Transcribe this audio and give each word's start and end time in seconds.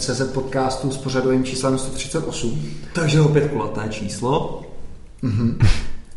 CZ 0.00 0.22
podcastu 0.32 0.90
s 0.90 0.96
pořadovým 0.96 1.44
číslem 1.44 1.78
138. 1.78 2.62
Takže 2.94 3.20
opět 3.20 3.50
kulaté 3.50 3.88
číslo. 3.88 4.62
Mm-hmm. 5.22 5.66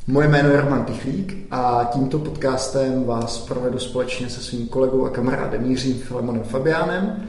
Moje 0.07 0.27
jméno 0.27 0.49
je 0.49 0.61
Roman 0.61 0.85
Pichlík 0.85 1.47
a 1.51 1.89
tímto 1.93 2.19
podcastem 2.19 3.03
vás 3.03 3.39
provedu 3.39 3.79
společně 3.79 4.29
se 4.29 4.41
svým 4.41 4.67
kolegou 4.67 5.05
a 5.05 5.09
kamarádem 5.09 5.65
Jiřím 5.65 5.93
Filemonem 5.93 6.43
Fabiánem 6.43 7.27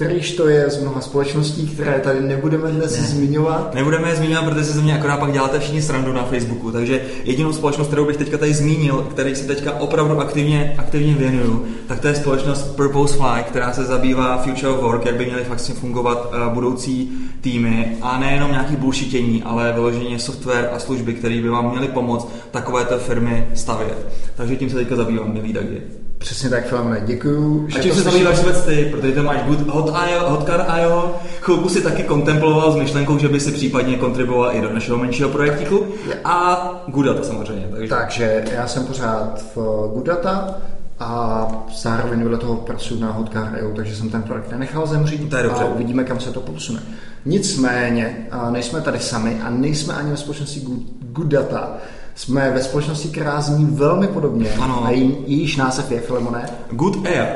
kterýž 0.00 0.32
to 0.32 0.48
je 0.48 0.70
z 0.70 0.80
mnoha 0.80 1.00
společností, 1.00 1.66
které 1.66 2.00
tady 2.00 2.20
nebudeme 2.20 2.70
dnes 2.70 3.00
ne. 3.00 3.06
zmiňovat. 3.06 3.74
Nebudeme 3.74 4.08
je 4.08 4.16
zmiňovat, 4.16 4.44
protože 4.44 4.64
se 4.64 4.72
ze 4.72 4.80
mě 4.80 4.98
akorát 4.98 5.16
pak 5.16 5.32
děláte 5.32 5.60
všichni 5.60 5.82
srandu 5.82 6.12
na 6.12 6.24
Facebooku, 6.24 6.72
takže 6.72 7.02
jedinou 7.24 7.52
společnost, 7.52 7.86
kterou 7.86 8.06
bych 8.06 8.16
teďka 8.16 8.38
tady 8.38 8.54
zmínil, 8.54 9.06
který 9.10 9.34
se 9.34 9.46
teďka 9.46 9.72
opravdu 9.72 10.20
aktivně, 10.20 10.74
aktivně 10.78 11.14
věnuju, 11.14 11.66
tak 11.86 12.00
to 12.00 12.08
je 12.08 12.14
společnost 12.14 12.76
Purpose 12.76 13.16
Fly, 13.16 13.42
která 13.42 13.72
se 13.72 13.84
zabývá 13.84 14.42
Future 14.42 14.68
of 14.68 14.82
Work, 14.82 15.06
jak 15.06 15.16
by 15.16 15.26
měly 15.26 15.44
fakt 15.44 15.60
fungovat 15.60 16.32
uh, 16.32 16.54
budoucí 16.54 17.12
týmy 17.40 17.96
a 18.02 18.18
nejenom 18.18 18.50
nějaký 18.50 18.76
bullshitění, 18.76 19.42
ale 19.42 19.72
vyloženě 19.72 20.18
software 20.18 20.70
a 20.72 20.78
služby, 20.78 21.14
které 21.14 21.42
by 21.42 21.48
vám 21.48 21.70
měly 21.70 21.88
pomoct 21.88 22.28
takovéto 22.50 22.98
firmy 22.98 23.48
stavět. 23.54 24.06
Takže 24.36 24.56
tím 24.56 24.70
se 24.70 24.76
teďka 24.76 24.96
zabývám, 24.96 25.32
milý 25.32 25.52
Dagi. 25.52 25.99
Přesně 26.20 26.50
tak, 26.50 26.66
Filamone, 26.66 27.02
děkuju. 27.06 27.68
A 27.76 27.82
čím 27.82 27.94
se 27.94 28.02
zabýváš 28.02 28.38
vůbec 28.38 28.64
ty, 28.64 28.88
protože 28.90 29.12
to 29.12 29.22
máš 29.22 29.42
good, 29.42 29.68
hot, 29.68 29.94
IO, 30.10 30.30
hotcar 30.30 30.66
IO, 30.80 31.14
chvilku 31.40 31.68
si 31.68 31.82
taky 31.82 32.02
kontemploval 32.02 32.72
s 32.72 32.76
myšlenkou, 32.76 33.18
že 33.18 33.28
by 33.28 33.40
si 33.40 33.52
případně 33.52 33.96
kontribuoval 33.96 34.56
i 34.56 34.60
do 34.60 34.72
našeho 34.72 34.98
menšího 34.98 35.28
projektíku 35.28 35.86
a 36.24 36.70
Goodata 36.86 37.22
samozřejmě. 37.22 37.66
Takže. 37.70 37.88
takže 37.88 38.44
já 38.52 38.66
jsem 38.66 38.86
pořád 38.86 39.44
v 39.54 39.58
Goodata 39.94 40.54
a 40.98 41.48
zároveň 41.82 42.22
vedle 42.22 42.38
toho 42.38 42.56
pracuji 42.56 43.00
na 43.00 43.12
Hotcar.io, 43.12 43.72
takže 43.76 43.96
jsem 43.96 44.10
ten 44.10 44.22
projekt 44.22 44.50
nenechal 44.50 44.86
zemřít 44.86 45.30
to 45.30 45.36
je 45.36 45.42
dobře. 45.42 45.62
a 45.62 45.66
uvidíme, 45.66 46.04
kam 46.04 46.20
se 46.20 46.32
to 46.32 46.40
posune. 46.40 46.82
Nicméně, 47.24 48.26
nejsme 48.50 48.80
tady 48.80 48.98
sami 48.98 49.40
a 49.42 49.50
nejsme 49.50 49.94
ani 49.94 50.10
ve 50.10 50.16
společnosti 50.16 50.62
Good 51.00 51.26
Data, 51.26 51.76
jsme 52.20 52.50
ve 52.50 52.62
společnosti, 52.62 53.08
která 53.08 53.40
zní 53.40 53.64
velmi 53.64 54.08
podobně. 54.08 54.50
Ano. 54.60 54.86
A 54.86 54.90
jí, 54.90 55.16
jejíž 55.26 55.56
název 55.56 55.90
je, 55.90 56.00
Filemone? 56.00 56.50
Good 56.70 57.06
Air. 57.06 57.26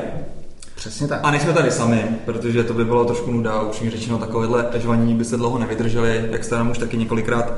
Přesně 0.75 1.07
tak. 1.07 1.19
A 1.23 1.31
nejsme 1.31 1.53
tady 1.53 1.71
sami, 1.71 2.05
protože 2.25 2.63
to 2.63 2.73
by 2.73 2.85
bylo 2.85 3.05
trošku 3.05 3.31
nuda, 3.31 3.61
upřímně 3.61 3.91
řečeno, 3.91 4.17
takovéhle 4.17 4.69
žvaní 4.75 5.15
by 5.15 5.25
se 5.25 5.37
dlouho 5.37 5.59
nevydrželi, 5.59 6.27
jak 6.31 6.43
jste 6.43 6.55
nám 6.55 6.71
už 6.71 6.77
taky 6.77 6.97
několikrát 6.97 7.53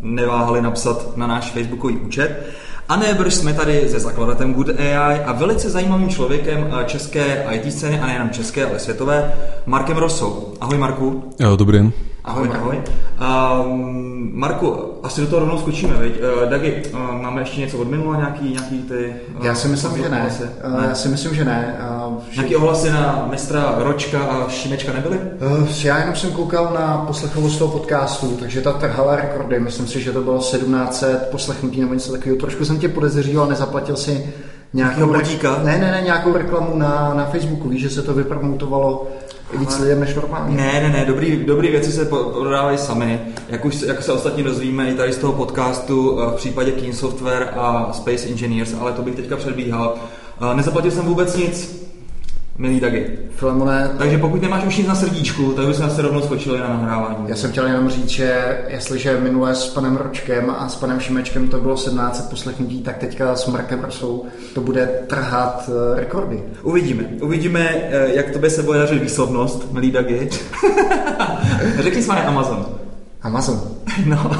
neváhali 0.00 0.62
napsat 0.62 1.16
na 1.16 1.26
náš 1.26 1.50
facebookový 1.50 1.96
účet. 1.96 2.46
A 2.88 2.96
nebrž 2.96 3.34
jsme 3.34 3.54
tady 3.54 3.88
se 3.88 4.00
zakladatelem 4.00 4.54
Good 4.54 4.68
AI 4.68 5.20
a 5.24 5.32
velice 5.32 5.70
zajímavým 5.70 6.08
člověkem 6.08 6.70
eh, 6.80 6.84
české 6.84 7.46
IT 7.50 7.72
scény, 7.72 8.00
a 8.00 8.06
nejenom 8.06 8.30
české, 8.30 8.66
ale 8.66 8.78
světové, 8.78 9.34
Markem 9.66 9.96
Rosou. 9.96 10.54
Ahoj 10.60 10.78
Marku. 10.78 11.32
Jo, 11.40 11.56
dobrý 11.56 11.78
den. 11.78 11.92
Ahoj, 12.24 12.50
ahoj. 12.54 12.82
Um, 13.20 14.30
Marku, 14.34 14.94
asi 15.02 15.20
do 15.20 15.26
toho 15.26 15.40
rovnou 15.40 15.58
skočíme, 15.58 15.94
veď? 15.94 16.12
Uh, 16.12 16.50
Dagi, 16.50 16.82
uh, 16.92 16.98
máme 17.22 17.40
ještě 17.42 17.60
něco 17.60 17.78
od 17.78 17.88
minula, 17.88 18.16
nějaký, 18.16 18.50
nějaký 18.50 18.82
ty... 18.82 19.14
Uh, 19.38 19.46
Já 19.46 19.54
si 19.54 19.68
myslím, 19.68 19.96
že 20.02 20.08
ne. 20.08 20.30
Uh, 20.64 20.84
Já 20.84 20.94
si 20.94 21.08
myslím, 21.08 21.34
že 21.34 21.44
ne. 21.44 21.78
Uh, 22.06 22.18
že... 22.30 22.40
Nějaký 22.40 22.56
ohlasy 22.56 22.90
na 22.90 23.26
mistra 23.30 23.74
Ročka 23.78 24.20
a 24.24 24.48
Šimečka 24.48 24.92
nebyly? 24.92 25.18
Uh, 25.18 25.68
já 25.84 25.98
jenom 25.98 26.16
jsem 26.16 26.32
koukal 26.32 26.70
na 26.74 27.04
poslechovost 27.06 27.58
toho 27.58 27.78
podcastu, 27.78 28.36
takže 28.40 28.60
ta 28.60 28.72
trhala 28.72 29.16
rekordy. 29.16 29.60
Myslím 29.60 29.86
si, 29.86 30.00
že 30.00 30.12
to 30.12 30.22
bylo 30.22 30.38
1700 30.38 31.28
poslechnutí 31.30 31.80
nebo 31.80 31.94
něco 31.94 32.12
takového. 32.12 32.40
Trošku 32.40 32.64
jsem 32.64 32.78
tě 32.78 32.88
podezříval, 32.88 33.46
nezaplatil 33.46 33.96
si 33.96 34.32
nějakou, 34.72 35.06
bodíka? 35.06 35.60
Ne, 35.64 35.78
ne, 35.78 35.90
ne, 35.90 36.02
nějakou 36.04 36.32
reklamu 36.32 36.76
na, 36.76 37.14
na 37.14 37.24
Facebooku. 37.24 37.68
Víš, 37.68 37.82
že 37.82 37.90
se 37.90 38.02
to 38.02 38.14
vypromutovalo 38.14 39.06
víc 39.58 39.78
lidem 39.78 40.00
než 40.00 40.14
normálně. 40.14 40.56
Ne, 40.56 40.72
ne, 40.82 40.88
ne, 40.88 41.04
dobrý, 41.04 41.44
dobrý 41.44 41.70
věci 41.70 41.92
se 41.92 42.04
prodávají 42.04 42.78
sami. 42.78 43.20
Jak, 43.48 43.64
už, 43.64 43.82
jak 43.82 44.02
se 44.02 44.12
ostatně 44.12 44.44
dozvíme 44.44 44.90
i 44.90 44.94
tady 44.94 45.12
z 45.12 45.18
toho 45.18 45.32
podcastu 45.32 46.20
eh, 46.20 46.30
v 46.30 46.36
případě 46.36 46.70
Keen 46.70 46.92
Software 46.92 47.48
a 47.56 47.92
Space 47.92 48.28
Engineers, 48.28 48.74
ale 48.80 48.92
to 48.92 49.02
bych 49.02 49.14
teďka 49.14 49.36
předbíhal. 49.36 49.94
Eh, 50.40 50.54
nezaplatil 50.56 50.90
jsem 50.90 51.04
vůbec 51.04 51.36
nic, 51.36 51.81
milý 52.58 52.80
Dagi. 52.80 53.18
Filemone, 53.30 53.90
Takže 53.98 54.18
pokud 54.18 54.42
nemáš 54.42 54.64
už 54.64 54.76
nic 54.76 54.86
na 54.86 54.94
srdíčku, 54.94 55.52
tak 55.52 55.66
bychom 55.66 55.90
se 55.90 56.02
rovnou 56.02 56.20
skočili 56.20 56.58
na 56.58 56.68
nahrávání. 56.68 57.24
Já 57.28 57.36
jsem 57.36 57.50
chtěl 57.50 57.66
jenom 57.66 57.88
říct, 57.88 58.08
že 58.08 58.58
jestliže 58.68 59.20
minule 59.20 59.54
s 59.54 59.68
panem 59.68 59.96
Ročkem 59.96 60.50
a 60.50 60.68
s 60.68 60.76
panem 60.76 61.00
Šimečkem 61.00 61.48
to 61.48 61.60
bylo 61.60 61.76
17 61.76 62.30
poslechnutí, 62.30 62.82
tak 62.82 62.98
teďka 62.98 63.36
s 63.36 63.46
Markem 63.46 63.80
Rosou 63.80 64.24
to 64.54 64.60
bude 64.60 64.86
trhat 65.06 65.70
eh, 65.70 66.00
rekordy. 66.00 66.42
Uvidíme. 66.62 67.04
Uvidíme, 67.22 67.68
eh, 67.70 68.14
jak 68.14 68.30
tobě 68.30 68.50
se 68.50 68.62
bude 68.62 68.78
dařit 68.78 69.02
výslovnost, 69.02 69.72
milý 69.72 69.90
Dagi. 69.90 70.28
Řekni 71.78 72.02
s 72.02 72.08
Amazon. 72.08 72.81
Amazon. 73.22 73.60
No. 74.06 74.30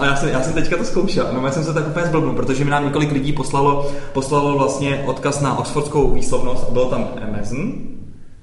A 0.00 0.06
já 0.06 0.16
jsem, 0.16 0.28
já 0.28 0.42
jsem 0.42 0.52
teďka 0.52 0.76
to 0.76 0.84
zkoušel, 0.84 1.28
no 1.32 1.46
já 1.46 1.52
jsem 1.52 1.64
se 1.64 1.74
tak 1.74 1.88
úplně 1.88 2.06
zblbnul, 2.06 2.34
protože 2.34 2.64
mi 2.64 2.70
nám 2.70 2.84
několik 2.84 3.12
lidí 3.12 3.32
poslalo, 3.32 3.90
poslalo 4.12 4.58
vlastně 4.58 5.04
odkaz 5.06 5.40
na 5.40 5.58
oxfordskou 5.58 6.10
výslovnost 6.10 6.66
a 6.68 6.72
bylo 6.72 6.90
tam 6.90 7.08
Amazon, 7.28 7.72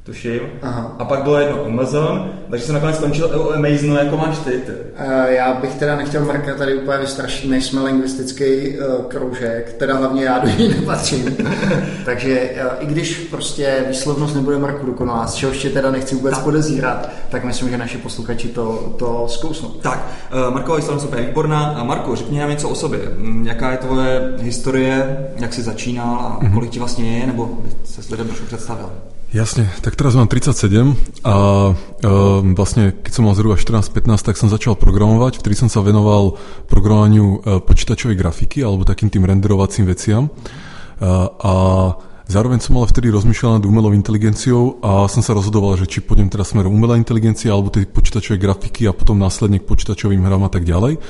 tuším. 0.08 0.40
Aha. 0.62 0.96
A 1.00 1.06
pak 1.06 1.24
bylo 1.24 1.40
jedno 1.40 1.66
Amazon, 1.66 2.30
takže 2.50 2.66
jsem 2.66 2.76
nakonec 2.76 2.96
skončil 2.96 3.26
u 3.26 3.54
Amazon, 3.54 3.98
jako 3.98 4.18
máš 4.18 4.40
ty. 4.40 4.52
ty. 4.52 4.72
Uh, 4.72 5.26
já 5.28 5.54
bych 5.54 5.76
teda 5.76 5.96
nechtěl 5.96 6.26
Marka 6.26 6.56
tady 6.56 6.76
úplně 6.76 6.98
vystrašit, 6.98 7.50
než 7.50 7.66
jsme 7.66 7.82
lingvistický 7.82 8.78
uh, 8.78 9.06
kroužek, 9.06 9.74
teda 9.74 9.98
hlavně 9.98 10.24
já 10.24 10.40
do 10.40 10.48
ní 10.48 10.70
nepatřím. 10.70 11.38
takže 12.06 12.50
uh, 12.64 12.84
i 12.84 12.86
když 12.86 13.18
prostě 13.18 13.86
výslovnost 13.88 14.36
nebude 14.36 14.58
Marku 14.58 14.86
dokonalá, 14.86 15.28
z 15.28 15.34
čehož 15.34 15.58
tě 15.58 15.70
teda 15.70 15.92
nechci 15.92 16.16
vůbec 16.16 16.36
tak. 16.36 16.44
podezírat, 16.44 17.10
tak 17.30 17.44
myslím, 17.44 17.70
že 17.70 17.78
naši 17.78 17.98
posluchači 17.98 18.48
to, 18.48 18.94
to 19.00 19.26
zkousnou. 19.28 19.70
Tak, 19.70 20.08
uh, 20.48 20.54
Marková 20.54 20.78
výslovnost 20.78 21.14
je 21.14 21.26
výborná. 21.26 21.66
A 21.66 21.84
Marko, 21.84 22.16
řekni 22.16 22.40
nám 22.40 22.50
něco 22.50 22.70
o 22.70 22.76
sobě. 22.76 23.00
Mm, 23.18 23.48
jaká 23.48 23.72
je 23.72 23.78
tvoje 23.78 24.34
historie, 24.40 25.28
jak 25.38 25.54
jsi 25.54 25.62
začínal 25.62 26.16
a 26.16 26.40
mm-hmm. 26.40 26.54
kolik 26.54 26.72
ti 26.72 26.80
vlastně 26.80 27.20
je, 27.20 27.28
nebo 27.28 27.46
by 27.46 27.70
se 27.84 28.04
s 28.04 28.10
lidem 28.10 28.28
trošku 28.28 28.46
představil? 28.46 28.90
Jasne, 29.28 29.68
tak 29.84 30.00
teraz 30.00 30.16
mám 30.16 30.32
37 30.32 30.96
a 31.28 31.36
e, 31.36 32.10
vlastne 32.56 32.96
keď 32.96 33.12
som 33.12 33.28
mal 33.28 33.36
zhruba 33.36 33.60
14-15, 33.60 34.24
tak 34.24 34.40
som 34.40 34.48
začal 34.48 34.80
programovať, 34.80 35.44
vtedy 35.44 35.52
som 35.52 35.68
sa 35.68 35.84
venoval 35.84 36.40
programovaniu 36.72 37.26
e, 37.28 37.38
počítačovej 37.60 38.16
grafiky 38.16 38.64
alebo 38.64 38.88
takým 38.88 39.12
tým 39.12 39.28
renderovacím 39.28 39.92
veciam. 39.92 40.32
E, 40.32 40.32
a 41.28 41.54
zároveň 42.24 42.64
som 42.64 42.80
ale 42.80 42.88
vtedy 42.88 43.12
rozmýšľal 43.12 43.60
nad 43.60 43.68
umelou 43.68 43.92
inteligenciou 43.92 44.80
a 44.80 45.12
som 45.12 45.20
sa 45.20 45.36
rozhodoval, 45.36 45.76
že 45.76 45.92
či 45.92 46.00
pôjdem 46.00 46.32
teraz 46.32 46.56
smerom 46.56 46.72
umelá 46.72 46.96
inteligencia 46.96 47.52
alebo 47.52 47.68
tej 47.68 47.84
počítačovej 47.84 48.40
grafiky 48.40 48.88
a 48.88 48.96
potom 48.96 49.20
následne 49.20 49.60
k 49.60 49.68
počítačovým 49.68 50.24
hrám 50.24 50.48
a 50.48 50.52
tak 50.56 50.64
ďalej. 50.64 51.04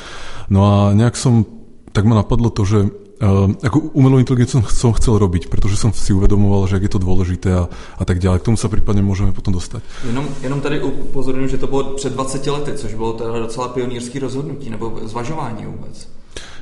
No 0.49 0.65
a 0.65 0.73
nejak 0.97 1.13
som, 1.13 1.45
tak 1.93 2.09
ma 2.09 2.17
napadlo 2.17 2.49
to, 2.49 2.65
že 2.65 2.89
Uh, 3.17 3.49
ako 3.65 3.97
umelú 3.97 4.21
inteligenciu 4.21 4.61
som 4.69 4.93
chcel 4.93 5.17
robiť, 5.17 5.49
pretože 5.49 5.73
som 5.73 5.89
si 5.89 6.13
uvedomoval, 6.13 6.69
že 6.69 6.77
jak 6.77 6.85
je 6.85 6.93
to 6.93 7.01
dôležité 7.01 7.49
a, 7.49 7.65
a 7.97 8.03
tak 8.05 8.21
ďalej. 8.21 8.45
K 8.45 8.47
tomu 8.53 8.57
sa 8.61 8.69
prípadne 8.69 9.01
môžeme 9.01 9.33
potom 9.33 9.57
dostať. 9.57 9.81
Jenom, 10.05 10.29
jenom 10.45 10.61
tady 10.61 10.81
upozorňuji, 10.85 11.49
že 11.49 11.57
to 11.57 11.67
bylo 11.67 11.83
před 11.83 12.13
20 12.13 12.47
lety, 12.47 12.71
což 12.73 12.93
bylo 12.93 13.13
teda 13.13 13.39
docela 13.39 13.67
pionýrský 13.67 14.19
rozhodnutí, 14.19 14.69
nebo 14.69 14.99
zvažování 15.03 15.65
vůbec. 15.65 16.07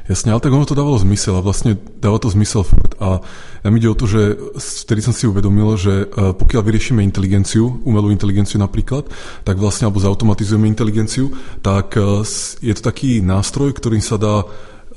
Jasne, 0.06 0.32
ale 0.32 0.42
tak 0.42 0.54
ono 0.54 0.70
to 0.70 0.78
dávalo 0.78 1.02
zmysel 1.02 1.34
a 1.34 1.42
vlastne 1.42 1.82
dáva 1.98 2.22
to 2.22 2.30
zmysel 2.30 2.62
furt. 2.62 2.94
A 3.02 3.26
nám 3.66 3.74
ide 3.74 3.90
o 3.90 3.98
to, 3.98 4.06
že 4.06 4.38
vtedy 4.86 5.02
som 5.02 5.18
si 5.18 5.26
uvedomil, 5.26 5.74
že 5.82 6.06
e, 6.06 6.30
pokiaľ 6.30 6.62
vyriešime 6.62 7.02
inteligenciu, 7.02 7.82
umelú 7.82 8.14
inteligenciu 8.14 8.62
napríklad, 8.62 9.10
tak 9.42 9.58
vlastne, 9.58 9.90
alebo 9.90 9.98
zautomatizujeme 9.98 10.70
inteligenciu, 10.70 11.34
tak 11.66 11.98
e, 11.98 12.22
je 12.62 12.74
to 12.78 12.86
taký 12.86 13.26
nástroj, 13.26 13.74
ktorým 13.74 14.06
sa 14.06 14.22
dá 14.22 14.46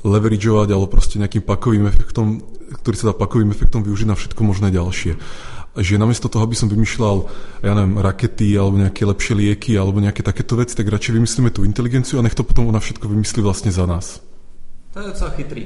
leverageovať 0.03 0.69
alebo 0.71 0.87
proste 0.87 1.19
nejakým 1.19 1.43
pakovým 1.43 1.85
efektom, 1.89 2.43
ktorý 2.83 2.95
sa 2.95 3.09
dá 3.11 3.13
pakovým 3.15 3.51
efektom 3.51 3.83
využiť 3.83 4.07
na 4.07 4.15
všetko 4.15 4.41
možné 4.45 4.71
ďalšie. 4.71 5.19
Že 5.79 6.01
namiesto 6.01 6.27
toho, 6.27 6.43
aby 6.43 6.57
som 6.57 6.71
vymýšľal, 6.71 7.17
ja 7.63 7.73
neviem, 7.77 8.01
rakety 8.01 8.51
alebo 8.57 8.81
nejaké 8.81 9.05
lepšie 9.05 9.33
lieky 9.37 9.71
alebo 9.77 10.01
nejaké 10.01 10.25
takéto 10.25 10.57
veci, 10.57 10.75
tak 10.75 10.89
radšej 10.89 11.15
vymyslíme 11.15 11.49
tú 11.53 11.63
inteligenciu 11.63 12.19
a 12.19 12.25
nech 12.25 12.35
to 12.35 12.43
potom 12.43 12.67
ona 12.67 12.81
všetko 12.81 13.05
vymyslí 13.05 13.39
vlastne 13.43 13.69
za 13.69 13.85
nás. 13.85 14.28
To 14.93 14.99
je 14.99 15.07
docela 15.07 15.29
chytrý. 15.29 15.65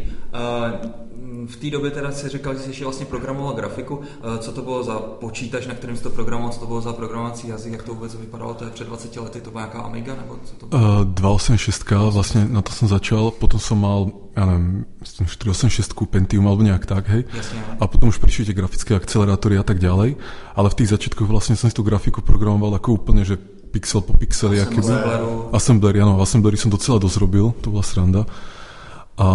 V 1.46 1.56
té 1.56 1.70
době 1.70 1.92
teda 1.92 2.12
si 2.12 2.30
říkal, 2.30 2.54
že 2.54 2.60
jsi 2.60 2.70
ještě 2.70 2.84
vlastně 2.84 3.06
programoval 3.06 3.54
grafiku. 3.54 4.02
Co 4.40 4.52
to 4.52 4.62
bylo 4.62 4.84
za 4.84 5.00
počítač, 5.00 5.68
na 5.68 5.74
kterém 5.74 5.98
jsi 5.98 6.04
to 6.04 6.10
programoval? 6.10 6.52
Co 6.52 6.60
to 6.60 6.66
bylo 6.66 6.82
za 6.82 6.94
programovací 6.94 7.48
jazyk? 7.48 7.72
Jak 7.74 7.84
to 7.84 7.94
vůbec 7.94 8.16
vypadalo? 8.16 8.54
To 8.54 8.66
je 8.66 8.72
před 8.72 8.88
20 8.88 9.16
lety? 9.16 9.42
To 9.42 9.52
byla 9.52 9.62
nějaká 9.62 9.82
Amiga? 9.82 10.16
Nebo 10.16 10.38
co 10.44 10.56
to 10.56 10.66
bylo? 10.66 10.82
Uh, 10.82 11.06
286, 11.06 11.92
vlastně 11.92 12.46
na 12.50 12.62
to 12.62 12.72
jsem 12.72 12.88
začal. 12.88 13.32
Potom 13.32 13.60
jsem 13.60 13.78
mal, 13.80 14.12
já 14.36 14.46
nevím, 14.46 14.86
486 15.26 15.94
Pentium 16.10 16.48
alebo 16.48 16.64
nějak 16.64 16.86
tak, 16.86 17.08
hej. 17.08 17.24
Jasně. 17.34 17.64
A 17.80 17.88
potom 17.88 18.10
už 18.10 18.18
přišli 18.18 18.46
tie 18.46 18.54
grafické 18.54 18.96
akcelerátory 18.96 19.58
a 19.58 19.64
tak 19.64 19.80
ďalej. 19.80 20.16
Ale 20.56 20.70
v 20.70 20.76
tých 20.76 20.90
začiatkoch 20.90 21.28
vlastne 21.28 21.56
som 21.56 21.70
si 21.72 21.76
tú 21.76 21.84
grafiku 21.84 22.22
programoval 22.22 22.76
ako 22.76 23.00
úplne, 23.00 23.24
že 23.26 23.40
pixel 23.72 24.02
po 24.02 24.14
pixeli. 24.14 24.62
Assembleru. 24.62 25.50
Assemblery, 25.56 25.98
áno, 26.04 26.22
Assemblery 26.22 26.58
som 26.60 26.70
docela 26.70 27.00
dosť 27.00 27.18
robil, 27.18 27.56
to 27.64 27.72
bola 27.72 27.82
sranda. 27.82 28.28
A, 29.14 29.30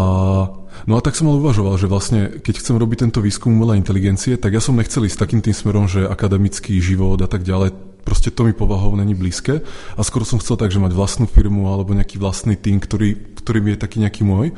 no 0.90 0.92
a 0.98 1.00
tak 1.00 1.14
som 1.14 1.30
mal 1.30 1.38
uvažoval, 1.38 1.78
že 1.78 1.86
vlastne, 1.86 2.42
keď 2.42 2.54
chcem 2.58 2.75
robiť 2.75 2.98
tento 3.06 3.22
výskum 3.22 3.54
umelej 3.54 3.78
inteligencie, 3.78 4.34
tak 4.34 4.50
ja 4.50 4.62
som 4.62 4.75
nechcel 4.75 5.06
ísť 5.06 5.19
takým 5.22 5.38
tým 5.38 5.54
smerom, 5.54 5.86
že 5.86 6.02
akademický 6.02 6.82
život 6.82 7.22
a 7.22 7.30
tak 7.30 7.46
ďalej, 7.46 7.70
proste 8.02 8.34
to 8.34 8.42
mi 8.42 8.56
povahou 8.56 8.98
není 8.98 9.14
blízke 9.14 9.62
a 9.94 10.00
skoro 10.02 10.26
som 10.26 10.42
chcel 10.42 10.58
tak, 10.58 10.75
že 10.75 10.82
mať 10.82 10.96
vlastnú 10.98 11.30
firmu 11.30 11.70
alebo 11.70 11.94
nejaký 11.94 12.19
vlastný 12.19 12.58
tým, 12.58 12.82
ktorý, 12.82 13.38
ktorý 13.38 13.78
je 13.78 13.78
taký 13.78 14.02
nejaký 14.02 14.22
môj. 14.26 14.56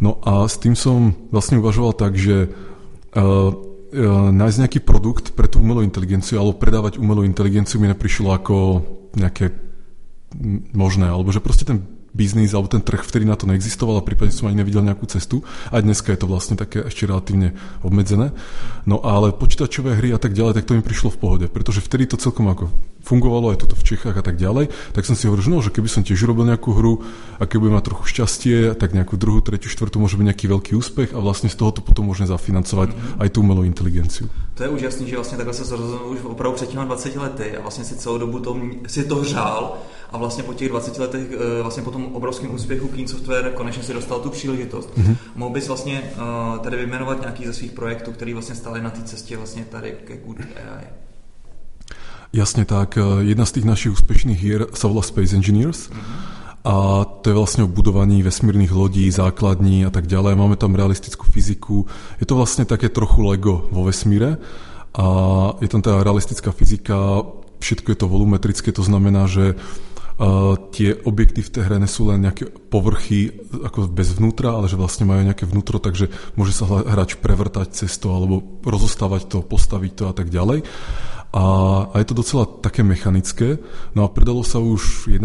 No 0.00 0.20
a 0.24 0.44
s 0.44 0.60
tým 0.60 0.76
som 0.76 1.12
vlastne 1.32 1.60
uvažoval 1.60 1.92
tak, 1.96 2.16
že 2.16 2.48
uh, 2.50 3.52
nájsť 4.32 4.58
nejaký 4.60 4.80
produkt 4.84 5.34
pre 5.34 5.50
tú 5.50 5.58
umelú 5.60 5.82
inteligenciu 5.82 6.38
alebo 6.38 6.60
predávať 6.60 6.96
umelú 6.96 7.26
inteligenciu 7.26 7.82
mi 7.82 7.90
neprišlo 7.90 8.30
ako 8.32 8.54
nejaké 9.18 9.50
možné, 10.70 11.10
alebo 11.10 11.34
že 11.34 11.42
proste 11.42 11.66
ten 11.66 11.82
biznis 12.10 12.52
alebo 12.52 12.70
ten 12.70 12.82
trh 12.82 13.02
vtedy 13.06 13.24
na 13.26 13.38
to 13.38 13.46
neexistoval 13.46 13.98
a 13.98 14.06
prípadne 14.06 14.34
som 14.34 14.50
ani 14.50 14.62
nevidel 14.62 14.82
nejakú 14.82 15.06
cestu. 15.06 15.46
A 15.70 15.78
dneska 15.78 16.10
je 16.10 16.20
to 16.20 16.30
vlastne 16.30 16.58
také 16.58 16.82
ešte 16.86 17.06
relatívne 17.06 17.54
obmedzené. 17.86 18.34
No 18.86 19.02
ale 19.02 19.34
počítačové 19.34 19.98
hry 19.98 20.14
a 20.14 20.20
tak 20.20 20.34
ďalej, 20.34 20.60
tak 20.60 20.66
to 20.66 20.76
mi 20.76 20.82
prišlo 20.82 21.14
v 21.14 21.20
pohode, 21.20 21.46
pretože 21.46 21.82
vtedy 21.82 22.10
to 22.10 22.18
celkom 22.18 22.50
ako 22.50 22.70
fungovalo 23.02 23.52
aj 23.52 23.64
toto 23.66 23.76
v 23.76 23.86
Čechách 23.94 24.16
a 24.16 24.24
tak 24.24 24.36
ďalej, 24.36 24.70
tak 24.92 25.04
som 25.08 25.16
si 25.16 25.26
hovoril, 25.26 25.44
že, 25.44 25.50
no, 25.50 25.58
že 25.64 25.72
keby 25.72 25.88
som 25.88 26.04
tiež 26.04 26.20
robil 26.28 26.46
nejakú 26.46 26.70
hru 26.76 27.00
a 27.40 27.48
keby 27.48 27.68
budem 27.68 27.76
mať 27.80 27.86
trochu 27.90 28.04
šťastie, 28.16 28.56
tak 28.76 28.92
nejakú 28.92 29.16
druhú, 29.16 29.40
tretiu, 29.40 29.72
štvrtú 29.72 29.98
môže 29.98 30.20
byť 30.20 30.26
nejaký 30.30 30.46
veľký 30.48 30.72
úspech 30.76 31.16
a 31.16 31.18
vlastne 31.18 31.48
z 31.48 31.56
toho 31.56 31.72
to 31.72 31.80
potom 31.80 32.06
môžeme 32.06 32.28
zafinancovať 32.28 32.92
mm-hmm. 32.92 33.22
aj 33.24 33.28
tú 33.32 33.38
umelou 33.40 33.64
inteligenciu. 33.64 34.28
To 34.54 34.62
je 34.62 34.68
úžasný, 34.68 35.08
že 35.08 35.16
vlastně 35.16 35.36
takhle 35.36 35.54
se 35.54 35.76
rozhodnul 35.76 36.10
už 36.10 36.18
opravdu 36.24 36.56
před 36.56 36.68
těma 36.68 36.84
20 36.84 37.16
lety 37.16 37.56
a 37.56 37.60
vlastně 37.60 37.84
si 37.84 37.96
celou 37.96 38.18
dobu 38.18 38.40
to, 38.40 38.56
si 38.86 39.04
to 39.04 39.24
žál 39.24 39.78
a 40.10 40.18
vlastně 40.18 40.42
po 40.42 40.54
těch 40.54 40.68
20 40.68 40.98
letech, 40.98 41.26
eh, 41.32 41.62
vlastně 41.62 41.82
po 41.82 41.90
tom 41.90 42.04
obrovském 42.12 42.54
úspěchu 42.54 42.88
Keen 42.88 43.08
Software 43.08 43.52
konečně 43.54 43.82
si 43.82 43.94
dostal 43.94 44.20
tu 44.20 44.30
příležitost. 44.30 44.90
Mm-hmm. 44.98 45.16
Mohl 45.34 45.54
bys 45.54 45.68
vlastně 45.68 46.02
uh, 46.02 46.58
tady 46.58 46.76
vyjmenovat 46.76 47.20
nějaký 47.20 47.46
ze 47.46 47.52
svých 47.52 47.72
projektů, 47.72 48.12
který 48.12 48.32
vlastně 48.32 48.54
stály 48.54 48.82
na 48.82 48.90
té 48.90 49.02
cestě 49.02 49.36
vlastně 49.36 49.64
tady 49.64 49.96
ke 50.04 50.16
Good 50.16 50.38
AI? 50.40 51.09
Jasne 52.30 52.62
tak. 52.62 52.94
Eh, 52.94 53.26
jedna 53.26 53.42
z 53.42 53.58
tých 53.58 53.66
našich 53.66 53.92
úspešných 53.98 54.38
hier 54.38 54.60
sa 54.74 54.86
volá 54.86 55.02
Space 55.02 55.34
Engineers. 55.34 55.90
A 56.60 57.08
to 57.24 57.32
je 57.32 57.38
vlastne 57.40 57.64
o 57.64 57.72
budovaní 57.72 58.20
vesmírnych 58.20 58.68
lodí, 58.68 59.08
základní 59.08 59.88
a 59.88 59.90
tak 59.90 60.04
ďalej. 60.04 60.36
Máme 60.36 60.60
tam 60.60 60.76
realistickú 60.76 61.24
fyziku. 61.24 61.88
Je 62.20 62.28
to 62.28 62.36
vlastne 62.36 62.68
také 62.68 62.92
trochu 62.92 63.24
Lego 63.24 63.64
vo 63.72 63.88
vesmíre. 63.88 64.36
A 64.92 65.06
je 65.64 65.68
tam 65.72 65.80
tá 65.80 66.04
realistická 66.04 66.52
fyzika, 66.52 67.24
všetko 67.62 67.88
je 67.94 67.98
to 67.98 68.10
volumetrické, 68.10 68.74
to 68.74 68.82
znamená, 68.82 69.30
že 69.30 69.54
tie 70.76 71.00
objekty 71.08 71.40
v 71.40 71.48
tej 71.48 71.62
hre 71.64 71.80
nesú 71.80 72.04
len 72.12 72.28
nejaké 72.28 72.44
povrchy 72.48 73.32
ako 73.64 73.88
bez 73.88 74.12
vnútra, 74.12 74.52
ale 74.52 74.68
že 74.68 74.76
vlastne 74.76 75.08
majú 75.08 75.24
nejaké 75.24 75.48
vnútro, 75.48 75.80
takže 75.80 76.12
môže 76.36 76.52
sa 76.52 76.68
hráč 76.68 77.16
prevrtať 77.16 77.72
cez 77.72 77.96
to 77.96 78.12
alebo 78.12 78.44
rozostávať 78.60 79.32
to, 79.32 79.38
postaviť 79.40 79.92
to 79.96 80.04
a 80.12 80.14
tak 80.14 80.28
ďalej. 80.28 80.60
A, 81.32 81.44
a 81.88 81.94
je 81.96 82.06
to 82.10 82.14
docela 82.20 82.44
také 82.44 82.82
mechanické. 82.82 83.56
No 83.96 84.04
a 84.04 84.12
predalo 84.12 84.44
sa 84.44 84.60
už 84.60 85.08
1, 85.08 85.24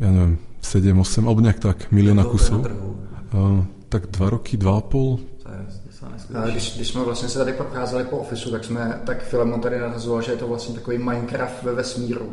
ja 0.00 0.10
neviem, 0.10 0.42
7, 0.58 0.90
8, 0.90 1.22
alebo 1.22 1.40
nejak 1.44 1.60
tak, 1.62 1.78
milióna 1.94 2.24
kusov. 2.26 2.66
Uh, 3.30 3.62
tak 3.86 4.10
dva 4.10 4.30
roky, 4.30 4.56
dva 4.56 4.78
a 4.78 4.82
půl. 4.82 5.20
Když, 6.50 6.76
když 6.76 6.88
jsme 6.88 7.04
vlastně 7.04 7.28
se 7.28 7.38
tady 7.38 7.52
procházeli 7.52 8.04
po 8.04 8.16
ofisu, 8.18 8.50
tak 8.50 8.64
jsme, 8.64 9.00
tak 9.04 9.24
Filemon 9.24 9.60
tady 9.60 9.78
narazoval, 9.78 10.22
že 10.22 10.32
je 10.32 10.36
to 10.36 10.48
vlastně 10.48 10.74
takový 10.74 10.98
Minecraft 10.98 11.62
ve 11.62 11.72
vesmíru. 11.72 12.32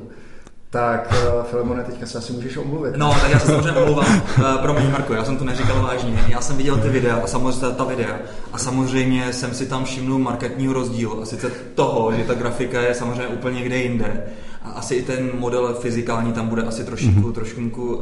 Tak, 0.74 1.14
uh, 1.36 1.44
Filemone, 1.44 1.84
teďka 1.84 2.06
se 2.06 2.18
asi 2.18 2.34
můžeš 2.34 2.58
omluvit. 2.58 2.94
No, 2.98 3.16
tak 3.22 3.32
já 3.32 3.40
se 3.40 3.48
samozřejmě 3.48 3.72
omluvám. 3.72 4.22
Uh, 4.38 4.58
promiň, 4.62 4.92
Marko, 4.92 5.14
já 5.14 5.26
jsem 5.26 5.38
to 5.38 5.44
neříkal 5.44 5.82
vážně. 5.82 6.24
Já 6.28 6.42
jsem 6.42 6.58
viděl 6.58 6.78
ty 6.78 6.90
videa 6.90 7.16
a 7.24 7.28
samozřejmě 7.28 7.76
ta 7.76 7.84
videa. 7.84 8.20
A 8.54 8.58
samozřejmě 8.58 9.34
jsem 9.34 9.54
si 9.54 9.66
tam 9.66 9.86
všimnul 9.86 10.20
marketního 10.20 10.74
rozdílu. 10.74 11.22
A 11.22 11.26
sice 11.26 11.52
toho, 11.76 12.14
že 12.14 12.24
ta 12.24 12.34
grafika 12.34 12.82
je 12.82 12.94
samozřejmě 12.94 13.28
úplně 13.28 13.60
někde 13.60 13.78
jinde. 13.78 14.24
A 14.64 14.70
asi 14.70 14.96
i 14.96 15.04
ten 15.04 15.30
model 15.34 15.74
fyzikální 15.74 16.34
tam 16.34 16.48
bude 16.48 16.64
asi 16.64 16.84
trošku, 16.84 17.08
mm-hmm. 17.08 17.32
trošku 17.32 17.62
um, 17.62 18.02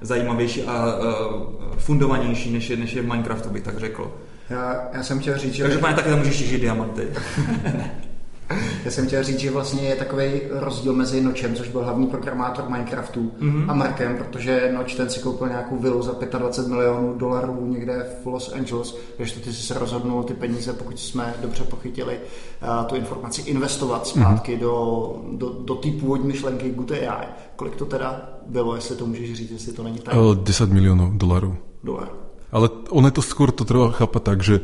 zajímavější 0.00 0.62
a 0.62 0.94
uh, 0.94 1.42
fundovanější, 1.78 2.52
než 2.52 2.70
je, 2.70 2.76
než 2.76 2.92
je 2.92 3.02
v 3.02 3.06
Minecraftu, 3.06 3.50
bych 3.50 3.62
tak 3.62 3.78
řekl. 3.78 4.12
Já, 4.50 4.88
já 4.92 5.02
jsem 5.02 5.20
chtěl 5.20 5.38
říct, 5.38 5.54
že... 5.54 5.62
Takže 5.62 5.78
pane, 5.78 5.94
taky 5.94 6.08
tam 6.08 6.18
můžeš 6.18 6.38
těžit 6.38 6.60
diamanty. 6.60 7.08
Já 8.84 8.90
jsem 8.90 9.06
chtěl 9.06 9.22
říct, 9.22 9.38
že 9.38 9.50
vlastně 9.50 9.82
je 9.82 9.96
takový 9.96 10.40
rozdíl 10.50 10.92
mezi 10.92 11.20
Nočem, 11.20 11.54
což 11.54 11.68
byl 11.68 11.84
hlavní 11.84 12.06
programátor 12.06 12.68
Minecraftu, 12.68 13.32
mm-hmm. 13.40 13.70
a 13.70 13.74
Markem, 13.74 14.16
protože 14.16 14.72
Noč 14.74 14.94
ten 14.94 15.10
si 15.10 15.20
koupil 15.20 15.48
nějakou 15.48 15.76
vilu 15.76 16.02
za 16.02 16.12
25 16.38 16.68
milionů 16.68 17.18
dolarů 17.18 17.66
někde 17.66 18.06
v 18.22 18.26
Los 18.26 18.52
Angeles, 18.52 18.96
takže 19.16 19.40
ty 19.40 19.52
si 19.52 19.62
se 19.62 19.78
rozhodnul 19.78 20.22
ty 20.22 20.34
peníze, 20.34 20.72
pokud 20.72 20.98
jsme 20.98 21.34
dobře 21.42 21.64
pochytili 21.64 22.18
uh, 22.62 22.86
tu 22.86 22.94
informaci, 22.94 23.42
investovat 23.42 24.06
zpátky 24.06 24.56
mm-hmm. 24.56 24.60
do, 24.60 25.16
do, 25.32 25.48
do 25.64 25.74
té 25.74 25.90
původní 25.90 26.26
myšlenky 26.26 26.70
Good 26.70 26.90
AI. 26.90 27.26
Kolik 27.56 27.76
to 27.76 27.84
teda 27.86 28.30
bylo, 28.46 28.74
jestli 28.74 28.96
to 28.96 29.06
můžeš 29.06 29.34
říct, 29.34 29.50
jestli 29.50 29.72
to 29.72 29.82
není 29.82 29.98
tak? 29.98 30.14
10 30.42 30.70
milionů 30.70 31.12
dolarů. 31.14 31.56
Dolarů. 31.84 32.10
Ale 32.52 32.68
ono 32.90 33.06
je 33.08 33.14
to 33.14 33.22
skôr, 33.22 33.54
to 33.54 33.62
treba 33.62 33.94
chápať 33.94 34.22
tak, 34.22 34.38
že 34.42 34.58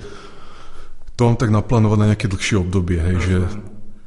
to 1.14 1.24
mám 1.24 1.38
tak 1.38 1.54
naplánované 1.54 2.02
na 2.02 2.08
nejaké 2.12 2.26
dlhšie 2.26 2.58
obdobie, 2.60 2.98
hej, 2.98 3.16
že 3.22 3.36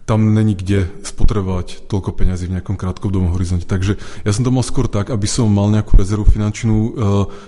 tam 0.10 0.34
není 0.34 0.58
kde 0.58 0.90
spotrebovať 1.06 1.86
toľko 1.86 2.18
peňazí 2.18 2.50
v 2.50 2.58
nejakom 2.58 2.74
krátkodobom 2.74 3.30
horizonte. 3.30 3.70
Takže 3.70 4.02
ja 4.26 4.32
som 4.34 4.42
to 4.42 4.50
mal 4.50 4.66
skôr 4.66 4.90
tak, 4.90 5.14
aby 5.14 5.30
som 5.30 5.46
mal 5.46 5.70
nejakú 5.70 5.94
rezervu 6.02 6.26
finančnú, 6.26 6.78
uh, 6.82 6.90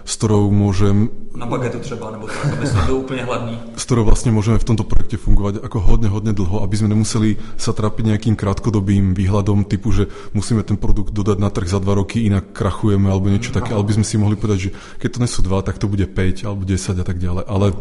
s 0.05 0.13
ktorou 0.21 0.53
môžem... 0.53 1.09
Na 1.33 1.49
bagetu 1.49 1.81
třeba, 1.81 2.13
nebo 2.13 2.29
tak, 2.29 2.53
aby 2.53 2.65
som 2.69 2.85
úplne 2.93 3.25
hladný. 3.25 3.57
S 3.73 3.83
ktorou 3.89 4.05
vlastne 4.05 4.29
môžeme 4.29 4.61
v 4.61 4.67
tomto 4.67 4.85
projekte 4.85 5.17
fungovať 5.17 5.65
ako 5.65 5.77
hodne, 5.81 6.13
hodne 6.13 6.37
dlho, 6.37 6.61
aby 6.61 6.75
sme 6.77 6.93
nemuseli 6.93 7.41
sa 7.57 7.73
trápiť 7.73 8.13
nejakým 8.13 8.37
krátkodobým 8.37 9.17
výhľadom 9.17 9.65
typu, 9.65 9.89
že 9.89 10.05
musíme 10.37 10.61
ten 10.61 10.77
produkt 10.77 11.17
dodať 11.17 11.41
na 11.41 11.49
trh 11.49 11.65
za 11.65 11.81
dva 11.81 11.97
roky, 11.97 12.29
inak 12.29 12.53
krachujeme 12.53 13.09
alebo 13.09 13.33
niečo 13.33 13.49
také, 13.49 13.73
ale 13.73 13.89
by 13.89 13.97
sme 13.97 14.05
si 14.05 14.21
mohli 14.21 14.37
povedať, 14.37 14.69
že 14.69 14.73
keď 15.01 15.09
to 15.17 15.21
nesú 15.25 15.39
dva, 15.41 15.65
tak 15.65 15.81
to 15.81 15.89
bude 15.89 16.05
5 16.05 16.45
alebo 16.45 16.61
10 16.61 16.77
a 17.01 17.05
tak 17.07 17.17
ďalej. 17.17 17.43
Ale 17.49 17.73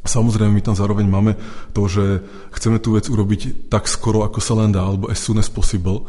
Samozrejme, 0.00 0.56
my 0.56 0.64
tam 0.64 0.72
zároveň 0.72 1.04
máme 1.04 1.36
to, 1.76 1.84
že 1.84 2.24
chceme 2.56 2.80
tú 2.80 2.96
vec 2.96 3.04
urobiť 3.04 3.68
tak 3.68 3.84
skoro, 3.84 4.24
ako 4.24 4.40
sa 4.40 4.56
len 4.56 4.72
dá, 4.72 4.80
alebo 4.80 5.12
as 5.12 5.20
soon 5.20 5.36
as 5.36 5.52
possible. 5.52 6.08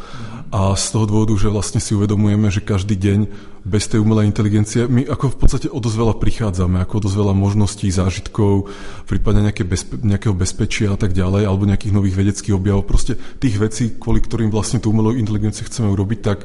A 0.51 0.75
z 0.75 0.86
toho 0.91 1.08
dôvodu, 1.08 1.31
že 1.39 1.48
vlastne 1.48 1.79
si 1.79 1.96
uvedomujeme, 1.96 2.51
že 2.51 2.60
každý 2.60 3.00
deň 3.00 3.20
bez 3.63 3.88
tej 3.88 4.03
umelej 4.03 4.27
inteligencie 4.27 4.84
my 4.84 5.08
ako 5.08 5.31
v 5.31 5.38
podstate 5.38 5.67
o 5.72 5.79
dosť 5.79 5.96
veľa 5.96 6.15
prichádzame, 6.20 6.84
ako 6.84 6.93
o 7.00 7.03
dosť 7.08 7.17
veľa 7.24 7.34
možností, 7.38 7.88
zážitkov, 7.88 8.67
prípadne 9.08 9.48
nejaké 9.48 9.63
bezpe- 9.63 10.01
nejakého 10.01 10.36
bezpečia 10.36 10.91
a 10.91 10.98
tak 11.00 11.15
ďalej, 11.15 11.48
alebo 11.48 11.70
nejakých 11.70 11.96
nových 11.96 12.20
vedeckých 12.20 12.58
objavov. 12.58 12.84
Proste 12.84 13.15
tých 13.39 13.55
vecí, 13.63 13.96
kvôli 13.96 14.20
ktorým 14.20 14.51
vlastne 14.51 14.84
tú 14.84 14.91
umelú 14.91 15.15
inteligenciu 15.15 15.63
chceme 15.72 15.88
urobiť, 15.88 16.20
tak 16.20 16.43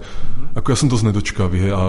ako 0.55 0.67
ja 0.71 0.77
som 0.77 0.87
dosť 0.87 1.05
nedočkavý 1.11 1.61
a 1.75 1.81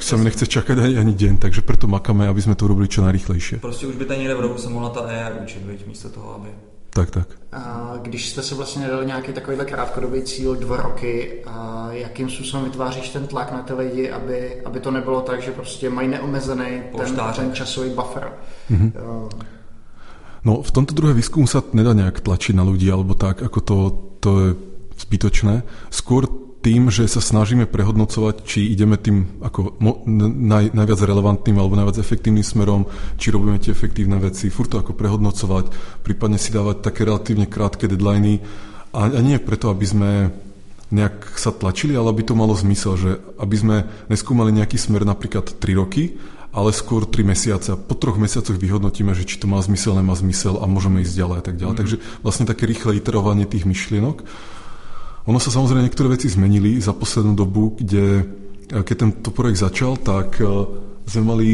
sa 0.00 0.16
mi 0.16 0.24
nechce 0.24 0.48
čakať 0.48 0.80
ani, 0.80 0.94
ani 0.96 1.12
deň, 1.12 1.44
takže 1.44 1.60
preto 1.60 1.90
makáme, 1.90 2.24
aby 2.24 2.40
sme 2.40 2.56
to 2.56 2.64
urobili 2.64 2.88
čo 2.88 3.04
najrychlejšie. 3.04 3.60
Prostě 3.60 3.86
už 3.86 3.96
by 3.96 4.04
ten 4.04 4.18
někde 4.18 4.34
v 4.34 4.40
rohu 4.40 4.58
se 4.58 4.70
mohla 4.70 4.90
ta 4.90 5.00
AI 5.00 5.32
učit, 5.42 5.62
viď, 5.66 5.86
místo 5.86 6.08
toho, 6.08 6.34
aby... 6.40 6.48
Tak, 6.96 7.10
tak. 7.10 7.28
Když 8.02 8.30
jste 8.30 8.42
se 8.42 8.54
vlastně 8.54 8.88
dali 8.88 9.06
nějaký 9.06 9.32
takovýhle 9.32 9.64
krátkodobý 9.64 10.22
cíl 10.22 10.56
dva 10.56 10.76
roky, 10.76 11.44
jakým 11.90 12.30
způsobem 12.30 12.64
vytváříš 12.64 13.08
ten 13.08 13.26
tlak 13.26 13.52
na 13.52 13.62
ty 13.62 13.72
lidi, 13.72 14.10
aby, 14.10 14.64
aby 14.64 14.80
to 14.80 14.90
nebylo 14.90 15.20
tak, 15.20 15.42
že 15.42 15.52
prostě 15.52 15.90
mají 15.90 16.08
neomezený 16.08 16.82
ten, 16.96 17.16
ten 17.36 17.52
časový 17.52 17.90
buffer? 17.90 18.32
Mm-hmm. 18.70 18.92
No, 20.44 20.62
v 20.62 20.70
tomto 20.70 20.94
druhé 20.94 21.10
výskumu 21.10 21.50
sa 21.50 21.58
nedá 21.74 21.90
nejak 21.90 22.22
tlačiť 22.22 22.54
na 22.54 22.62
ľudí, 22.62 22.86
alebo 22.86 23.18
tak, 23.18 23.42
ako 23.42 23.58
to, 23.66 23.76
to 24.22 24.30
je 24.40 24.48
zbytočné. 25.02 25.66
Skôr 25.90 26.30
tým, 26.66 26.90
že 26.90 27.06
sa 27.06 27.22
snažíme 27.22 27.70
prehodnocovať, 27.70 28.42
či 28.42 28.74
ideme 28.74 28.98
tým 28.98 29.38
ako 29.38 29.78
naj, 30.34 30.74
najviac 30.74 30.98
relevantným 30.98 31.62
alebo 31.62 31.78
najviac 31.78 32.02
efektívnym 32.02 32.42
smerom, 32.42 32.90
či 33.14 33.30
robíme 33.30 33.62
tie 33.62 33.70
efektívne 33.70 34.18
veci, 34.18 34.50
furt 34.50 34.74
to 34.74 34.82
ako 34.82 34.98
prehodnocovať, 34.98 35.70
prípadne 36.02 36.42
si 36.42 36.50
dávať 36.50 36.82
také 36.82 37.06
relatívne 37.06 37.46
krátke 37.46 37.86
deadliny 37.86 38.42
a, 38.90 39.06
a 39.06 39.20
nie 39.22 39.38
preto, 39.38 39.70
aby 39.70 39.86
sme 39.86 40.10
nejak 40.90 41.38
sa 41.38 41.54
tlačili, 41.54 41.94
ale 41.94 42.10
aby 42.10 42.26
to 42.26 42.34
malo 42.34 42.58
zmysel, 42.58 42.98
že 42.98 43.22
aby 43.38 43.54
sme 43.54 43.76
neskúmali 44.10 44.50
nejaký 44.50 44.74
smer 44.74 45.06
napríklad 45.06 45.62
3 45.62 45.70
roky, 45.78 46.18
ale 46.50 46.74
skôr 46.74 47.06
3 47.06 47.30
mesiace 47.30 47.68
a 47.74 47.78
po 47.78 47.94
troch 47.94 48.18
mesiacoch 48.18 48.58
vyhodnotíme, 48.58 49.14
že 49.14 49.22
či 49.22 49.38
to 49.38 49.46
má 49.46 49.62
zmysel, 49.62 49.94
nemá 49.94 50.18
zmysel 50.18 50.58
a 50.58 50.66
môžeme 50.66 51.06
ísť 51.06 51.14
ďalej 51.14 51.36
a 51.38 51.44
tak 51.46 51.56
ďalej. 51.62 51.74
Mm. 51.78 51.80
Takže 51.84 51.96
vlastne 52.26 52.50
také 52.50 52.66
rýchle 52.66 52.98
iterovanie 52.98 53.46
tých 53.46 53.70
myšlienok. 53.70 54.26
Ono 55.26 55.38
sa 55.42 55.50
samozrejme 55.50 55.82
niektoré 55.82 56.14
veci 56.14 56.30
zmenili 56.30 56.78
za 56.78 56.94
poslednú 56.94 57.34
dobu, 57.34 57.74
kde 57.74 58.22
keď 58.66 58.96
tento 58.98 59.30
projekt 59.30 59.62
začal, 59.62 59.98
tak 59.98 60.42
eh, 60.42 60.46
sme 61.06 61.22
mali 61.22 61.48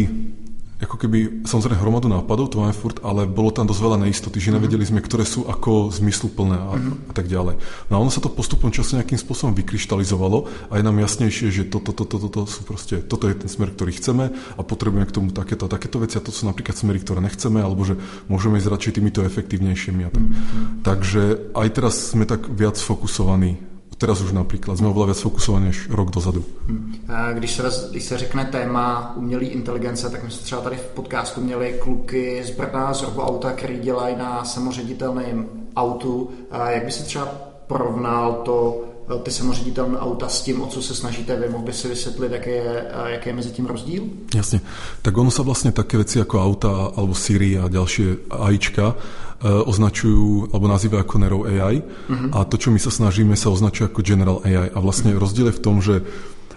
ako 0.82 0.96
keby, 0.98 1.46
samozrejme 1.46 1.78
hromadu 1.78 2.10
nápadov, 2.10 2.50
to 2.50 2.58
máme 2.58 2.74
furt, 2.74 2.98
ale 3.06 3.24
bolo 3.30 3.54
tam 3.54 3.70
dosť 3.70 3.80
veľa 3.80 3.98
neistoty, 4.02 4.42
že 4.42 4.50
mhm. 4.50 4.54
nevedeli 4.58 4.84
sme, 4.84 5.00
ktoré 5.00 5.22
sú 5.22 5.46
ako 5.46 5.94
zmysluplné 5.94 6.56
a, 6.58 6.74
mm-hmm. 6.74 7.10
a 7.10 7.12
tak 7.14 7.30
ďalej. 7.30 7.54
No 7.88 7.92
a 7.96 8.02
ono 8.02 8.10
sa 8.10 8.18
to 8.18 8.28
postupom 8.28 8.74
času 8.74 8.98
nejakým 8.98 9.16
spôsobom 9.16 9.54
vykryštalizovalo 9.54 10.68
a 10.68 10.72
je 10.76 10.82
nám 10.82 10.98
jasnejšie, 10.98 11.48
že 11.54 11.62
toto, 11.70 11.94
toto, 11.94 12.18
toto, 12.18 12.28
toto 12.28 12.50
sú 12.50 12.66
proste, 12.66 13.00
toto 13.00 13.30
je 13.30 13.38
ten 13.38 13.48
smer, 13.48 13.70
ktorý 13.70 13.94
chceme 13.94 14.34
a 14.34 14.60
potrebujeme 14.60 15.06
k 15.06 15.14
tomu 15.14 15.30
takéto 15.30 15.70
a 15.70 15.72
takéto 15.72 16.02
veci 16.02 16.18
a 16.18 16.24
to 16.24 16.34
sú 16.34 16.50
napríklad 16.50 16.74
smery, 16.74 16.98
ktoré 17.00 17.22
nechceme, 17.22 17.62
alebo 17.62 17.86
že 17.86 17.94
môžeme 18.26 18.58
ísť 18.58 18.68
radšej 18.68 18.92
týmito 18.98 19.20
efektívnejšími 19.22 20.02
a 20.04 20.10
tak. 20.10 20.24
Mm-hmm. 20.26 20.82
Takže 20.82 21.22
aj 21.54 21.68
teraz 21.70 21.94
sme 22.12 22.26
tak 22.26 22.50
viac 22.50 22.74
fokusovaní 22.74 23.71
Teraz 24.02 24.18
už 24.18 24.34
například. 24.34 24.82
Jsme 24.82 24.90
oveľa 24.90 25.14
viac 25.14 25.20
fokusovaní 25.22 25.70
než 25.70 25.86
rok 25.86 26.10
dozadu. 26.10 26.42
Hmm. 26.66 27.06
Když 27.38 27.50
se, 27.54 27.62
když 27.90 28.04
se 28.04 28.18
řekne 28.18 28.44
téma 28.44 29.14
umělé 29.16 29.44
inteligence, 29.54 30.10
tak 30.10 30.24
my 30.24 30.30
jsme 30.30 30.42
třeba 30.42 30.60
tady 30.60 30.76
v 30.76 30.86
podcastu 30.98 31.40
měli 31.40 31.78
kluky 31.78 32.42
z 32.44 32.50
Brna, 32.50 32.94
z 32.94 33.02
auta, 33.18 33.52
který 33.52 33.78
dělají 33.78 34.16
na 34.16 34.44
samoředitelném 34.44 35.46
autu. 35.76 36.30
Jak 36.68 36.84
by 36.84 36.90
se 36.90 37.02
třeba 37.02 37.26
porovnal 37.66 38.42
to 38.44 38.84
ty 39.22 39.30
samoředitelné 39.30 39.98
auta 39.98 40.28
s 40.28 40.42
tím, 40.42 40.62
o 40.62 40.66
co 40.66 40.82
se 40.82 40.94
snažíte 40.94 41.36
vy, 41.36 41.48
mohl 41.48 41.64
by 41.64 41.72
si 41.72 41.88
vysvětlit, 41.88 42.32
jaký 42.32 42.50
je, 42.50 42.86
jaký 43.06 43.28
je 43.28 43.34
mezi 43.34 43.50
tím 43.50 43.66
rozdíl? 43.66 44.02
Jasne. 44.34 44.60
Tak 45.02 45.12
ono 45.16 45.30
sa 45.30 45.42
vlastne 45.42 45.74
také 45.74 45.98
veci 45.98 46.22
ako 46.22 46.36
auta 46.38 46.72
alebo 46.96 47.12
Siri 47.12 47.58
a 47.58 47.68
ďalšie 47.68 48.30
AIčka 48.30 48.94
E, 49.42 49.50
označujú 49.50 50.54
alebo 50.54 50.70
nazývajú 50.70 51.00
ako 51.02 51.16
Nero 51.18 51.42
AI 51.42 51.82
uh-huh. 51.82 52.30
a 52.30 52.46
to, 52.46 52.54
čo 52.62 52.70
my 52.70 52.78
sa 52.78 52.94
snažíme, 52.94 53.34
sa 53.34 53.50
označuje 53.50 53.90
ako 53.90 54.06
General 54.06 54.38
AI. 54.46 54.70
A 54.70 54.78
vlastne 54.78 55.10
uh-huh. 55.10 55.18
rozdiel 55.18 55.50
je 55.50 55.58
v 55.58 55.64
tom, 55.66 55.82
že 55.82 56.06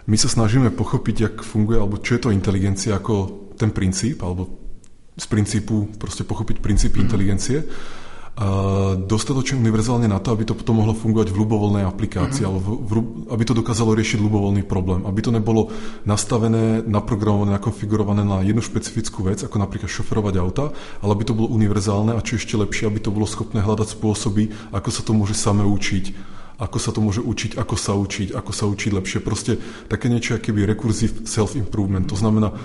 my 0.06 0.14
sa 0.14 0.30
snažíme 0.30 0.70
pochopiť, 0.70 1.16
jak 1.18 1.36
funguje, 1.42 1.82
alebo 1.82 1.98
čo 1.98 2.14
je 2.14 2.22
to 2.22 2.30
inteligencia 2.30 2.94
ako 2.94 3.50
ten 3.58 3.74
princíp, 3.74 4.22
alebo 4.22 4.54
z 5.18 5.26
princípu 5.26 5.98
proste 5.98 6.30
pochopiť 6.30 6.62
princípy 6.62 7.02
uh-huh. 7.02 7.10
inteligencie 7.10 7.58
dostatočne 9.08 9.64
univerzálne 9.64 10.12
na 10.12 10.20
to, 10.20 10.36
aby 10.36 10.44
to 10.44 10.60
potom 10.60 10.84
mohlo 10.84 10.92
fungovať 10.92 11.32
v 11.32 11.40
ľubovoľnej 11.40 11.88
aplikácii, 11.88 12.44
uh-huh. 12.44 12.52
alebo 12.52 12.60
v, 12.68 12.70
v, 12.84 12.92
aby 13.32 13.44
to 13.48 13.56
dokázalo 13.56 13.96
riešiť 13.96 14.20
ľubovoľný 14.20 14.68
problém. 14.68 15.08
Aby 15.08 15.24
to 15.24 15.32
nebolo 15.32 15.72
nastavené, 16.04 16.84
naprogramované, 16.84 17.56
nakonfigurované 17.56 18.28
na 18.28 18.44
jednu 18.44 18.60
špecifickú 18.60 19.24
vec, 19.32 19.40
ako 19.40 19.56
napríklad 19.56 19.88
šoferovať 19.88 20.36
auta, 20.44 20.76
ale 21.00 21.12
aby 21.16 21.24
to 21.24 21.32
bolo 21.32 21.48
univerzálne 21.56 22.12
a 22.12 22.20
čo 22.20 22.36
ešte 22.36 22.60
lepšie, 22.60 22.92
aby 22.92 23.00
to 23.00 23.16
bolo 23.16 23.24
schopné 23.24 23.64
hľadať 23.64 23.96
spôsoby, 23.96 24.52
ako 24.76 24.90
sa 24.92 25.02
to 25.08 25.16
môže 25.16 25.36
same 25.40 25.64
učiť 25.64 26.36
ako 26.56 26.80
sa 26.80 26.96
to 26.96 27.04
môže 27.04 27.20
učiť, 27.20 27.60
ako 27.60 27.76
sa 27.76 28.00
učiť, 28.00 28.32
ako 28.32 28.52
sa 28.56 28.64
učiť 28.64 28.92
lepšie. 28.96 29.20
Proste 29.20 29.60
také 29.92 30.08
niečo, 30.08 30.40
aký 30.40 30.56
by 30.56 30.64
recursive 30.64 31.28
self-improvement. 31.28 32.08
To 32.08 32.16
znamená 32.16 32.56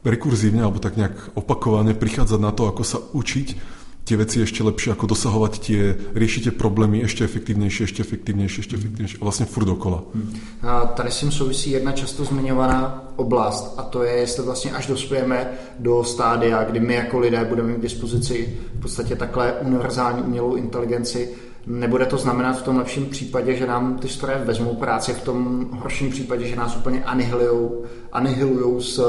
rekurzívne, 0.00 0.64
alebo 0.64 0.80
tak 0.80 0.96
nejak 0.96 1.36
opakovane 1.36 1.92
prichádzať 1.92 2.40
na 2.40 2.48
to, 2.56 2.64
ako 2.64 2.80
sa 2.80 2.96
učiť 2.96 3.79
tie 4.10 4.18
veci 4.18 4.42
ešte 4.42 4.66
lepšie, 4.66 4.90
ako 4.98 5.06
dosahovať 5.14 5.52
tie, 5.62 5.94
riešite 5.94 6.50
problémy 6.50 7.06
ešte 7.06 7.22
efektívnejšie, 7.22 7.86
ešte 7.86 8.02
efektívnejšie, 8.02 8.58
ešte 8.66 8.74
efektívnejšie 8.74 9.18
a 9.20 9.24
vlastně 9.24 9.46
furt 9.46 9.64
dokola. 9.64 10.02
Hmm. 10.14 10.34
A 10.62 10.86
tady 10.86 11.10
s 11.10 11.18
tím 11.18 11.32
souvisí 11.32 11.70
jedna 11.70 11.92
často 11.92 12.24
zmiňovaná 12.24 13.12
oblast 13.16 13.74
a 13.78 13.82
to 13.82 14.02
je, 14.02 14.12
jestli 14.12 14.42
vlastně 14.42 14.70
až 14.72 14.86
dospějeme 14.86 15.50
do 15.78 16.04
stádia, 16.04 16.64
kdy 16.64 16.80
my 16.80 16.94
jako 16.94 17.18
lidé 17.18 17.44
budeme 17.44 17.72
k 17.74 17.80
dispozici 17.80 18.58
v 18.74 18.80
podstatě 18.82 19.16
takhle 19.16 19.52
univerzální 19.52 20.22
umělou 20.22 20.54
inteligenci, 20.54 21.28
Nebude 21.66 22.06
to 22.06 22.16
znamenat 22.16 22.52
v 22.52 22.62
tom 22.62 22.76
lepším 22.76 23.06
případě, 23.06 23.54
že 23.54 23.66
nám 23.66 23.98
ty 23.98 24.08
stroje 24.08 24.38
vezmou 24.44 24.74
práci, 24.74 25.12
v 25.12 25.22
tom 25.22 25.68
horším 25.72 26.10
případě, 26.10 26.48
že 26.48 26.56
nás 26.56 26.76
úplně 26.76 27.04
anihilujou, 27.04 27.84
anihilujou 28.12 28.80
z, 28.80 29.00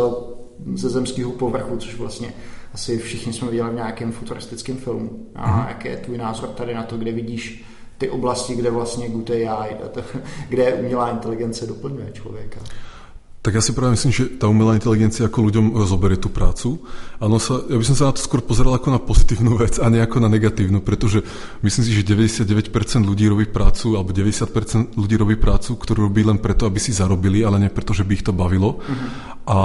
ze 0.75 0.89
zemského 0.89 1.31
povrchu, 1.31 1.77
což 1.77 1.95
vlastně 1.95 2.33
asi 2.73 2.97
všichni 2.97 3.33
jsme 3.33 3.51
viděli 3.51 3.69
v 3.69 3.75
nějakém 3.75 4.11
futuristickém 4.11 4.77
filmu. 4.77 5.27
A 5.35 5.47
mm-hmm. 5.47 5.67
jaký 5.67 5.87
je 5.87 5.97
tvůj 5.97 6.17
názor 6.17 6.49
tady 6.49 6.73
na 6.73 6.83
to, 6.83 6.97
kde 6.97 7.11
vidíš 7.11 7.65
ty 7.97 8.09
oblasti, 8.09 8.55
kde 8.55 8.69
vlastně 8.69 9.09
good 9.09 9.29
AI, 9.29 9.75
kde 10.49 10.73
umělá 10.73 11.09
inteligence 11.09 11.67
doplňuje 11.67 12.11
člověka? 12.13 12.59
Tak 13.41 13.57
ja 13.57 13.61
si 13.65 13.73
práve 13.73 13.97
myslím, 13.97 14.13
že 14.13 14.37
tá 14.37 14.45
umelá 14.45 14.77
inteligencia 14.77 15.25
ako 15.25 15.49
ľuďom 15.49 15.73
zoberie 15.89 16.21
tú 16.21 16.29
prácu. 16.29 16.77
Ano 17.17 17.41
sa, 17.41 17.57
ja 17.65 17.73
by 17.73 17.85
som 17.89 17.97
sa 17.97 18.05
na 18.05 18.13
to 18.13 18.21
skôr 18.21 18.45
pozeral 18.45 18.77
ako 18.77 18.93
na 18.93 19.01
pozitívnu 19.01 19.57
vec 19.57 19.81
a 19.81 19.89
nie 19.89 19.97
ako 19.97 20.21
na 20.21 20.29
negatívnu, 20.29 20.85
pretože 20.85 21.25
myslím 21.65 21.83
si, 21.89 21.91
že 21.97 22.05
99% 22.05 22.69
ľudí 23.01 23.25
robí 23.25 23.49
prácu, 23.49 23.97
alebo 23.97 24.13
90% 24.13 24.93
ľudí 24.93 25.17
robí 25.17 25.41
prácu, 25.41 25.73
ktorú 25.73 26.13
robí 26.13 26.21
len 26.21 26.37
preto, 26.37 26.69
aby 26.69 26.77
si 26.77 26.93
zarobili, 26.93 27.41
ale 27.41 27.65
nie 27.65 27.73
preto, 27.73 27.97
že 27.97 28.05
by 28.05 28.13
ich 28.13 28.21
to 28.21 28.29
bavilo. 28.29 28.77
Uh-huh. 28.77 29.09
A 29.51 29.59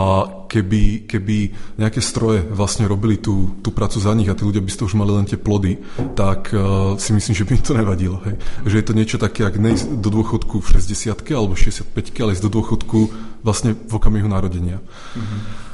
keby, 0.51 1.07
keby 1.07 1.37
nejaké 1.79 2.03
stroje 2.03 2.43
vlastne 2.43 2.91
robili 2.91 3.23
tú, 3.23 3.63
tú 3.63 3.71
prácu 3.71 4.03
za 4.03 4.11
nich 4.19 4.27
a 4.27 4.35
tí 4.35 4.43
ľudia 4.43 4.59
by 4.59 4.73
ste 4.75 4.83
už 4.83 4.99
mali 4.99 5.15
len 5.15 5.31
tie 5.31 5.39
plody, 5.39 5.79
tak 6.19 6.51
uh, 6.51 6.99
si 6.99 7.15
myslím, 7.15 7.35
že 7.39 7.47
by 7.47 7.53
im 7.55 7.63
to 7.63 7.79
nevadilo. 7.79 8.19
Hej. 8.27 8.35
Že 8.67 8.77
je 8.83 8.87
to 8.87 8.99
niečo 8.99 9.19
také, 9.23 9.47
ak 9.47 9.63
nejsť 9.63 10.03
do 10.03 10.11
dôchodku 10.11 10.59
v 10.59 10.67
60 10.75 11.15
alebo 11.31 11.55
65 11.55 11.87
ale 12.19 12.35
ísť 12.35 12.45
do 12.51 12.51
dôchodku 12.51 12.99
vlastne 13.47 13.79
v 13.79 13.93
okamihu 13.95 14.27
narodenia. 14.27 14.83
Mm-hmm. 14.83 15.66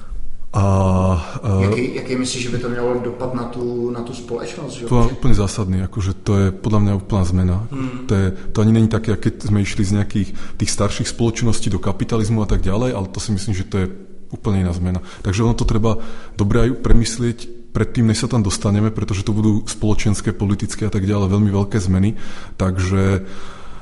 A, 0.52 1.40
uh, 1.44 1.62
jaký, 1.62 1.94
jaký 1.94 2.16
myslíš, 2.16 2.42
že 2.42 2.50
by 2.50 2.59
to 2.59 2.68
mělo 2.68 3.00
dopad 3.04 3.35
na 3.35 3.44
tu, 3.44 3.90
na 3.90 4.00
tu 4.00 4.12
společnost? 4.14 4.73
Že? 4.73 4.87
To 4.87 5.02
je 5.02 5.12
úplně 5.12 5.35
zásadný, 5.35 5.82
akože 5.82 6.12
to 6.12 6.32
je 6.37 6.47
podľa 6.52 6.78
mňa 6.78 6.92
úplná 6.94 7.25
zmena. 7.25 7.66
Mm. 7.71 8.06
To, 8.06 8.14
je, 8.14 8.26
to 8.52 8.61
ani 8.61 8.73
není 8.73 8.88
také, 8.88 9.16
keď 9.16 9.49
sme 9.49 9.64
išli 9.64 9.85
z 9.85 9.92
nejakých 9.97 10.28
tých 10.61 10.71
starších 10.71 11.09
spoločností 11.09 11.73
do 11.73 11.80
kapitalizmu 11.80 12.44
a 12.44 12.47
tak 12.47 12.61
ďalej, 12.61 12.92
ale 12.92 13.06
to 13.09 13.21
si 13.21 13.32
myslím, 13.32 13.54
že 13.56 13.64
to 13.64 13.76
je 13.80 13.87
úplne 14.28 14.61
iná 14.61 14.73
zmena. 14.76 15.00
Takže 15.25 15.40
ono 15.40 15.56
to 15.56 15.64
treba 15.64 15.97
dobre 16.37 16.68
aj 16.68 16.85
premyslieť 16.85 17.38
predtým, 17.73 18.12
než 18.12 18.21
sa 18.21 18.28
tam 18.28 18.44
dostaneme, 18.44 18.92
pretože 18.92 19.25
to 19.25 19.32
budú 19.32 19.64
spoločenské, 19.64 20.37
politické 20.37 20.85
a 20.85 20.92
tak 20.92 21.09
ďalej 21.09 21.32
veľmi 21.32 21.49
veľké 21.49 21.80
zmeny. 21.80 22.21
Takže 22.61 23.25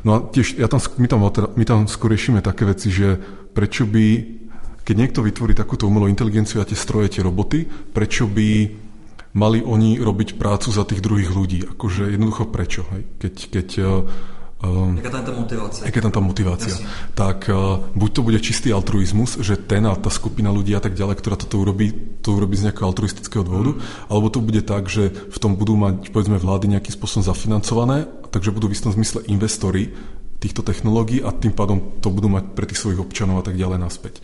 No 0.00 0.16
a 0.16 0.18
tiež 0.24 0.56
ja 0.56 0.64
tam, 0.64 0.80
my, 0.80 1.08
tam, 1.08 1.20
my 1.56 1.64
tam 1.68 1.84
skôr 1.84 2.16
riešime 2.16 2.40
také 2.40 2.64
veci, 2.64 2.88
že 2.88 3.20
prečo 3.52 3.84
by, 3.84 4.39
keď 4.90 4.97
niekto 4.99 5.23
vytvorí 5.23 5.54
takúto 5.54 5.87
umelú 5.87 6.11
inteligenciu 6.11 6.59
a 6.59 6.66
tie 6.66 6.75
stroje, 6.75 7.14
tie 7.14 7.23
roboty, 7.23 7.62
prečo 7.94 8.26
by 8.26 8.75
mali 9.38 9.62
oni 9.62 10.02
robiť 10.02 10.35
prácu 10.35 10.75
za 10.75 10.82
tých 10.82 10.99
druhých 10.99 11.30
ľudí. 11.30 11.62
Akože 11.62 12.11
jednoducho 12.11 12.50
prečo. 12.50 12.82
Hej? 12.90 13.02
Keď, 13.23 13.35
keď 13.54 13.68
Um, 14.61 15.00
Jaká 15.00 15.09
tam 15.09 15.25
tá 15.25 15.32
motivácia? 15.32 15.82
Jaká 15.88 16.00
tam 16.04 16.12
tá 16.12 16.20
motivácia? 16.20 16.76
Jasne. 16.76 16.85
Tak 17.16 17.49
uh, 17.49 17.80
buď 17.97 18.11
to 18.12 18.20
bude 18.20 18.38
čistý 18.44 18.76
altruizmus, 18.76 19.40
že 19.40 19.56
ten 19.56 19.88
a 19.88 19.97
tá 19.97 20.12
skupina 20.12 20.52
ľudí 20.52 20.76
a 20.76 20.85
tak 20.85 20.92
ďalej, 20.92 21.16
ktorá 21.16 21.40
toto 21.40 21.64
urobí, 21.64 22.20
to 22.20 22.37
urobí 22.37 22.61
z 22.61 22.68
nejakého 22.68 22.85
altruistického 22.85 23.40
dôvodu, 23.40 23.80
mm. 23.80 24.12
alebo 24.12 24.28
to 24.28 24.44
bude 24.44 24.61
tak, 24.68 24.92
že 24.92 25.16
v 25.32 25.38
tom 25.40 25.56
budú 25.56 25.80
mať, 25.80 26.12
povedzme, 26.12 26.37
vlády 26.37 26.76
nejakým 26.76 26.92
spôsobom 26.92 27.25
zafinancované, 27.25 28.04
takže 28.28 28.52
budú 28.52 28.68
v 28.68 28.76
istom 28.76 28.92
zmysle 28.92 29.25
investori 29.32 29.97
týchto 30.44 30.61
technológií 30.61 31.25
a 31.25 31.32
tým 31.32 31.56
pádom 31.56 31.97
to 32.04 32.12
budú 32.12 32.28
mať 32.28 32.52
pre 32.52 32.68
tých 32.68 32.85
svojich 32.85 33.00
občanov 33.00 33.40
a 33.40 33.44
tak 33.49 33.56
ďalej 33.56 33.80
naspäť. 33.80 34.20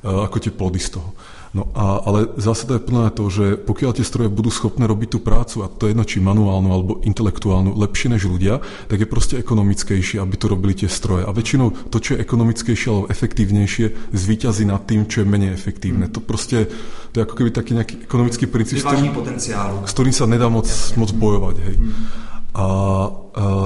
Uh, 0.00 0.24
ako 0.24 0.36
tie 0.40 0.48
plody 0.48 0.80
z 0.80 0.96
toho. 0.96 1.12
No 1.50 1.66
a, 1.74 1.98
ale 2.06 2.30
zásada 2.38 2.78
je 2.78 2.86
plná 2.86 3.10
to, 3.10 3.26
že 3.26 3.58
pokiaľ 3.58 3.98
tie 3.98 4.06
stroje 4.06 4.30
budú 4.30 4.54
schopné 4.54 4.86
robiť 4.86 5.08
tú 5.12 5.18
prácu, 5.18 5.60
a 5.60 5.68
to 5.68 5.84
je 5.84 5.92
jedno 5.92 6.06
či 6.06 6.22
manuálnu 6.22 6.68
alebo 6.70 6.92
intelektuálnu, 7.02 7.74
lepšie 7.74 8.14
než 8.14 8.30
ľudia, 8.30 8.62
tak 8.86 9.02
je 9.02 9.10
proste 9.10 9.34
ekonomickejšie, 9.42 10.22
aby 10.22 10.34
to 10.38 10.46
robili 10.46 10.78
tie 10.78 10.86
stroje. 10.86 11.26
A 11.26 11.34
väčšinou 11.34 11.90
to, 11.90 11.98
čo 11.98 12.14
je 12.14 12.22
ekonomickejšie 12.22 12.86
alebo 12.86 13.10
efektívnejšie, 13.10 14.14
zvíťazí 14.14 14.62
nad 14.62 14.86
tým, 14.86 15.10
čo 15.10 15.20
je 15.20 15.26
menej 15.26 15.50
efektívne. 15.50 16.06
Mm. 16.06 16.12
To 16.14 16.20
proste, 16.22 16.70
to 17.10 17.14
je 17.18 17.24
ako 17.26 17.34
keby 17.34 17.50
taký 17.50 17.74
nejaký 17.74 17.94
ekonomický 18.06 18.46
princíp, 18.46 18.78
s 18.78 18.86
ktorým, 18.86 19.10
s 19.84 19.92
ktorým 19.92 20.14
sa 20.14 20.30
nedá 20.30 20.46
moc, 20.46 20.70
moc 20.94 21.10
bojovať. 21.10 21.56
Hej. 21.66 21.76
Mm. 21.82 21.92
A, 22.54 22.64
a, 22.64 22.66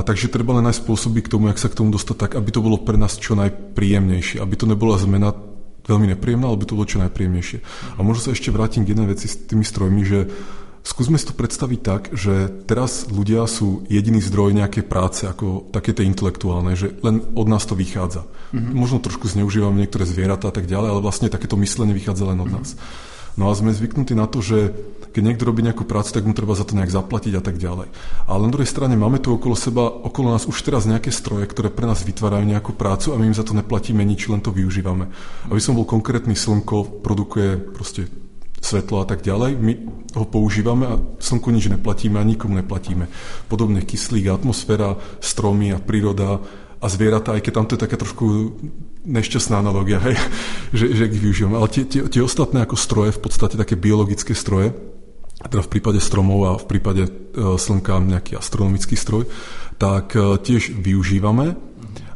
takže 0.09 0.33
treba 0.33 0.57
len 0.57 0.65
nájsť 0.65 0.81
spôsoby 0.81 1.21
k 1.21 1.29
tomu, 1.37 1.53
jak 1.53 1.61
sa 1.61 1.69
k 1.69 1.77
tomu 1.79 1.93
dostať 1.93 2.17
tak, 2.17 2.33
aby 2.41 2.49
to 2.49 2.65
bolo 2.65 2.81
pre 2.81 2.97
nás 2.97 3.21
čo 3.21 3.37
najpríjemnejšie, 3.37 4.41
aby 4.41 4.55
to 4.57 4.65
nebola 4.65 4.97
zmena 4.97 5.37
veľmi 5.85 6.07
nepríjemná, 6.17 6.49
ale 6.49 6.61
by 6.61 6.67
to 6.69 6.77
bolo 6.77 6.89
čo 6.89 7.03
najpríjemnejšie. 7.05 7.59
A 7.97 8.01
možno 8.01 8.21
sa 8.29 8.31
ešte 8.33 8.53
vrátim 8.53 8.85
k 8.85 8.97
jednej 8.97 9.09
veci 9.09 9.29
s 9.29 9.37
tými 9.37 9.65
strojmi, 9.65 10.03
že 10.05 10.19
skúsme 10.85 11.17
si 11.17 11.27
to 11.29 11.35
predstaviť 11.35 11.81
tak, 11.81 12.03
že 12.13 12.65
teraz 12.69 13.09
ľudia 13.09 13.49
sú 13.49 13.89
jediný 13.89 14.21
zdroj 14.21 14.53
nejakej 14.53 14.85
práce, 14.85 15.25
ako 15.25 15.73
také 15.73 15.97
tie 15.97 16.05
intelektuálne, 16.05 16.77
že 16.77 16.93
len 17.01 17.25
od 17.33 17.47
nás 17.49 17.65
to 17.65 17.73
vychádza. 17.73 18.29
Mm-hmm. 18.53 18.75
Možno 18.77 19.01
trošku 19.01 19.27
zneužívame 19.27 19.81
niektoré 19.81 20.05
zvieratá 20.05 20.53
a 20.53 20.55
tak 20.55 20.69
ďalej, 20.69 20.89
ale 20.93 21.05
vlastne 21.05 21.33
takéto 21.33 21.57
myslenie 21.57 21.97
vychádza 21.97 22.29
len 22.29 22.39
od 22.39 22.53
mm-hmm. 22.53 22.57
nás. 22.61 22.77
No 23.35 23.51
a 23.51 23.57
sme 23.57 23.75
zvyknutí 23.75 24.15
na 24.15 24.31
to, 24.31 24.39
že 24.39 24.71
keď 25.15 25.23
niekto 25.23 25.47
robí 25.47 25.63
nejakú 25.63 25.87
prácu, 25.87 26.11
tak 26.11 26.27
mu 26.27 26.35
treba 26.35 26.59
za 26.59 26.67
to 26.67 26.75
nejak 26.75 26.91
zaplatiť 26.91 27.39
a 27.39 27.43
tak 27.43 27.55
ďalej. 27.55 27.87
Ale 28.27 28.41
na 28.43 28.51
druhej 28.51 28.67
strane 28.67 28.99
máme 28.99 29.23
tu 29.23 29.31
okolo 29.31 29.55
seba, 29.55 29.87
okolo 29.87 30.35
nás 30.35 30.43
už 30.51 30.59
teraz 30.67 30.91
nejaké 30.91 31.15
stroje, 31.15 31.47
ktoré 31.47 31.71
pre 31.71 31.87
nás 31.87 32.03
vytvárajú 32.03 32.43
nejakú 32.43 32.75
prácu 32.75 33.15
a 33.15 33.19
my 33.19 33.31
im 33.31 33.39
za 33.39 33.47
to 33.47 33.55
neplatíme 33.55 34.03
nič, 34.03 34.27
len 34.27 34.43
to 34.43 34.51
využívame. 34.51 35.07
Aby 35.47 35.63
som 35.63 35.79
bol 35.79 35.87
konkrétny, 35.87 36.35
slnko 36.35 37.03
produkuje 37.07 37.63
proste 37.63 38.11
svetlo 38.59 39.05
a 39.05 39.07
tak 39.07 39.23
ďalej. 39.23 39.61
My 39.61 39.73
ho 40.19 40.27
používame 40.27 40.85
a 40.89 40.99
slnku 41.21 41.53
nič 41.55 41.71
neplatíme 41.71 42.17
a 42.19 42.25
nikomu 42.27 42.59
neplatíme. 42.59 43.07
Podobne 43.47 43.85
kyslík, 43.87 44.33
atmosféra, 44.33 44.97
stromy 45.21 45.71
a 45.71 45.79
príroda 45.79 46.41
a 46.85 46.87
zvieratá, 46.93 47.33
aj 47.33 47.43
keď 47.49 47.53
tam 47.57 47.65
to 47.65 47.75
je 47.81 47.85
taká 47.89 47.97
trošku 47.97 48.25
nešťastná 49.09 49.65
analogia, 49.65 49.97
hej, 50.05 50.21
že, 50.77 50.93
že 50.93 51.09
ich 51.09 51.23
využívame. 51.25 51.57
Ale 51.57 51.73
tie, 51.73 51.89
tie, 51.89 52.05
tie 52.05 52.21
ostatné 52.21 52.61
ako 52.61 52.77
stroje, 52.77 53.17
v 53.17 53.21
podstate 53.25 53.57
také 53.57 53.81
biologické 53.81 54.37
stroje, 54.37 54.77
teda 55.41 55.65
v 55.65 55.73
prípade 55.73 56.01
stromov 56.01 56.41
a 56.45 56.53
v 56.61 56.67
prípade 56.69 57.03
e, 57.09 57.11
slnka 57.57 58.01
nejaký 58.01 58.37
astronomický 58.37 58.97
stroj, 58.97 59.29
tak 59.81 60.13
e, 60.15 60.39
tiež 60.41 60.77
využívame 60.77 61.57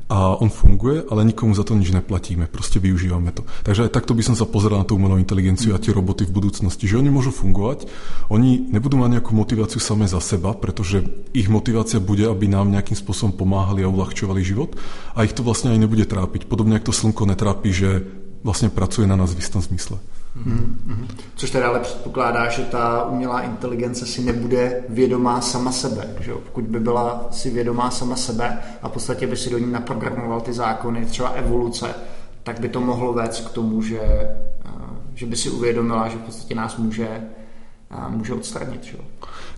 a 0.08 0.40
on 0.40 0.48
funguje, 0.48 1.04
ale 1.12 1.28
nikomu 1.28 1.52
za 1.52 1.68
to 1.68 1.76
nič 1.76 1.92
neplatíme, 1.92 2.48
proste 2.48 2.80
využívame 2.80 3.28
to. 3.36 3.44
Takže 3.68 3.88
aj 3.88 3.92
takto 3.92 4.16
by 4.16 4.24
som 4.24 4.32
sa 4.32 4.48
pozeral 4.48 4.80
na 4.80 4.88
tú 4.88 4.96
umelú 4.96 5.20
inteligenciu 5.20 5.76
a 5.76 5.82
tie 5.82 5.92
roboty 5.92 6.24
v 6.24 6.32
budúcnosti, 6.32 6.88
že 6.88 6.96
oni 6.96 7.12
môžu 7.12 7.28
fungovať, 7.28 7.84
oni 8.32 8.72
nebudú 8.72 8.96
mať 8.96 9.20
nejakú 9.20 9.36
motiváciu 9.36 9.76
same 9.84 10.08
za 10.08 10.18
seba, 10.24 10.56
pretože 10.56 11.04
ich 11.36 11.52
motivácia 11.52 12.00
bude, 12.00 12.24
aby 12.24 12.48
nám 12.48 12.72
nejakým 12.72 12.96
spôsobom 12.96 13.36
pomáhali 13.36 13.84
a 13.84 13.92
uľahčovali 13.92 14.40
život 14.40 14.80
a 15.12 15.28
ich 15.28 15.36
to 15.36 15.44
vlastne 15.44 15.76
aj 15.76 15.78
nebude 15.84 16.08
trápiť. 16.08 16.48
Podobne 16.48 16.80
ako 16.80 16.88
to 16.88 16.92
slnko 16.96 17.28
netrápi, 17.28 17.68
že 17.68 18.08
vlastne 18.40 18.72
pracuje 18.72 19.04
na 19.04 19.20
nás 19.20 19.36
v 19.36 19.44
istom 19.44 19.60
zmysle. 19.60 20.00
Mm-hmm. 20.46 21.06
Což 21.36 21.50
teda 21.50 21.68
ale 21.68 21.80
předpokládá, 21.80 22.48
že 22.48 22.62
ta 22.62 23.04
umělá 23.04 23.40
inteligence 23.40 24.06
si 24.06 24.22
nebude 24.22 24.84
vědomá 24.88 25.40
sama 25.40 25.72
sebe. 25.72 26.14
Že 26.20 26.32
Pokud 26.32 26.64
by 26.64 26.80
byla 26.80 27.28
si 27.30 27.50
vědomá 27.50 27.90
sama 27.90 28.16
sebe 28.16 28.58
a 28.82 28.88
v 28.88 28.92
podstatě 28.92 29.26
by 29.26 29.36
si 29.36 29.50
do 29.50 29.58
ní 29.58 29.72
naprogramoval 29.72 30.40
ty 30.40 30.52
zákony, 30.52 31.06
třeba 31.06 31.28
evoluce, 31.28 31.94
tak 32.42 32.60
by 32.60 32.68
to 32.68 32.80
mohlo 32.80 33.12
vést 33.12 33.40
k 33.40 33.50
tomu, 33.50 33.82
že, 33.82 34.00
eh, 34.00 34.70
že 35.14 35.26
by 35.26 35.36
si 35.36 35.50
uvědomila, 35.50 36.08
že 36.08 36.16
v 36.16 36.20
podstatě 36.20 36.54
nás 36.54 36.76
může, 36.76 37.08
eh, 37.08 38.08
může 38.08 38.34
odstranit. 38.34 38.84
Že? 38.84 38.98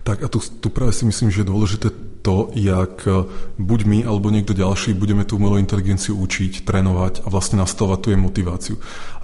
Tak 0.03 0.23
a 0.23 0.27
tu, 0.27 0.39
tu 0.59 0.69
práve 0.69 0.91
si 0.91 1.05
myslím, 1.05 1.31
že 1.31 1.41
je 1.41 1.45
dôležité 1.45 1.89
to, 2.21 2.53
jak 2.53 3.01
e, 3.09 3.25
buď 3.57 3.79
my 3.85 3.99
alebo 4.05 4.29
niekto 4.29 4.53
ďalší 4.53 4.93
budeme 4.93 5.25
tú 5.25 5.41
umelú 5.41 5.57
inteligenciu 5.57 6.17
učiť, 6.17 6.61
trénovať 6.61 7.25
a 7.25 7.27
vlastne 7.33 7.59
nastavovať 7.59 7.99
tú 8.01 8.07
jej 8.13 8.21
motiváciu. 8.21 8.75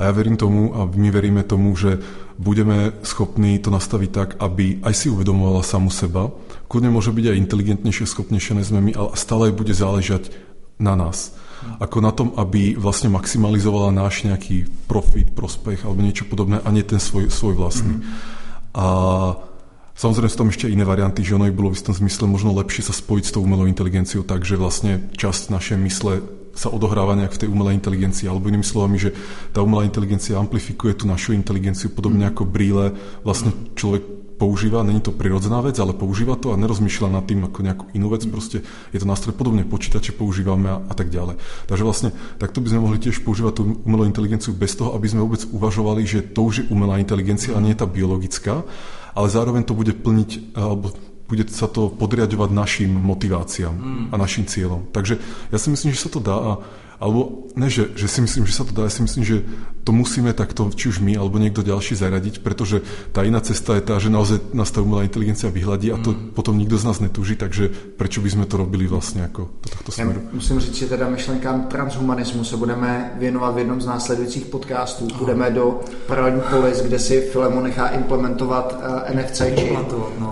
A 0.02 0.10
ja 0.10 0.12
verím 0.12 0.36
tomu 0.36 0.74
a 0.74 0.90
my 0.90 1.10
veríme 1.14 1.46
tomu, 1.46 1.78
že 1.78 2.02
budeme 2.42 2.98
schopní 3.06 3.62
to 3.62 3.70
nastaviť 3.70 4.10
tak, 4.10 4.30
aby 4.42 4.82
aj 4.82 4.94
si 4.94 5.08
uvedomovala 5.14 5.62
samu 5.66 5.94
seba. 5.94 6.34
Kľudne 6.70 6.90
môže 6.90 7.14
byť 7.14 7.26
aj 7.34 7.42
inteligentnejšie, 7.48 8.06
schopnejšie 8.10 8.54
než 8.58 8.74
sme 8.74 8.82
my, 8.82 8.92
ale 8.98 9.10
stále 9.14 9.54
bude 9.54 9.74
záležať 9.74 10.34
na 10.82 10.94
nás. 10.94 11.34
Ako 11.82 12.06
na 12.06 12.14
tom, 12.14 12.38
aby 12.38 12.78
vlastne 12.78 13.10
maximalizovala 13.10 13.90
náš 13.90 14.26
nejaký 14.26 14.70
profit, 14.86 15.34
prospech 15.34 15.86
alebo 15.86 16.06
niečo 16.06 16.30
podobné 16.30 16.62
a 16.62 16.70
nie 16.70 16.86
ten 16.86 17.02
svoj, 17.02 17.34
svoj 17.34 17.58
vlastný. 17.58 17.98
Mm. 17.98 18.06
A 18.78 18.88
Samozrejme 19.98 20.30
sú 20.30 20.38
tam 20.38 20.54
ešte 20.54 20.70
iné 20.70 20.86
varianty, 20.86 21.26
že 21.26 21.34
ono 21.34 21.50
by 21.50 21.58
bolo 21.58 21.74
v 21.74 21.82
istom 21.82 21.98
zmysle 21.98 22.30
možno 22.30 22.54
lepšie 22.54 22.86
sa 22.86 22.94
spojiť 22.94 23.24
s 23.26 23.34
tou 23.34 23.42
umelou 23.42 23.66
inteligenciou, 23.66 24.22
takže 24.22 24.54
vlastne 24.54 25.10
časť 25.18 25.50
našej 25.50 25.78
mysle 25.90 26.22
sa 26.54 26.70
odohráva 26.70 27.18
nejak 27.18 27.34
v 27.34 27.42
tej 27.42 27.50
umelej 27.50 27.82
inteligencii, 27.82 28.30
alebo 28.30 28.50
inými 28.50 28.66
slovami, 28.66 28.98
že 29.02 29.14
tá 29.54 29.66
umelá 29.66 29.86
inteligencia 29.90 30.38
amplifikuje 30.38 31.02
tú 31.02 31.10
našu 31.10 31.34
inteligenciu, 31.34 31.90
podobne 31.94 32.30
ako 32.30 32.46
brýle. 32.46 32.94
Vlastne 33.26 33.54
človek 33.74 34.27
používa, 34.38 34.86
není 34.86 35.02
to 35.02 35.12
prirodzená 35.12 35.60
vec, 35.66 35.76
ale 35.82 35.98
používa 35.98 36.38
to 36.38 36.54
a 36.54 36.62
nerozmýšľa 36.62 37.10
nad 37.10 37.26
tým 37.26 37.50
ako 37.50 37.60
nejakú 37.66 37.86
inú 37.98 38.14
vec, 38.14 38.22
proste 38.30 38.62
je 38.94 39.00
to 39.02 39.10
nástroj 39.10 39.34
podobne 39.34 39.66
počítače 39.66 40.14
používame 40.14 40.70
a, 40.70 40.78
a 40.78 40.94
tak 40.94 41.10
ďalej. 41.10 41.42
Takže 41.66 41.84
vlastne 41.84 42.10
takto 42.38 42.62
by 42.62 42.70
sme 42.70 42.84
mohli 42.86 43.02
tiež 43.02 43.26
používať 43.26 43.54
tú 43.58 43.64
umelú 43.84 44.06
inteligenciu 44.06 44.54
bez 44.54 44.78
toho, 44.78 44.94
aby 44.94 45.10
sme 45.10 45.26
vôbec 45.26 45.42
uvažovali, 45.50 46.06
že 46.06 46.22
to 46.22 46.46
už 46.46 46.54
je 46.62 46.66
umelá 46.70 47.02
inteligencia 47.02 47.58
a 47.58 47.64
nie 47.64 47.74
tá 47.74 47.90
biologická 47.90 48.62
ale 49.18 49.34
zároveň 49.34 49.66
to 49.66 49.74
bude 49.74 49.98
plniť, 49.98 50.54
alebo 50.54 50.94
bude 51.26 51.50
sa 51.50 51.66
to 51.66 51.90
podriadovať 51.90 52.50
našim 52.54 52.94
motiváciám 52.94 53.74
mm. 53.74 54.06
a 54.14 54.16
našim 54.16 54.46
cieľom. 54.46 54.94
Takže 54.94 55.18
ja 55.50 55.58
si 55.58 55.74
myslím, 55.74 55.92
že 55.92 56.06
sa 56.06 56.14
to 56.14 56.22
dá 56.22 56.38
a 56.38 56.52
alebo 56.98 57.50
ne, 57.54 57.70
že, 57.70 57.94
že 57.94 58.10
si 58.10 58.20
myslím, 58.26 58.46
že 58.50 58.58
sa 58.58 58.66
to 58.66 58.74
dá, 58.74 58.90
ja 58.90 58.94
si 58.94 59.06
myslím, 59.06 59.24
že 59.26 59.38
to 59.88 59.96
musíme 59.96 60.36
takto, 60.36 60.68
či 60.76 60.92
už 60.92 61.00
my, 61.00 61.16
alebo 61.16 61.40
niekto 61.40 61.64
ďalší 61.64 61.96
zaradiť, 61.96 62.44
pretože 62.44 62.84
tá 63.16 63.24
iná 63.24 63.40
cesta 63.40 63.80
je 63.80 63.88
tá, 63.88 63.96
že 64.04 64.12
naozaj 64.12 64.52
nás 64.52 64.68
tá 64.68 64.84
umelá 64.84 65.08
inteligencia 65.08 65.48
vyhľadí 65.48 65.96
a 65.96 65.98
to 66.04 66.12
mm. 66.12 66.36
potom 66.36 66.60
nikto 66.60 66.76
z 66.76 66.84
nás 66.84 67.00
netúži, 67.00 67.40
takže 67.40 67.72
prečo 67.96 68.20
by 68.20 68.30
sme 68.36 68.46
to 68.52 68.60
robili 68.60 68.84
vlastne 68.84 69.24
ako 69.24 69.48
do 69.64 69.68
tohto 69.72 69.90
smeru? 69.96 70.20
Ja 70.20 70.36
musím 70.36 70.60
říct, 70.60 70.76
že 70.76 70.92
teda 70.92 71.08
myšlenkám 71.08 71.72
transhumanismu 71.72 72.44
se 72.44 72.58
budeme 72.58 73.16
věnovat 73.16 73.56
v 73.56 73.58
jednom 73.58 73.82
z 73.82 73.86
následujících 73.86 74.46
podcastů. 74.46 75.08
Oh. 75.08 75.18
Půjdeme 75.18 75.52
do 75.52 75.80
paralelní 76.08 76.42
polis, 76.50 76.82
kde 76.82 77.00
si 77.00 77.22
Filemo 77.32 77.62
nechá 77.62 77.88
implementovat 77.88 78.76
uh, 78.76 79.16
NFC. 79.16 79.42
Uh, 80.20 80.32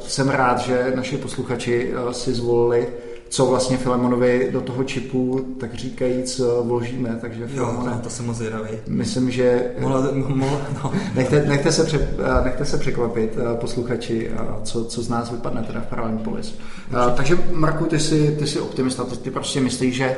jsem 0.00 0.28
rád, 0.28 0.58
že 0.58 0.92
naši 0.96 1.16
posluchači 1.16 1.92
uh, 1.92 2.10
si 2.10 2.34
zvolili 2.34 2.86
co 3.28 3.46
vlastně 3.46 3.76
Filemonovi 3.76 4.48
do 4.52 4.60
toho 4.60 4.84
čipu, 4.84 5.46
tak 5.60 5.74
říkajíc, 5.74 6.40
vložíme. 6.62 7.18
Takže 7.20 7.46
Filemone, 7.46 7.92
jo, 7.92 7.98
to 8.02 8.10
jsem 8.10 8.26
moc 8.26 8.36
zvědavý. 8.36 8.70
Myslím, 8.88 9.30
že... 9.30 9.70
Mohla, 9.80 10.08
mohla, 10.26 10.60
no. 10.84 10.92
nechte, 11.14 11.44
nechte, 11.46 11.72
se 11.72 11.84
pře, 11.84 12.08
nechte 12.44 12.64
se 12.64 12.78
překvapit, 12.78 13.38
eh, 13.38 13.56
posluchači, 13.56 14.30
eh, 14.32 14.38
co, 14.62 14.84
co 14.84 15.02
z 15.02 15.08
nás 15.08 15.30
vypadne 15.30 15.62
teda 15.62 15.80
v 15.80 15.86
Paralelní 15.86 16.18
polis. 16.18 16.58
Eh, 16.90 17.12
takže 17.16 17.38
Marku, 17.52 17.84
ty 17.84 17.98
jsi, 17.98 18.36
ty 18.38 18.46
jsi 18.46 18.60
optimista, 18.60 19.04
ty, 19.04 19.16
ty 19.16 19.30
prostě 19.30 19.60
myslíš, 19.60 19.94
že 19.94 20.16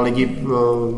lidi, 0.00 0.38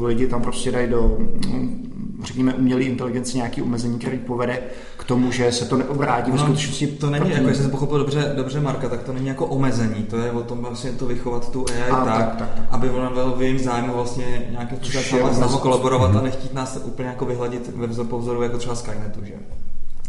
lidi 0.04 0.26
tam 0.26 0.42
prostě 0.42 0.72
dají 0.72 0.88
do 0.88 1.16
mm, 1.18 1.88
řekněme, 2.24 2.54
umělé 2.54 2.82
inteligence 2.82 3.36
nějaký 3.36 3.62
omezení, 3.62 3.98
který 3.98 4.18
povede 4.18 4.62
tomu, 5.08 5.32
že 5.32 5.52
se 5.52 5.64
to 5.64 5.76
neobrátí 5.76 6.30
no, 6.30 6.38
skutečnosti. 6.38 6.86
To 6.86 7.10
není, 7.10 7.30
jako 7.30 7.48
jestli 7.48 7.62
jsem 7.62 7.70
pochopil 7.70 7.98
dobře, 7.98 8.32
dobře 8.36 8.60
Marka, 8.60 8.88
tak 8.88 9.02
to 9.02 9.12
není 9.12 9.26
jako 9.26 9.46
omezení, 9.46 10.02
to 10.02 10.16
je 10.16 10.30
o 10.30 10.42
tom 10.42 10.58
vlastně 10.58 10.92
to 10.92 11.06
vychovat 11.06 11.52
tu 11.52 11.64
AI 11.72 11.90
A, 11.90 12.04
tak, 12.04 12.16
tak, 12.16 12.36
tak, 12.36 12.50
tak, 12.54 12.64
aby 12.70 12.90
ona 12.90 13.10
byl 13.10 13.34
v 13.36 13.42
jejím 13.42 13.58
zájmu 13.58 13.92
vlastně 13.92 14.48
nějakým 14.50 14.78
způsobem 14.82 15.34
s 15.34 15.38
námi 15.38 15.56
kolaborovat 15.60 16.16
a 16.16 16.20
nechtít 16.20 16.54
nás 16.54 16.80
úplně 16.84 17.08
jako 17.08 17.24
vyhladit 17.24 17.72
ve 17.76 18.04
po 18.04 18.18
vzoru 18.18 18.42
jako 18.42 18.58
třeba 18.58 18.74
Skynetu, 18.74 19.24
že? 19.24 19.32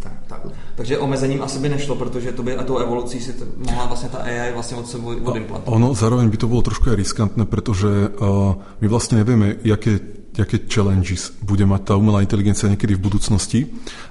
Tak, 0.03 0.13
tak. 0.27 0.41
Takže 0.75 0.97
omezením 0.97 1.41
asi 1.41 1.59
by 1.59 1.69
nešlo, 1.69 1.95
protože 1.95 2.31
to 2.31 2.43
by 2.43 2.55
a 2.55 2.63
tou 2.63 2.77
evolucí 2.77 3.19
si 3.19 3.33
to 3.33 3.45
mohla 3.57 3.85
vlastně 3.85 4.09
ta 4.09 4.17
AI 4.17 4.51
vlastně 4.53 4.77
od 4.77 4.87
sebe 4.87 5.03
odimplantovat. 5.05 5.63
Ono 5.65 5.93
zároveň 5.93 6.29
by 6.29 6.37
to 6.37 6.47
bylo 6.47 6.61
trošku 6.61 6.89
aj 6.89 6.95
riskantné, 6.95 7.45
protože 7.45 7.87
uh, 7.87 8.55
my 8.81 8.87
vlastně 8.87 9.17
nevíme, 9.17 9.55
jaké 9.63 9.99
aké 10.39 10.59
challenges 10.71 11.35
bude 11.43 11.67
mať 11.67 11.91
tá 11.91 11.93
umelá 11.99 12.23
inteligencia 12.23 12.71
niekedy 12.71 12.95
v 12.95 13.03
budúcnosti. 13.03 13.59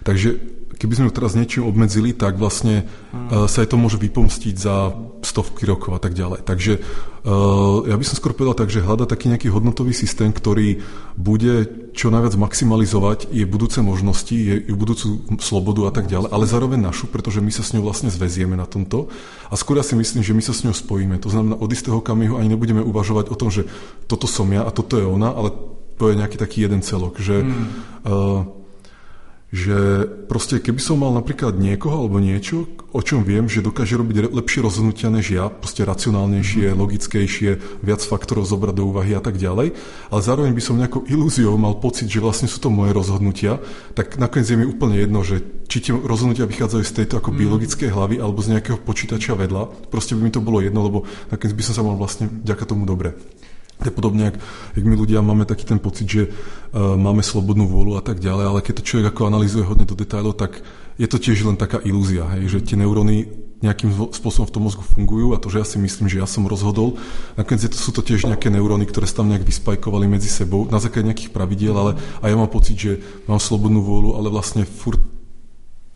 Takže 0.04 0.57
keby 0.78 0.94
sme 0.94 1.06
ju 1.10 1.12
teraz 1.12 1.34
niečím 1.34 1.66
obmedzili, 1.66 2.14
tak 2.14 2.38
vlastne 2.38 2.86
uh, 2.86 3.50
sa 3.50 3.66
aj 3.66 3.74
to 3.74 3.76
môže 3.76 3.98
vypomstiť 3.98 4.54
za 4.54 4.94
stovky 5.26 5.66
rokov 5.66 5.98
a 5.98 6.00
tak 6.00 6.14
ďalej. 6.14 6.46
Takže 6.46 6.72
uh, 6.78 7.82
ja 7.84 7.98
by 7.98 8.04
som 8.06 8.14
skôr 8.14 8.32
povedal 8.32 8.54
tak, 8.54 8.70
že 8.70 8.80
hľada 8.80 9.10
taký 9.10 9.26
nejaký 9.28 9.50
hodnotový 9.50 9.90
systém, 9.90 10.30
ktorý 10.30 10.78
bude 11.18 11.66
čo 11.98 12.14
najviac 12.14 12.38
maximalizovať 12.38 13.34
je 13.34 13.42
budúce 13.42 13.82
možnosti, 13.82 14.30
je, 14.30 14.70
je 14.70 14.74
budúcu 14.74 15.26
slobodu 15.42 15.90
a 15.90 15.92
tak 15.92 16.06
ďalej, 16.06 16.30
ale 16.30 16.46
zároveň 16.46 16.78
našu, 16.78 17.10
pretože 17.10 17.42
my 17.42 17.50
sa 17.50 17.66
s 17.66 17.74
ňou 17.74 17.82
vlastne 17.82 18.06
zväzieme 18.06 18.54
na 18.54 18.70
tomto. 18.70 19.10
A 19.50 19.58
skôr 19.58 19.82
ja 19.82 19.84
si 19.84 19.98
myslím, 19.98 20.22
že 20.22 20.30
my 20.30 20.42
sa 20.46 20.54
s 20.54 20.62
ňou 20.62 20.78
spojíme. 20.78 21.18
To 21.18 21.28
znamená, 21.28 21.58
od 21.58 21.74
istého 21.74 21.98
kamihu 21.98 22.38
ani 22.38 22.54
nebudeme 22.54 22.86
uvažovať 22.86 23.34
o 23.34 23.36
tom, 23.36 23.50
že 23.50 23.66
toto 24.06 24.30
som 24.30 24.46
ja 24.54 24.62
a 24.62 24.70
toto 24.70 24.94
je 24.94 25.02
ona, 25.02 25.34
ale 25.34 25.50
to 25.98 26.14
je 26.14 26.18
nejaký 26.22 26.38
taký 26.38 26.62
jeden 26.62 26.80
celok, 26.86 27.18
že, 27.18 27.42
mm. 27.42 27.66
uh, 28.06 28.57
že 29.48 30.04
proste 30.28 30.60
keby 30.60 30.76
som 30.76 31.00
mal 31.00 31.08
napríklad 31.16 31.56
niekoho 31.56 32.04
alebo 32.04 32.20
niečo, 32.20 32.68
o 32.92 33.00
čom 33.00 33.24
viem, 33.24 33.48
že 33.48 33.64
dokáže 33.64 33.96
robiť 33.96 34.28
lepšie 34.28 34.60
rozhodnutia 34.60 35.08
než 35.08 35.32
ja, 35.32 35.48
proste 35.48 35.88
racionálnejšie, 35.88 36.72
mm. 36.72 36.76
logickejšie, 36.76 37.80
viac 37.80 38.04
faktorov 38.04 38.44
zobrať 38.44 38.76
do 38.76 38.92
úvahy 38.92 39.16
a 39.16 39.24
tak 39.24 39.40
ďalej, 39.40 39.72
ale 40.12 40.20
zároveň 40.20 40.52
by 40.52 40.62
som 40.62 40.76
nejakou 40.76 41.00
ilúziou 41.08 41.56
mal 41.56 41.80
pocit, 41.80 42.12
že 42.12 42.20
vlastne 42.20 42.44
sú 42.44 42.60
to 42.60 42.68
moje 42.68 42.92
rozhodnutia, 42.92 43.56
tak 43.96 44.20
nakoniec 44.20 44.52
je 44.52 44.56
mi 44.60 44.68
úplne 44.68 45.00
jedno, 45.00 45.24
že 45.24 45.40
či 45.64 45.80
tie 45.80 45.92
rozhodnutia 45.96 46.44
vychádzajú 46.44 46.84
z 46.84 46.96
tejto 47.04 47.14
ako 47.16 47.32
mm. 47.32 47.36
biologické 47.40 47.88
hlavy 47.88 48.20
alebo 48.20 48.44
z 48.44 48.52
nejakého 48.52 48.76
počítača 48.84 49.32
vedľa, 49.32 49.88
proste 49.88 50.12
by 50.12 50.28
mi 50.28 50.32
to 50.32 50.44
bolo 50.44 50.60
jedno, 50.60 50.84
lebo 50.84 50.98
nakoniec 51.32 51.56
by 51.56 51.64
som 51.64 51.72
sa 51.72 51.80
mal 51.80 51.96
vlastne 51.96 52.28
vďaka 52.28 52.68
tomu 52.68 52.84
dobre. 52.84 53.16
To 53.78 53.86
je 53.86 53.94
podobne, 53.94 54.34
jak, 54.34 54.36
jak 54.74 54.84
my 54.84 54.94
ľudia 54.98 55.22
máme 55.22 55.46
taký 55.46 55.62
ten 55.62 55.78
pocit, 55.78 56.10
že 56.10 56.22
uh, 56.26 56.98
máme 56.98 57.22
slobodnú 57.22 57.70
vôľu 57.70 57.98
a 57.98 58.02
tak 58.02 58.18
ďalej, 58.18 58.44
ale 58.50 58.64
keď 58.64 58.82
to 58.82 58.86
človek 58.86 59.06
ako 59.14 59.30
analýzuje 59.30 59.62
hodne 59.62 59.86
do 59.86 59.94
detailov, 59.94 60.34
tak 60.34 60.62
je 60.98 61.06
to 61.06 61.22
tiež 61.22 61.46
len 61.46 61.54
taká 61.54 61.78
ilúzia, 61.86 62.26
hej, 62.34 62.58
že 62.58 62.74
tie 62.74 62.74
neuróny 62.74 63.48
nejakým 63.58 63.90
spôsobom 64.14 64.46
v 64.46 64.54
tom 64.54 64.62
mozgu 64.70 64.86
fungujú 64.86 65.34
a 65.34 65.42
to, 65.42 65.50
že 65.50 65.58
ja 65.58 65.66
si 65.66 65.78
myslím, 65.82 66.06
že 66.06 66.22
ja 66.22 66.30
som 66.30 66.46
rozhodol, 66.46 66.94
nakoniec 67.34 67.66
sú 67.74 67.90
to 67.90 68.06
tiež 68.06 68.30
nejaké 68.30 68.54
neuróny, 68.54 68.86
ktoré 68.86 69.10
sa 69.10 69.22
tam 69.22 69.34
nejak 69.34 69.42
vyspajkovali 69.42 70.06
medzi 70.06 70.30
sebou 70.30 70.70
na 70.70 70.78
základe 70.78 71.10
nejakých 71.10 71.34
pravidiel, 71.34 71.74
ale 71.74 71.98
a 72.22 72.24
ja 72.30 72.38
mám 72.38 72.50
pocit, 72.50 72.78
že 72.78 72.92
mám 73.26 73.42
slobodnú 73.42 73.82
vôľu, 73.82 74.14
ale 74.14 74.30
vlastne 74.30 74.62
furt 74.62 75.02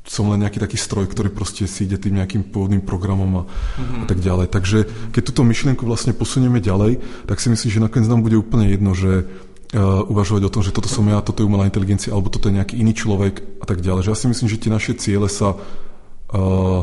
som 0.02 0.26
len 0.34 0.42
nejaký 0.42 0.58
taký 0.58 0.74
stroj, 0.74 1.06
ktorý 1.06 1.30
proste 1.30 1.70
si 1.70 1.86
ide 1.86 1.94
tým 1.94 2.18
nejakým 2.18 2.50
pôvodným 2.50 2.82
programom 2.82 3.30
a, 3.38 3.42
mm-hmm. 3.46 4.02
a 4.02 4.04
tak 4.10 4.18
ďalej. 4.18 4.46
Takže 4.50 4.78
keď 5.14 5.22
túto 5.22 5.46
myšlienku 5.46 5.86
vlastne 5.86 6.10
posunieme 6.10 6.58
ďalej, 6.58 6.98
tak 7.30 7.38
si 7.38 7.48
myslím, 7.54 7.70
že 7.70 7.84
nakoniec 7.84 8.10
nám 8.10 8.26
bude 8.26 8.34
úplne 8.34 8.66
jedno, 8.66 8.98
že 8.98 9.22
uh, 9.22 10.02
uvažovať 10.10 10.42
o 10.42 10.52
tom, 10.52 10.62
že 10.66 10.74
toto 10.74 10.90
som 10.90 11.06
ja, 11.06 11.22
toto 11.22 11.46
je 11.46 11.48
umelá 11.48 11.70
inteligencia, 11.70 12.10
alebo 12.10 12.34
toto 12.34 12.50
je 12.50 12.58
nejaký 12.58 12.82
iný 12.82 12.98
človek 12.98 13.62
a 13.62 13.64
tak 13.64 13.78
ďalej. 13.78 14.02
Že 14.06 14.10
ja 14.10 14.18
si 14.18 14.26
myslím, 14.26 14.48
že 14.50 14.60
tie 14.60 14.74
naše 14.74 14.92
ciele 14.98 15.30
sa 15.30 15.54
uh, 15.54 16.82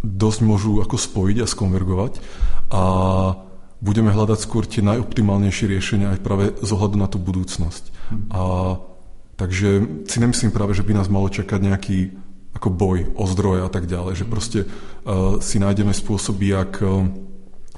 dosť 0.00 0.40
môžu 0.46 0.78
ako 0.80 0.96
spojiť 0.96 1.36
a 1.42 1.50
skonvergovať 1.50 2.12
a 2.70 2.82
budeme 3.80 4.12
hľadať 4.12 4.38
skôr 4.40 4.64
tie 4.68 4.84
najoptimálnejšie 4.84 5.66
riešenia 5.66 6.14
aj 6.16 6.20
práve 6.20 6.44
z 6.60 6.70
ohľadu 6.70 6.96
na 7.00 7.08
tú 7.08 7.16
budúcnosť. 7.16 7.84
Mm. 8.12 8.28
A, 8.32 8.42
takže 9.40 9.68
si 10.04 10.16
nemyslím 10.20 10.52
práve, 10.52 10.76
že 10.76 10.84
by 10.84 10.92
nás 11.00 11.08
malo 11.08 11.32
čakať 11.32 11.60
nejaký 11.64 11.98
ako 12.54 12.68
boj 12.70 13.06
o 13.14 13.26
zdroje 13.26 13.62
a 13.62 13.70
tak 13.70 13.86
ďalej, 13.86 14.14
že 14.16 14.26
proste 14.26 14.58
uh, 14.66 15.38
si 15.38 15.62
nájdeme 15.62 15.94
spôsoby, 15.94 16.50
jak 16.50 16.82
uh, 16.82 17.06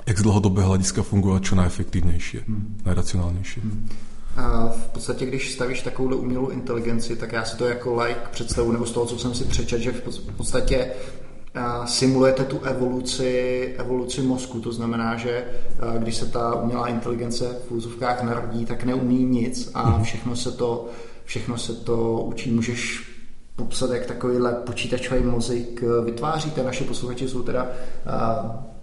jak 0.06 0.18
z 0.18 0.22
dlhodobého 0.22 0.68
hlediska 0.68 1.02
fungovat 1.02 1.42
čo 1.42 1.54
najefektivnější, 1.54 2.38
hmm. 2.38 2.78
najracionálnější. 2.84 3.60
Hmm. 3.60 3.88
A 4.36 4.68
v 4.68 4.86
podstatě, 4.86 5.26
když 5.26 5.52
stavíš 5.52 5.82
takovou 5.82 6.16
umělou 6.16 6.48
inteligenci, 6.48 7.16
tak 7.16 7.32
já 7.32 7.44
si 7.44 7.56
to 7.56 7.64
jako 7.64 7.94
like 7.94 8.20
představu, 8.30 8.72
nebo 8.72 8.86
z 8.86 8.92
toho, 8.92 9.06
co 9.06 9.18
jsem 9.18 9.34
si 9.34 9.44
přečet, 9.44 9.80
že 9.80 9.92
v 9.92 10.36
podstatě 10.36 10.90
simulujete 11.84 12.44
tu 12.44 12.58
evoluci, 12.58 13.74
evoluci 13.78 14.22
mozku. 14.22 14.60
To 14.60 14.72
znamená, 14.72 15.16
že 15.16 15.44
když 15.98 16.16
se 16.16 16.26
ta 16.26 16.54
umělá 16.54 16.88
inteligence 16.88 17.56
v 17.68 17.72
úzovkách 17.72 18.22
narodí, 18.22 18.64
tak 18.64 18.84
neumí 18.84 19.24
nic 19.24 19.70
a 19.74 19.90
mhm. 19.90 20.02
všechno 20.02 20.36
se 20.36 20.52
to, 20.52 20.88
všechno 21.24 21.58
se 21.58 21.74
to 21.74 22.20
učí. 22.20 22.50
Můžeš 22.50 23.11
popsat, 23.62 23.90
jak 23.90 24.06
takovýhle 24.06 24.52
počítačový 24.66 25.22
mozek 25.22 25.82
vytváříte. 26.04 26.62
Naše 26.62 26.84
posluchači 26.84 27.28
jsou 27.28 27.42
teda 27.42 27.66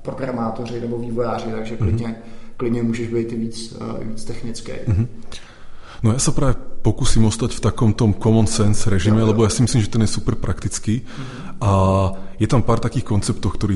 programátoři 0.02 0.82
nebo 0.82 0.98
vývojáři, 0.98 1.52
takže 1.52 1.76
mhm. 1.76 1.84
klidně, 1.84 2.16
klidně 2.58 2.84
můžeš 2.84 3.08
být 3.08 3.32
víc, 3.32 3.78
víc 4.02 4.24
technický. 4.24 4.72
Mm-hmm. 4.72 5.08
No 6.00 6.16
ja 6.16 6.20
sa 6.24 6.32
práve 6.32 6.56
pokúsim 6.80 7.28
ostať 7.28 7.60
v 7.60 7.64
takom 7.64 7.92
tom 7.92 8.16
common 8.16 8.48
sense 8.48 8.88
režime, 8.88 9.20
lebo 9.20 9.44
ja 9.44 9.52
si 9.52 9.68
myslím, 9.68 9.84
že 9.84 9.92
ten 9.92 10.08
je 10.08 10.16
super 10.16 10.40
praktický. 10.40 11.04
Mm-hmm. 11.04 11.49
A 11.60 11.72
je 12.40 12.48
tam 12.48 12.64
pár 12.64 12.80
takých 12.80 13.04
konceptov, 13.04 13.60
ktorý 13.60 13.76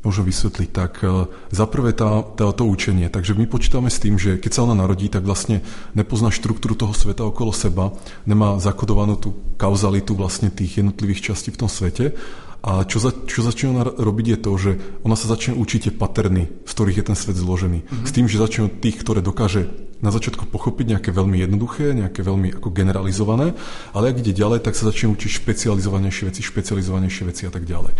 môžem 0.00 0.24
vysvetliť. 0.24 0.70
Tak 0.72 0.92
e, 1.04 1.28
za 1.52 1.64
prvé 1.68 1.92
to 1.92 2.64
učenie. 2.64 3.12
Takže 3.12 3.36
my 3.36 3.44
počítame 3.44 3.92
s 3.92 4.00
tým, 4.00 4.16
že 4.16 4.40
keď 4.40 4.50
sa 4.52 4.64
ona 4.64 4.72
narodí, 4.72 5.12
tak 5.12 5.28
vlastne 5.28 5.60
nepozná 5.92 6.32
štruktúru 6.32 6.72
toho 6.72 6.96
sveta 6.96 7.28
okolo 7.28 7.52
seba, 7.52 7.92
nemá 8.24 8.56
zakodovanú 8.56 9.20
tú 9.20 9.36
kauzalitu 9.60 10.16
vlastne 10.16 10.48
tých 10.48 10.80
jednotlivých 10.80 11.32
častí 11.32 11.52
v 11.52 11.60
tom 11.60 11.68
svete 11.68 12.16
a 12.58 12.82
čo, 12.82 12.98
za, 12.98 13.14
čo 13.30 13.46
začne 13.46 13.70
ona 13.70 13.84
robiť 13.86 14.26
je 14.34 14.38
to, 14.38 14.52
že 14.58 14.70
ona 15.06 15.14
sa 15.14 15.30
začne 15.30 15.54
učiť 15.54 15.80
tie 15.88 15.92
paterny, 15.94 16.50
z 16.66 16.72
ktorých 16.74 16.98
je 16.98 17.06
ten 17.06 17.16
svet 17.16 17.38
zložený. 17.38 17.86
Mm-hmm. 17.86 18.06
S 18.06 18.10
tým, 18.10 18.26
že 18.26 18.42
začne 18.42 18.66
od 18.66 18.74
tých, 18.82 18.98
ktoré 18.98 19.22
dokáže 19.22 19.70
na 20.02 20.10
začiatku 20.10 20.46
pochopiť 20.50 20.98
nejaké 20.98 21.10
veľmi 21.14 21.38
jednoduché, 21.38 21.94
nejaké 21.94 22.22
veľmi 22.22 22.58
ako 22.58 22.70
generalizované, 22.70 23.54
ale 23.94 24.10
ak 24.10 24.22
ide 24.22 24.34
ďalej, 24.34 24.66
tak 24.66 24.74
sa 24.74 24.90
začne 24.90 25.10
učiť 25.14 25.30
špecializovanejšie 25.42 26.30
veci, 26.30 26.40
špecializovanejšie 26.42 27.24
veci 27.26 27.42
a 27.46 27.52
tak 27.54 27.66
ďalej. 27.66 27.94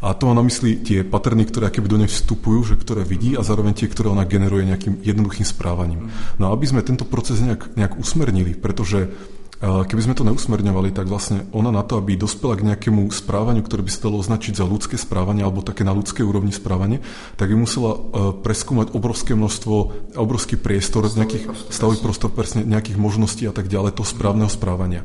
A 0.00 0.16
to 0.16 0.32
má 0.32 0.32
na 0.32 0.40
mysli 0.40 0.80
tie 0.80 1.04
paterny, 1.04 1.44
ktoré 1.44 1.68
keby 1.68 1.88
do 1.92 2.00
nej 2.00 2.08
vstupujú, 2.08 2.72
že 2.72 2.80
ktoré 2.80 3.04
vidí 3.04 3.36
a 3.36 3.44
zároveň 3.44 3.76
tie, 3.76 3.84
ktoré 3.84 4.08
ona 4.08 4.24
generuje 4.24 4.64
nejakým 4.64 5.04
jednoduchým 5.04 5.44
správaním. 5.44 6.08
No 6.40 6.48
a 6.48 6.56
aby 6.56 6.64
sme 6.64 6.80
tento 6.80 7.04
proces 7.04 7.44
nejak, 7.44 7.76
nejak 7.76 8.00
usmernili, 8.00 8.56
pretože 8.56 9.12
Keby 9.60 10.00
sme 10.00 10.16
to 10.16 10.24
neusmerňovali, 10.24 10.88
tak 10.88 11.04
vlastne 11.04 11.44
ona 11.52 11.68
na 11.68 11.84
to, 11.84 12.00
aby 12.00 12.16
dospela 12.16 12.56
k 12.56 12.64
nejakému 12.64 13.12
správaniu, 13.12 13.60
ktoré 13.60 13.84
by 13.84 13.92
sa 13.92 14.08
dalo 14.08 14.16
označiť 14.24 14.56
za 14.56 14.64
ľudské 14.64 14.96
správanie 14.96 15.44
alebo 15.44 15.60
také 15.60 15.84
na 15.84 15.92
ľudskej 15.92 16.24
úrovni 16.24 16.48
správanie, 16.48 17.04
tak 17.36 17.52
by 17.52 17.60
musela 17.60 17.92
e, 17.92 17.98
preskúmať 18.40 18.96
obrovské 18.96 19.36
množstvo, 19.36 19.76
obrovský 20.16 20.56
priestor, 20.56 21.04
stavý 21.04 21.28
nejakých 21.28 21.44
stavový 21.68 22.00
prostor, 22.00 22.32
presne 22.32 22.64
nejakých 22.64 22.96
možností 22.96 23.44
a 23.44 23.52
tak 23.52 23.68
ďalej, 23.68 24.00
toho 24.00 24.08
správneho 24.08 24.48
správania. 24.48 25.04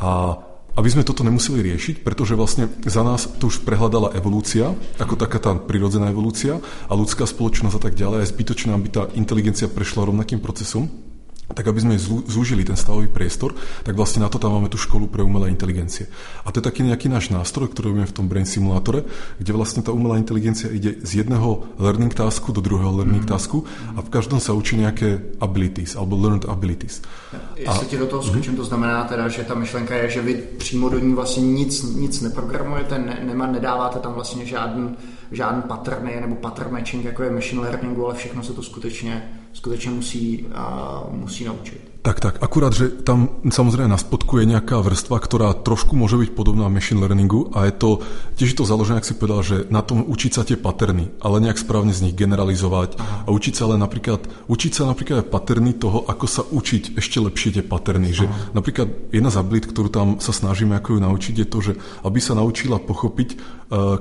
A 0.00 0.40
aby 0.72 0.88
sme 0.88 1.04
toto 1.04 1.20
nemuseli 1.20 1.60
riešiť, 1.60 2.00
pretože 2.00 2.32
vlastne 2.32 2.72
za 2.88 3.04
nás 3.04 3.28
to 3.28 3.52
už 3.52 3.60
prehľadala 3.60 4.16
evolúcia, 4.16 4.72
ako 4.96 5.20
taká 5.20 5.36
tá 5.36 5.52
prirodzená 5.52 6.08
evolúcia 6.08 6.64
a 6.88 6.92
ľudská 6.96 7.28
spoločnosť 7.28 7.76
a 7.76 7.82
tak 7.84 7.92
ďalej. 7.92 8.24
Je 8.24 8.32
zbytočné, 8.32 8.72
aby 8.72 8.88
tá 8.88 9.04
inteligencia 9.12 9.68
prešla 9.68 10.08
rovnakým 10.08 10.40
procesom 10.40 11.11
tak 11.52 11.68
aby 11.68 11.80
sme 11.80 11.94
zúžili 12.26 12.64
ten 12.64 12.76
stavový 12.76 13.08
priestor, 13.08 13.54
tak 13.84 13.96
vlastne 13.96 14.24
na 14.24 14.28
to 14.32 14.40
tam 14.40 14.56
máme 14.56 14.72
tú 14.72 14.80
školu 14.80 15.08
pre 15.08 15.20
umelé 15.24 15.52
inteligencie. 15.52 16.08
A 16.44 16.52
to 16.52 16.60
je 16.60 16.68
taký 16.68 16.82
nejaký 16.84 17.12
náš 17.12 17.28
nástroj, 17.28 17.72
ktorý 17.72 17.92
máme 17.92 18.08
v 18.08 18.16
tom 18.16 18.26
brain 18.28 18.48
simulátore, 18.48 19.04
kde 19.38 19.52
vlastne 19.52 19.84
tá 19.84 19.92
umelá 19.92 20.16
inteligencia 20.16 20.72
ide 20.72 20.98
z 21.04 21.24
jedného 21.24 21.68
learning 21.78 22.12
tasku 22.12 22.50
do 22.52 22.64
druhého 22.64 22.90
learning 22.90 23.24
mm. 23.24 23.30
tasku 23.30 23.64
a 23.96 24.00
v 24.00 24.08
každom 24.08 24.40
sa 24.40 24.56
učí 24.56 24.80
nejaké 24.80 25.36
abilities 25.40 25.94
alebo 25.94 26.16
learned 26.16 26.48
abilities. 26.48 27.04
Jestli 27.56 27.86
a, 27.86 27.90
ti 27.90 27.96
do 27.96 28.08
toho 28.08 28.22
skočím, 28.24 28.56
mm. 28.56 28.60
to 28.60 28.64
znamená 28.64 29.04
teda, 29.04 29.28
že 29.28 29.44
ta 29.44 29.54
myšlenka 29.54 29.94
je, 29.96 30.10
že 30.10 30.20
vy 30.22 30.34
přímo 30.58 30.88
do 30.88 30.98
ní 30.98 31.14
vlastně 31.14 31.42
nic, 31.42 31.82
nic 31.82 32.20
neprogramujete, 32.20 32.98
ne, 32.98 33.20
nema, 33.24 33.46
nedáváte 33.46 33.98
tam 33.98 34.12
vlastně 34.12 34.46
žádný, 34.46 34.96
žádný 35.32 35.62
patrny 35.62 36.20
nebo 36.20 36.34
pattern 36.34 36.72
matching, 36.72 37.04
jako 37.04 37.22
je 37.22 37.30
machine 37.30 37.60
learningu, 37.60 38.06
ale 38.06 38.14
všechno 38.14 38.42
se 38.42 38.52
to 38.52 38.62
skutečně, 38.62 39.41
skutečně 39.52 39.90
musí, 39.90 40.42
uh, 40.42 41.14
musí 41.14 41.44
naučit. 41.44 41.91
Tak, 42.02 42.18
tak. 42.18 42.34
Akurát, 42.42 42.74
že 42.74 42.90
tam 42.90 43.38
samozrejme 43.46 43.86
na 43.86 43.94
spodku 43.94 44.42
je 44.42 44.50
nejaká 44.50 44.82
vrstva, 44.82 45.22
ktorá 45.22 45.54
trošku 45.54 45.94
môže 45.94 46.18
byť 46.18 46.34
podobná 46.34 46.66
machine 46.66 46.98
learningu 46.98 47.54
a 47.54 47.70
je 47.70 47.78
to, 47.78 47.90
tiež 48.34 48.52
je 48.52 48.58
to 48.58 48.66
založené, 48.66 48.98
ak 48.98 49.06
si 49.06 49.14
povedal, 49.14 49.46
že 49.46 49.56
na 49.70 49.86
tom 49.86 50.02
učiť 50.10 50.32
sa 50.34 50.42
tie 50.42 50.58
paterny, 50.58 51.14
ale 51.22 51.38
nejak 51.38 51.62
správne 51.62 51.94
z 51.94 52.10
nich 52.10 52.18
generalizovať 52.18 52.98
Aha. 52.98 53.18
a 53.22 53.28
učiť 53.30 53.54
sa 53.54 53.70
ale 53.70 53.78
napríklad, 53.78 54.18
učiť 54.50 54.72
sa 54.74 54.90
napríklad 54.90 55.22
aj 55.22 55.30
paterny 55.30 55.78
toho, 55.78 56.02
ako 56.02 56.26
sa 56.26 56.42
učiť 56.42 56.98
ešte 56.98 57.22
lepšie 57.22 57.62
tie 57.62 57.62
paterny. 57.62 58.10
Že 58.10 58.26
napríklad 58.50 59.14
jedna 59.14 59.30
z 59.30 59.38
abilit, 59.38 59.70
ktorú 59.70 59.86
tam 59.86 60.18
sa 60.18 60.34
snažíme 60.34 60.74
ako 60.74 60.98
ju 60.98 61.00
naučiť, 61.06 61.34
je 61.38 61.46
to, 61.46 61.58
že 61.62 61.72
aby 62.02 62.18
sa 62.18 62.34
naučila 62.34 62.82
pochopiť, 62.82 63.28
e, 63.30 63.36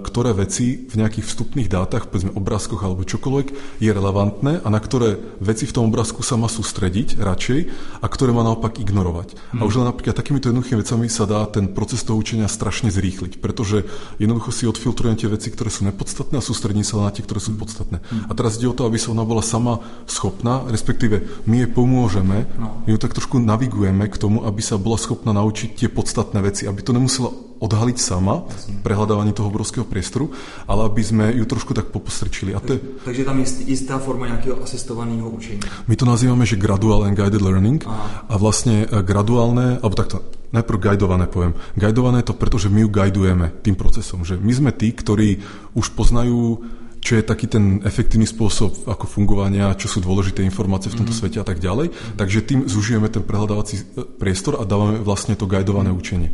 ktoré 0.02 0.34
veci 0.34 0.90
v 0.90 0.94
nejakých 1.06 1.30
vstupných 1.30 1.70
dátach, 1.70 2.10
povedzme 2.10 2.34
obrázkoch 2.34 2.82
alebo 2.82 3.06
čokoľvek, 3.06 3.78
je 3.78 3.90
relevantné 3.94 4.66
a 4.66 4.68
na 4.74 4.82
ktoré 4.82 5.22
veci 5.38 5.70
v 5.70 5.76
tom 5.78 5.94
obrázku 5.94 6.26
sa 6.26 6.34
má 6.34 6.50
sústrediť 6.50 7.22
radšej 7.22 7.91
a 8.02 8.08
ktoré 8.10 8.34
má 8.34 8.42
naopak 8.42 8.82
ignorovať. 8.82 9.38
Hmm. 9.54 9.62
A 9.62 9.70
už 9.70 9.80
len 9.80 9.88
napríklad 9.88 10.18
takýmito 10.18 10.50
jednoduchými 10.50 10.82
vecami 10.82 11.06
sa 11.08 11.30
dá 11.30 11.46
ten 11.46 11.70
proces 11.70 12.02
toho 12.02 12.18
učenia 12.18 12.50
strašne 12.50 12.90
zrýchliť, 12.90 13.38
pretože 13.38 13.86
jednoducho 14.18 14.50
si 14.50 14.66
odfiltrujem 14.66 15.22
tie 15.22 15.30
veci, 15.30 15.54
ktoré 15.54 15.70
sú 15.70 15.86
nepodstatné 15.86 16.42
a 16.42 16.44
sústredím 16.44 16.82
sa 16.82 16.98
na 16.98 17.14
tie, 17.14 17.22
ktoré 17.22 17.38
sú 17.38 17.54
podstatné. 17.54 18.02
Hmm. 18.02 18.26
A 18.28 18.32
teraz 18.34 18.58
ide 18.58 18.68
o 18.68 18.76
to, 18.76 18.90
aby 18.90 18.98
sa 18.98 19.14
ona 19.14 19.22
bola 19.22 19.46
sama 19.46 19.86
schopná, 20.10 20.66
respektíve 20.66 21.46
my 21.46 21.66
jej 21.66 21.70
pomôžeme, 21.70 22.50
no. 22.58 22.82
my 22.84 22.90
ju 22.90 23.00
tak 23.00 23.14
trošku 23.14 23.38
navigujeme 23.38 24.10
k 24.10 24.18
tomu, 24.18 24.42
aby 24.44 24.60
sa 24.66 24.82
bola 24.82 24.98
schopná 24.98 25.32
naučiť 25.38 25.78
tie 25.78 25.90
podstatné 25.94 26.42
veci, 26.42 26.66
aby 26.66 26.82
to 26.82 26.98
nemusela 26.98 27.51
odhaliť 27.62 27.98
sama 28.02 28.42
prehľadávaní 28.82 29.38
toho 29.38 29.54
obrovského 29.54 29.86
priestoru, 29.86 30.34
ale 30.66 30.90
aby 30.90 31.02
sme 31.06 31.26
ju 31.30 31.46
trošku 31.46 31.78
tak 31.78 31.94
popostrčili. 31.94 32.58
A 32.58 32.60
to 32.60 32.76
je... 32.76 32.80
Takže 33.06 33.22
tam 33.22 33.38
je 33.38 33.48
istá 33.70 34.02
forma 34.02 34.26
nejakého 34.26 34.58
asistovaného 34.66 35.30
učenia. 35.30 35.62
My 35.86 35.94
to 35.94 36.10
nazývame, 36.10 36.44
že 36.50 36.58
gradual 36.58 37.06
and 37.06 37.14
guided 37.14 37.40
learning 37.40 37.86
Aha. 37.86 38.26
a 38.26 38.36
vlastne 38.42 38.90
e, 38.90 39.06
graduálne, 39.06 39.78
alebo 39.78 39.94
takto, 39.94 40.26
najprv 40.50 40.78
guidované 40.82 41.30
poviem. 41.30 41.54
Guidované 41.78 42.26
je 42.26 42.34
to 42.34 42.40
preto, 42.42 42.58
že 42.58 42.74
my 42.74 42.82
ju 42.82 42.90
guidujeme 42.90 43.48
tým 43.62 43.78
procesom, 43.78 44.26
že 44.26 44.42
my 44.42 44.52
sme 44.52 44.72
tí, 44.74 44.90
ktorí 44.90 45.40
už 45.78 45.94
poznajú 45.94 46.60
čo 47.02 47.18
je 47.18 47.26
taký 47.26 47.50
ten 47.50 47.82
efektívny 47.82 48.30
spôsob 48.30 48.86
ako 48.86 49.10
fungovania, 49.10 49.74
čo 49.74 49.90
sú 49.90 50.06
dôležité 50.06 50.46
informácie 50.46 50.94
v 50.94 51.02
tomto 51.02 51.10
mm. 51.10 51.18
svete 51.18 51.38
a 51.42 51.46
tak 51.46 51.58
ďalej. 51.58 51.90
Takže 52.14 52.46
tým 52.46 52.70
zužijeme 52.70 53.10
ten 53.10 53.26
prehľadávací 53.26 53.76
e, 53.82 53.84
priestor 54.22 54.62
a 54.62 54.70
dávame 54.70 55.02
vlastne 55.02 55.34
to 55.34 55.50
guidované 55.50 55.90
mm. 55.90 55.98
učenie. 55.98 56.30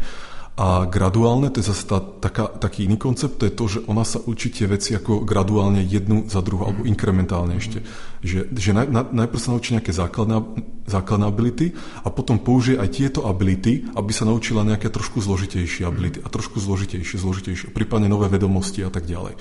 A 0.57 0.89
graduálne, 0.89 1.53
to 1.53 1.61
je 1.61 1.69
zase 1.69 1.85
tá, 1.85 2.01
taká, 2.01 2.49
taký 2.49 2.89
iný 2.89 2.97
koncept, 2.97 3.37
to 3.37 3.45
je 3.45 3.53
to, 3.53 3.65
že 3.77 3.79
ona 3.85 4.01
sa 4.01 4.17
učí 4.17 4.49
tie 4.49 4.65
veci 4.65 4.97
ako 4.97 5.21
graduálne 5.21 5.85
jednu 5.85 6.25
za 6.25 6.41
druhú, 6.41 6.65
alebo 6.65 6.81
inkrementálne 6.81 7.61
ešte. 7.61 7.85
Že, 8.25 8.57
že 8.57 8.73
naj, 8.73 8.89
na, 8.89 9.05
najprv 9.05 9.37
sa 9.37 9.53
naučí 9.53 9.77
nejaké 9.77 9.93
základné, 9.93 10.41
základné 10.89 11.25
ability 11.29 11.77
a 12.01 12.09
potom 12.09 12.41
použije 12.41 12.81
aj 12.81 12.89
tieto 12.89 13.29
ability, 13.29 13.85
aby 13.93 14.09
sa 14.09 14.25
naučila 14.25 14.65
nejaké 14.65 14.89
trošku 14.89 15.21
zložitejšie 15.21 15.85
ability 15.85 16.25
a 16.25 16.27
trošku 16.33 16.57
zložitejšie, 16.57 17.21
zložitejšie, 17.21 17.69
prípadne 17.69 18.09
nové 18.09 18.25
vedomosti 18.25 18.81
a 18.81 18.89
tak 18.89 19.05
ďalej. 19.05 19.37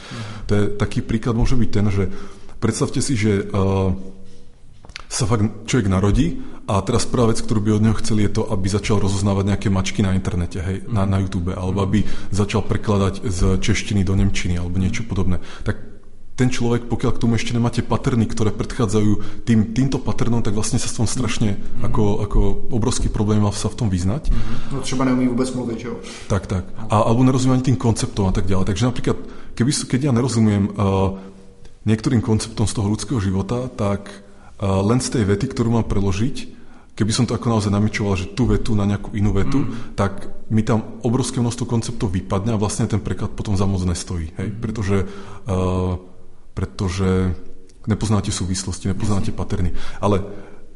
To 0.47 0.53
je 0.53 0.63
taký 0.77 1.01
príklad 1.01 1.33
môže 1.33 1.57
byť 1.57 1.71
ten, 1.73 1.89
že 1.89 2.13
predstavte 2.61 3.01
si, 3.01 3.17
že 3.17 3.41
uh, 3.41 3.97
sa 5.09 5.25
fakt 5.25 5.65
človek 5.65 5.89
narodí 5.89 6.45
a 6.67 6.83
teraz 6.83 7.07
prvá 7.07 7.31
vec, 7.31 7.39
ktorú 7.39 7.63
by 7.63 7.71
od 7.79 7.85
neho 7.87 7.97
chceli, 8.03 8.27
je 8.27 8.43
to, 8.43 8.43
aby 8.51 8.67
začal 8.67 8.99
rozoznávať 8.99 9.45
nejaké 9.55 9.69
mačky 9.71 10.03
na 10.03 10.19
internete, 10.19 10.59
hej, 10.59 10.83
na, 10.91 11.07
na 11.07 11.23
YouTube, 11.23 11.55
alebo 11.55 11.87
aby 11.87 12.03
začal 12.35 12.67
prekladať 12.67 13.23
z 13.23 13.41
češtiny 13.63 14.03
do 14.03 14.19
nemčiny, 14.19 14.59
alebo 14.59 14.83
niečo 14.83 15.07
podobné. 15.07 15.39
Tak 15.63 15.79
ten 16.37 16.53
človek, 16.53 16.91
pokiaľ 16.91 17.17
k 17.17 17.23
tomu 17.23 17.41
ešte 17.41 17.57
nemáte 17.57 17.81
paterny, 17.81 18.29
ktoré 18.29 18.53
predchádzajú 18.53 19.47
tým, 19.49 19.73
týmto 19.73 19.97
paternom, 19.97 20.45
tak 20.45 20.53
vlastne 20.53 20.77
sa 20.77 20.91
s 20.91 20.99
tom 20.99 21.09
strašne 21.09 21.57
mm-hmm. 21.57 21.87
ako, 21.87 22.05
ako 22.29 22.39
obrovský 22.77 23.09
problém 23.09 23.41
má 23.41 23.49
sa 23.57 23.73
v 23.73 23.79
tom 23.81 23.89
vyznať. 23.89 24.29
Mm-hmm. 24.29 24.75
No 24.77 24.85
třeba 24.85 25.09
neumí 25.09 25.33
vôbec 25.33 25.49
mluviť, 25.49 25.79
čo? 25.81 25.97
Tak, 26.29 26.45
tak. 26.45 26.69
A, 26.93 27.09
alebo 27.09 27.25
nerozumie 27.25 27.57
ani 27.57 27.73
tým 27.73 27.81
konceptom 27.81 28.29
a 28.29 28.35
tak 28.37 28.45
ďalej. 28.51 28.69
Takže 28.69 28.85
napríklad, 28.85 29.19
keby, 29.57 29.71
keď 29.89 30.01
ja 30.03 30.13
nerozumiem 30.13 30.69
uh, 30.77 31.17
niektorým 31.89 32.21
konceptom 32.21 32.69
z 32.69 32.75
toho 32.75 32.91
ľudského 32.91 33.23
života, 33.23 33.73
tak 33.73 34.27
len 34.61 35.05
z 35.05 35.09
tej 35.13 35.25
vety, 35.29 35.53
ktorú 35.53 35.69
mám 35.69 35.85
preložiť, 35.85 36.56
keby 36.97 37.13
som 37.13 37.29
to 37.29 37.37
ako 37.37 37.53
naozaj 37.53 37.71
namičoval, 37.71 38.17
že 38.17 38.33
tú 38.33 38.49
vetu 38.49 38.73
na 38.73 38.89
nejakú 38.89 39.13
inú 39.13 39.37
vetu, 39.37 39.63
mm. 39.63 39.93
tak 39.93 40.33
mi 40.49 40.65
tam 40.65 40.99
obrovské 41.05 41.45
množstvo 41.45 41.69
konceptov 41.69 42.09
vypadne 42.09 42.57
a 42.57 42.61
vlastne 42.61 42.89
ten 42.89 43.05
preklad 43.05 43.37
potom 43.37 43.53
za 43.53 43.69
moc 43.69 43.85
nestojí. 43.85 44.33
Hej? 44.41 44.49
Mm. 44.49 44.59
Pretože, 44.65 44.97
uh, 45.05 46.01
pretože 46.57 47.37
nepoznáte 47.85 48.33
súvislosti, 48.33 48.89
nepoznáte 48.89 49.29
paterny. 49.31 49.77
Ale 50.01 50.25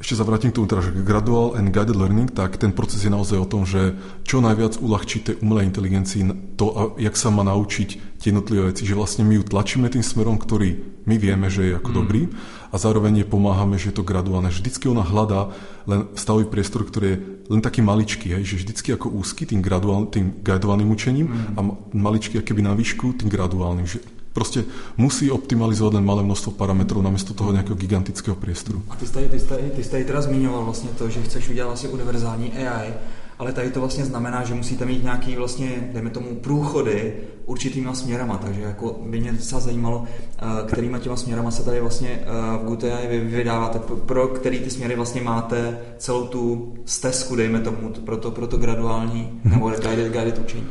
ešte 0.00 0.16
sa 0.16 0.24
vrátim 0.24 0.48
k 0.48 0.56
tomu, 0.56 0.64
teda, 0.64 0.80
že 0.80 0.96
gradual 0.96 1.60
and 1.60 1.76
guided 1.76 1.92
learning, 1.92 2.32
tak 2.32 2.56
ten 2.56 2.72
proces 2.72 3.04
je 3.04 3.12
naozaj 3.12 3.36
o 3.36 3.44
tom, 3.44 3.68
že 3.68 3.96
čo 4.24 4.40
najviac 4.40 4.80
uľahčí 4.80 5.20
tej 5.20 5.34
umelej 5.44 5.68
inteligencii 5.68 6.56
to, 6.56 6.96
jak 6.96 7.12
sa 7.20 7.28
má 7.28 7.44
naučiť 7.44 8.16
tie 8.16 8.32
jednotlivé 8.32 8.72
veci, 8.72 8.88
že 8.88 8.96
vlastne 8.96 9.28
my 9.28 9.40
ju 9.40 9.44
tlačíme 9.44 9.92
tým 9.92 10.00
smerom, 10.00 10.40
ktorý 10.40 11.04
my 11.04 11.16
vieme, 11.20 11.52
že 11.52 11.68
je 11.68 11.76
ako 11.76 11.90
mm. 11.92 11.96
dobrý 11.96 12.22
a 12.70 12.76
zároveň 12.78 13.22
jej 13.22 13.28
pomáhame, 13.28 13.78
že 13.78 13.90
je 13.90 13.98
to 13.98 14.06
graduálne. 14.06 14.48
Vždycky 14.48 14.86
ona 14.86 15.02
hľadá 15.02 15.50
len 15.90 16.06
stavový 16.14 16.46
priestor, 16.46 16.86
ktorý 16.86 17.06
je 17.10 17.18
len 17.50 17.60
taký 17.60 17.82
maličký, 17.82 18.30
hej, 18.38 18.46
že 18.46 18.62
vždycky 18.62 18.94
ako 18.94 19.10
úzky 19.10 19.42
tým, 19.42 19.58
graduál, 19.58 20.06
tým 20.06 20.38
guidovaným 20.40 20.90
učením 20.90 21.26
mm. 21.26 21.58
a 21.58 21.60
maličký 21.98 22.38
keby 22.38 22.62
na 22.62 22.78
výšku 22.78 23.18
tým 23.18 23.26
graduálnym. 23.26 23.90
Že 23.90 23.98
Proste 24.30 24.62
musí 24.94 25.26
optimalizovať 25.26 25.98
len 25.98 26.06
malé 26.06 26.22
množstvo 26.22 26.54
parametrov 26.54 27.02
namiesto 27.02 27.34
toho 27.34 27.50
nejakého 27.50 27.74
gigantického 27.74 28.38
priestoru. 28.38 28.78
A 28.86 28.94
ty 28.94 29.06
jsi 29.06 29.12
tady, 29.12 29.28
ty 29.28 29.40
jsi 29.40 29.46
tady, 29.46 29.62
ty 29.70 29.84
jsi 29.84 29.90
tady 29.90 30.04
teda 30.04 30.20
zmiňoval 30.22 30.64
vlastně 30.64 30.90
to, 30.98 31.10
že 31.10 31.22
chceš 31.22 31.48
udělat 31.48 31.66
vlastně 31.66 31.88
univerzální 31.88 32.52
AI, 32.52 32.94
ale 33.40 33.52
tady 33.52 33.70
to 33.70 33.80
vlastně 33.80 34.04
znamená, 34.04 34.44
že 34.44 34.54
musíte 34.54 34.84
mít 34.84 35.04
nějaký 35.04 35.36
vlastně, 35.36 35.90
dejme 35.92 36.10
tomu, 36.10 36.34
průchody 36.34 37.12
určitýma 37.46 37.94
směrama, 37.94 38.36
takže 38.36 38.60
jako 38.60 39.00
by 39.06 39.20
mě 39.20 39.36
se 39.38 39.60
zajímalo, 39.60 40.04
eh, 40.04 40.44
kterýma 40.66 40.98
těma 40.98 41.16
směrama 41.16 41.50
se 41.50 41.64
tady 41.64 41.80
vlastně 41.80 42.08
eh, 42.08 42.76
v 42.76 43.08
vy 43.08 43.20
vydáváte, 43.20 43.78
pro 44.06 44.28
který 44.28 44.60
ty 44.60 44.70
směry 44.70 44.96
vlastně 44.96 45.22
máte 45.22 45.78
celou 45.98 46.26
tu 46.26 46.74
stezku, 46.84 47.36
dejme 47.36 47.60
tomu, 47.60 47.76
pro 48.04 48.16
to, 48.16 48.30
pro 48.30 48.46
to 48.46 48.56
graduální 48.56 49.40
nebo 49.44 49.70
guided, 49.70 50.12
guided 50.12 50.38
učení. 50.38 50.66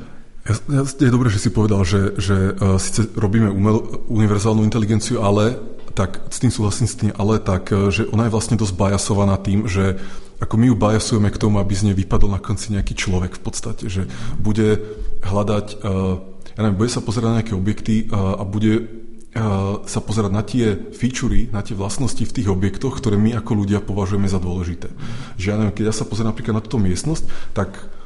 Ja, 0.50 0.82
je 1.06 1.12
dobré, 1.12 1.30
že 1.30 1.40
si 1.40 1.50
povedal, 1.50 1.86
že, 1.86 2.18
že 2.18 2.58
uh, 2.58 2.78
síce 2.82 3.06
robíme 3.14 3.54
umel, 3.54 3.86
univerzálnu 4.08 4.64
inteligenciu, 4.66 5.22
ale 5.22 5.62
tak 5.94 6.26
s 6.30 6.40
tým 6.42 6.50
súhlasím 6.50 6.88
s 6.88 6.96
tým, 6.96 7.12
ale 7.18 7.38
tak, 7.38 7.70
že 7.90 8.10
ona 8.10 8.26
je 8.26 8.34
vlastne 8.34 8.58
dosť 8.58 8.74
bajasovaná 8.74 9.38
tým, 9.38 9.70
že 9.70 10.00
ako 10.40 10.56
my 10.56 10.66
ju 10.72 10.76
bajasujeme 10.76 11.30
k 11.30 11.42
tomu, 11.42 11.60
aby 11.60 11.74
z 11.76 11.92
nej 11.92 11.96
vypadol 11.96 12.32
na 12.32 12.40
konci 12.40 12.72
nejaký 12.72 12.96
človek 12.96 13.38
v 13.38 13.44
podstate, 13.44 13.92
že 13.92 14.08
bude 14.40 14.80
hľadať, 15.24 15.84
uh, 15.84 16.16
ja 16.56 16.60
neviem, 16.64 16.80
bude 16.80 16.92
sa 16.92 17.04
pozerať 17.04 17.28
na 17.28 17.38
nejaké 17.44 17.54
objekty 17.54 18.08
uh, 18.08 18.40
a 18.40 18.44
bude 18.48 18.74
uh, 18.80 19.84
sa 19.84 20.00
pozerať 20.00 20.32
na 20.32 20.44
tie 20.48 20.80
featurey, 20.96 21.52
na 21.52 21.60
tie 21.60 21.76
vlastnosti 21.76 22.24
v 22.24 22.36
tých 22.36 22.48
objektoch, 22.48 23.04
ktoré 23.04 23.20
my 23.20 23.36
ako 23.36 23.52
ľudia 23.68 23.84
považujeme 23.84 24.32
za 24.32 24.40
dôležité. 24.40 24.88
Že 25.36 25.46
ja 25.52 25.56
neviem, 25.60 25.76
keď 25.76 25.86
ja 25.92 25.96
sa 25.96 26.08
pozerám 26.08 26.32
napríklad 26.32 26.56
na 26.56 26.64
túto 26.64 26.80
miestnosť, 26.80 27.28
tak 27.52 27.99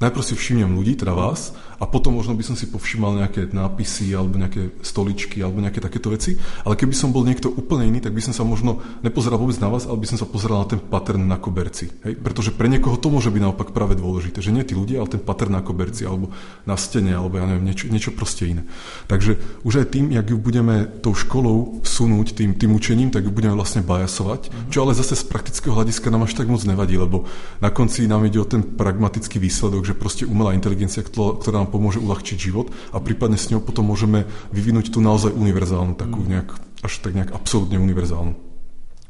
najprv 0.00 0.24
si 0.24 0.34
všimnem 0.34 0.72
ľudí, 0.72 0.96
teda 0.96 1.12
vás, 1.12 1.52
a 1.80 1.88
potom 1.88 2.12
možno 2.12 2.36
by 2.36 2.44
som 2.44 2.56
si 2.60 2.68
povšimal 2.68 3.16
nejaké 3.24 3.56
nápisy 3.56 4.12
alebo 4.12 4.36
nejaké 4.36 4.84
stoličky 4.84 5.40
alebo 5.40 5.64
nejaké 5.64 5.80
takéto 5.80 6.12
veci. 6.12 6.36
Ale 6.60 6.76
keby 6.76 6.92
som 6.92 7.08
bol 7.08 7.24
niekto 7.24 7.48
úplne 7.48 7.88
iný, 7.88 8.04
tak 8.04 8.12
by 8.12 8.20
som 8.20 8.36
sa 8.36 8.44
možno 8.44 8.84
nepozeral 9.00 9.40
vôbec 9.40 9.56
na 9.64 9.72
vás, 9.72 9.88
ale 9.88 9.96
by 9.96 10.12
som 10.12 10.20
sa 10.20 10.28
pozeral 10.28 10.60
na 10.60 10.68
ten 10.68 10.76
pattern 10.76 11.24
na 11.24 11.40
koberci. 11.40 11.88
Hej? 12.04 12.20
Pretože 12.20 12.52
pre 12.52 12.68
niekoho 12.68 13.00
to 13.00 13.08
môže 13.08 13.32
byť 13.32 13.40
naopak 13.40 13.72
práve 13.72 13.96
dôležité, 13.96 14.44
že 14.44 14.52
nie 14.52 14.60
tí 14.60 14.76
ľudia, 14.76 15.00
ale 15.00 15.08
ten 15.08 15.24
pattern 15.24 15.56
na 15.56 15.64
koberci 15.64 16.04
alebo 16.04 16.28
na 16.68 16.76
stene 16.76 17.16
alebo 17.16 17.40
ja 17.40 17.48
neviem, 17.48 17.72
niečo, 17.72 17.88
niečo 17.88 18.12
proste 18.12 18.44
iné. 18.44 18.68
Takže 19.08 19.64
už 19.64 19.80
aj 19.80 19.96
tým, 19.96 20.12
jak 20.12 20.28
ju 20.28 20.36
budeme 20.36 20.84
tou 21.00 21.16
školou 21.16 21.80
sunúť 21.80 22.36
tým, 22.36 22.60
tým 22.60 22.76
učením, 22.76 23.08
tak 23.08 23.24
ju 23.24 23.32
budeme 23.32 23.56
vlastne 23.56 23.80
bajasovať, 23.80 24.52
mm-hmm. 24.52 24.68
čo 24.68 24.84
ale 24.84 24.92
zase 24.92 25.16
z 25.16 25.24
praktického 25.32 25.72
hľadiska 25.72 26.12
nám 26.12 26.28
až 26.28 26.36
tak 26.36 26.44
moc 26.44 26.60
nevadí, 26.60 27.00
lebo 27.00 27.24
na 27.64 27.72
konci 27.72 28.04
nám 28.04 28.28
ide 28.28 28.36
o 28.36 28.44
ten 28.44 28.60
pragmatický 28.60 29.40
výsledok, 29.40 29.88
že 29.90 29.98
proste 29.98 30.22
umelá 30.22 30.54
inteligencia, 30.54 31.02
ktorá 31.02 31.66
nám 31.66 31.74
pomôže 31.74 31.98
uľahčiť 31.98 32.38
život 32.38 32.70
a 32.94 33.02
prípadne 33.02 33.34
s 33.34 33.50
ňou 33.50 33.58
potom 33.58 33.90
môžeme 33.90 34.30
vyvinúť 34.54 34.94
tú 34.94 35.02
naozaj 35.02 35.34
univerzálnu, 35.34 35.98
takú 35.98 36.22
mm. 36.22 36.28
nejak, 36.30 36.48
až 36.86 36.92
tak 37.02 37.18
nejak 37.18 37.34
absolútne 37.34 37.82
univerzálnu. 37.82 38.38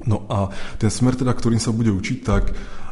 No 0.09 0.25
a 0.33 0.49
ten 0.81 0.89
smer 0.89 1.13
teda, 1.13 1.37
ktorým 1.37 1.61
sa 1.61 1.77
bude 1.77 1.93
učiť, 1.93 2.19
tak 2.25 2.45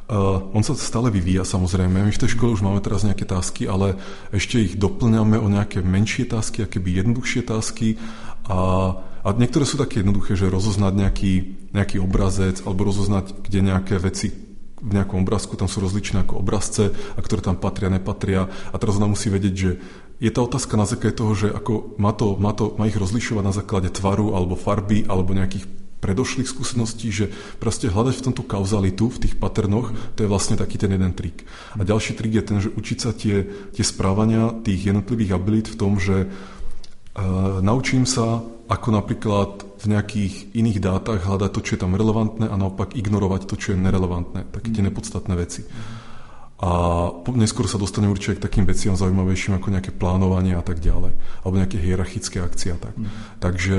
Uh, 0.08 0.48
on 0.56 0.64
sa 0.64 0.72
stále 0.72 1.12
vyvíja 1.12 1.44
samozrejme. 1.44 2.00
My 2.00 2.08
v 2.08 2.16
tej 2.16 2.32
škole 2.32 2.56
už 2.56 2.64
máme 2.64 2.80
teraz 2.80 3.04
nejaké 3.04 3.28
tásky, 3.28 3.68
ale 3.68 4.00
ešte 4.32 4.56
ich 4.56 4.80
doplňame 4.80 5.36
o 5.36 5.52
nejaké 5.52 5.84
menšie 5.84 6.24
tásky, 6.24 6.64
akéby 6.64 6.96
jednoduchšie 6.96 7.44
tásky 7.44 8.00
a, 8.48 8.96
a 8.96 9.28
niektoré 9.36 9.68
sú 9.68 9.76
také 9.76 10.00
jednoduché, 10.00 10.32
že 10.32 10.48
rozoznať 10.48 10.92
nejaký, 10.96 11.32
nejaký 11.76 12.00
obrazec 12.00 12.64
alebo 12.64 12.88
rozoznať, 12.88 13.36
kde 13.52 13.68
nejaké 13.68 14.00
veci 14.00 14.47
v 14.78 14.92
nejakom 14.98 15.22
obrázku, 15.22 15.58
tam 15.58 15.66
sú 15.66 15.82
rozličné 15.82 16.24
ako 16.24 16.40
obrazce 16.40 16.94
a 16.94 17.20
ktoré 17.20 17.42
tam 17.42 17.58
patria, 17.58 17.90
nepatria. 17.90 18.46
A 18.70 18.76
teraz 18.78 18.96
ona 18.96 19.10
musí 19.10 19.28
vedieť, 19.28 19.54
že 19.54 19.70
je 20.18 20.30
tá 20.34 20.42
otázka 20.42 20.74
na 20.74 20.86
základe 20.86 21.14
toho, 21.14 21.32
že 21.34 21.48
ako 21.54 21.94
má, 21.98 22.10
to, 22.10 22.34
má, 22.38 22.50
to, 22.50 22.74
má 22.74 22.90
ich 22.90 22.98
rozlišovať 22.98 23.44
na 23.44 23.54
základe 23.54 23.88
tvaru 23.94 24.34
alebo 24.34 24.58
farby 24.58 25.06
alebo 25.06 25.34
nejakých 25.34 25.78
predošlých 25.98 26.50
skúseností, 26.50 27.10
že 27.10 27.26
proste 27.58 27.90
hľadať 27.90 28.14
v 28.22 28.24
tomto 28.30 28.46
kauzalitu, 28.46 29.10
v 29.10 29.20
tých 29.26 29.34
paternoch, 29.34 29.90
to 30.14 30.22
je 30.22 30.30
vlastne 30.30 30.54
taký 30.54 30.78
ten 30.78 30.94
jeden 30.94 31.10
trik. 31.10 31.42
A 31.74 31.82
ďalší 31.82 32.14
trik 32.14 32.38
je 32.38 32.44
ten, 32.46 32.58
že 32.62 32.70
učiť 32.70 32.98
sa 32.98 33.10
tie, 33.10 33.42
tie 33.74 33.84
správania 33.84 34.54
tých 34.62 34.94
jednotlivých 34.94 35.34
abilit 35.34 35.66
v 35.66 35.78
tom, 35.78 35.98
že 35.98 36.26
uh, 36.26 37.58
naučím 37.58 38.06
sa, 38.06 38.42
ako 38.70 38.88
napríklad 38.94 39.67
v 39.78 39.84
nejakých 39.86 40.58
iných 40.58 40.78
dátach 40.82 41.22
hľadať 41.22 41.50
to, 41.54 41.60
čo 41.62 41.72
je 41.78 41.80
tam 41.86 41.94
relevantné 41.94 42.50
a 42.50 42.54
naopak 42.58 42.98
ignorovať 42.98 43.46
to, 43.46 43.54
čo 43.54 43.74
je 43.74 43.78
nerelevantné, 43.78 44.50
také 44.50 44.74
tie 44.74 44.82
nepodstatné 44.82 45.34
veci. 45.38 45.62
A 46.58 46.70
neskôr 47.38 47.70
sa 47.70 47.78
dostane 47.78 48.10
určite 48.10 48.42
k 48.42 48.44
takým 48.50 48.66
veciam 48.66 48.98
zaujímavejším 48.98 49.62
ako 49.62 49.70
nejaké 49.70 49.94
plánovanie 49.94 50.58
a 50.58 50.62
tak 50.66 50.82
ďalej. 50.82 51.14
Alebo 51.46 51.54
nejaké 51.54 51.78
hierarchické 51.78 52.42
akcie 52.42 52.74
a 52.74 52.78
tak. 52.82 52.98
Mm. 52.98 53.06
Takže 53.38 53.78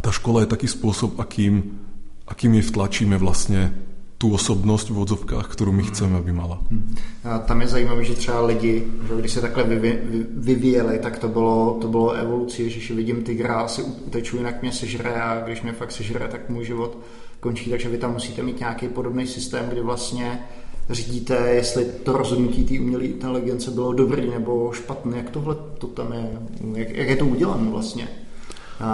tá 0.00 0.08
škola 0.08 0.48
je 0.48 0.52
taký 0.56 0.72
spôsob, 0.72 1.20
akým, 1.20 1.76
akým 2.24 2.56
jej 2.56 2.64
vtlačíme 2.64 3.20
vlastne 3.20 3.76
tu 4.18 4.34
osobnost 4.34 4.90
v 4.90 4.98
odzovkách, 4.98 5.48
kterou 5.52 5.72
my 5.72 5.82
chceme, 5.82 6.18
aby 6.18 6.32
mala. 6.32 6.58
Hmm. 6.70 6.96
A 7.24 7.38
tam 7.38 7.60
je 7.60 7.68
zajímavé, 7.68 8.04
že 8.04 8.14
třeba 8.14 8.46
lidi, 8.46 8.84
že 9.08 9.20
když 9.20 9.32
se 9.32 9.40
takhle 9.40 9.64
vyvě, 9.64 10.02
vyvíjeli, 10.36 10.98
tak 10.98 11.18
to 11.18 11.28
bylo, 11.28 11.78
to 11.80 11.88
bylo 11.88 12.12
evolucí, 12.12 12.70
že 12.70 12.94
vidím 12.94 13.22
tygra, 13.22 13.68
si 13.68 13.82
uteču, 13.82 14.36
jinak 14.36 14.62
mě 14.62 14.72
sežere 14.72 15.22
a 15.22 15.40
když 15.40 15.62
mě 15.62 15.72
fakt 15.72 15.92
sežere, 15.92 16.28
tak 16.28 16.48
můj 16.48 16.64
život 16.64 16.98
končí, 17.40 17.70
takže 17.70 17.88
vy 17.88 17.98
tam 17.98 18.12
musíte 18.12 18.42
mít 18.42 18.60
nějaký 18.60 18.88
podobný 18.88 19.26
systém, 19.26 19.68
kdy 19.68 19.80
vlastně 19.80 20.38
řídíte, 20.90 21.34
jestli 21.50 21.84
to 21.84 22.12
rozhodnutí 22.12 22.64
té 22.64 22.80
umělé 22.80 23.04
inteligence 23.04 23.70
bylo 23.70 23.92
dobrý 23.92 24.30
nebo 24.30 24.72
špatný, 24.72 25.12
jak 25.16 25.30
tohle 25.30 25.56
to 25.78 25.86
tam 25.86 26.12
je, 26.12 26.30
jak, 26.74 26.90
jak 26.90 27.08
je 27.08 27.16
to 27.16 27.26
udělané 27.26 27.70
vlastně. 27.70 28.08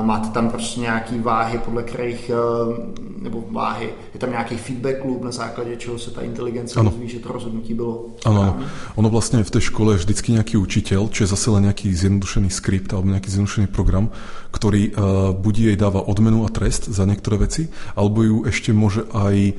Máte 0.02 0.28
tam 0.28 0.48
prostě 0.48 0.80
nějaký 0.80 1.18
váhy, 1.18 1.58
podle 1.58 1.82
kterých, 1.82 2.30
eh, 2.30 2.82
nebo 3.22 3.44
váhy, 3.50 3.90
je 4.14 4.20
tam 4.20 4.30
nějaký 4.30 4.56
feedback 4.56 5.04
loop, 5.04 5.22
na 5.22 5.30
základě 5.30 5.76
čeho 5.76 5.98
se 5.98 6.10
ta 6.10 6.20
inteligence 6.20 6.80
ano. 6.80 6.92
že 7.04 7.18
to 7.18 7.32
rozhodnutí 7.32 7.74
bylo 7.74 8.06
Ano, 8.24 8.58
ono 8.94 9.08
vlastně 9.08 9.44
v 9.44 9.50
té 9.50 9.60
škole 9.60 9.94
vždycky 9.94 10.32
nějaký 10.32 10.56
učitel, 10.56 11.08
je 11.20 11.26
zase 11.26 11.50
len 11.50 11.62
nějaký 11.62 11.94
zjednodušený 11.94 12.50
skript 12.50 12.94
alebo 12.94 13.08
nějaký 13.08 13.30
zjednodušený 13.30 13.66
program, 13.66 14.10
který 14.50 14.90
uh, 14.90 15.02
buď 15.32 15.58
jej 15.58 15.76
dáva 15.76 16.08
odmenu 16.08 16.44
a 16.44 16.48
trest 16.48 16.88
za 16.88 17.04
některé 17.04 17.36
veci, 17.36 17.68
alebo 17.96 18.22
ju 18.22 18.44
ešte 18.46 18.72
môže 18.72 19.02
aj 19.14 19.52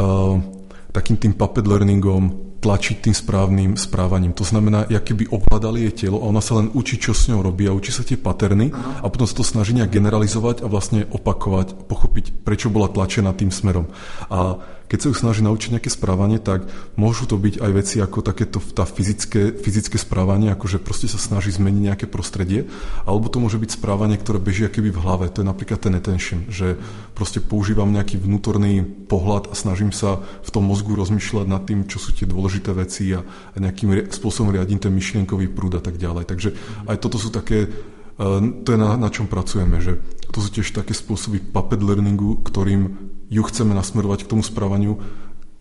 uh, 0.00 0.40
takým 0.92 1.16
tým 1.16 1.32
puppet 1.32 1.66
learningom 1.66 2.32
tlačiť 2.64 3.04
tým 3.04 3.12
správnym 3.12 3.70
správaním. 3.76 4.32
To 4.32 4.44
znamená, 4.48 4.88
jak 4.88 5.04
keby 5.04 5.28
ovládali 5.28 5.84
jej 5.84 6.08
telo 6.08 6.24
a 6.24 6.28
ona 6.32 6.40
sa 6.40 6.56
len 6.56 6.72
učí, 6.72 6.96
čo 6.96 7.12
s 7.12 7.28
ňou 7.28 7.44
robí 7.44 7.68
a 7.68 7.76
učí 7.76 7.92
sa 7.92 8.00
tie 8.00 8.16
paterny 8.16 8.72
a 8.72 9.06
potom 9.12 9.28
sa 9.28 9.36
to 9.36 9.44
snaží 9.44 9.76
nejak 9.76 9.92
generalizovať 9.92 10.64
a 10.64 10.66
vlastne 10.72 11.04
opakovať, 11.12 11.84
pochopiť, 11.84 12.40
prečo 12.40 12.72
bola 12.72 12.88
tlačená 12.88 13.36
tým 13.36 13.52
smerom. 13.52 13.92
A 14.32 14.56
keď 14.84 14.98
sa 15.00 15.08
ju 15.10 15.14
snaží 15.16 15.40
naučiť 15.40 15.80
nejaké 15.80 15.88
správanie, 15.88 16.36
tak 16.36 16.68
môžu 16.94 17.24
to 17.24 17.40
byť 17.40 17.56
aj 17.58 17.70
veci 17.72 17.96
ako 18.04 18.20
takéto 18.20 18.60
tá 18.60 18.84
fyzické, 18.84 19.56
fyzické 19.56 19.96
správanie, 19.96 20.52
ako 20.52 20.76
že 20.76 20.78
proste 20.78 21.08
sa 21.08 21.16
snaží 21.16 21.50
zmeniť 21.56 21.82
nejaké 21.88 22.06
prostredie, 22.06 22.68
alebo 23.08 23.32
to 23.32 23.40
môže 23.40 23.56
byť 23.56 23.80
správanie, 23.80 24.20
ktoré 24.20 24.36
beží 24.38 24.68
keby 24.68 24.92
v 24.92 25.00
hlave. 25.00 25.26
To 25.32 25.40
je 25.40 25.50
napríklad 25.50 25.80
ten 25.80 25.96
attention, 25.96 26.44
že 26.52 26.76
proste 27.16 27.40
používam 27.40 27.88
nejaký 27.88 28.20
vnútorný 28.20 28.84
pohľad 28.84 29.50
a 29.50 29.54
snažím 29.56 29.90
sa 29.90 30.20
v 30.20 30.50
tom 30.52 30.68
mozgu 30.68 30.92
rozmýšľať 30.92 31.46
nad 31.48 31.64
tým, 31.64 31.88
čo 31.88 31.96
sú 31.96 32.12
tie 32.12 32.28
dôležité 32.28 32.76
veci 32.76 33.16
a, 33.16 33.24
a 33.24 33.56
nejakým 33.56 34.12
spôsobom 34.12 34.52
riadím 34.52 34.78
ten 34.78 34.92
myšlienkový 34.92 35.48
prúd 35.48 35.80
a 35.80 35.82
tak 35.82 35.96
ďalej. 35.96 36.28
Takže 36.28 36.48
aj 36.92 36.96
toto 37.00 37.16
sú 37.16 37.32
také 37.32 37.66
eh, 37.66 38.40
to 38.62 38.68
je 38.68 38.78
na, 38.78 39.00
na 39.00 39.08
čom 39.08 39.26
pracujeme, 39.26 39.80
že 39.80 39.96
to 40.28 40.42
sú 40.42 40.50
tiež 40.50 40.74
také 40.74 40.92
spôsoby 40.92 41.40
puppet 41.40 41.78
learningu, 41.78 42.42
ktorým 42.42 43.14
ju 43.34 43.42
chceme 43.42 43.74
nasmerovat 43.74 44.22
k 44.22 44.26
tomu 44.26 44.42
správaniu, 44.42 44.98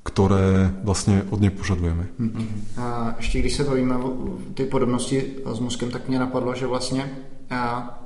které 0.03 0.73
vlastně 0.83 1.23
od 1.29 1.41
něj 1.41 1.49
požadujeme. 1.49 2.07
Mm-hmm. 2.19 2.47
A 2.77 3.13
ještě 3.17 3.39
když 3.39 3.53
se 3.53 3.63
bavíme 3.63 3.97
o 3.97 4.13
ty 4.53 4.65
podobnosti 4.65 5.35
s 5.53 5.59
mozkem, 5.59 5.91
tak 5.91 6.07
mě 6.07 6.19
napadlo, 6.19 6.55
že 6.55 6.67
vlastně 6.67 7.11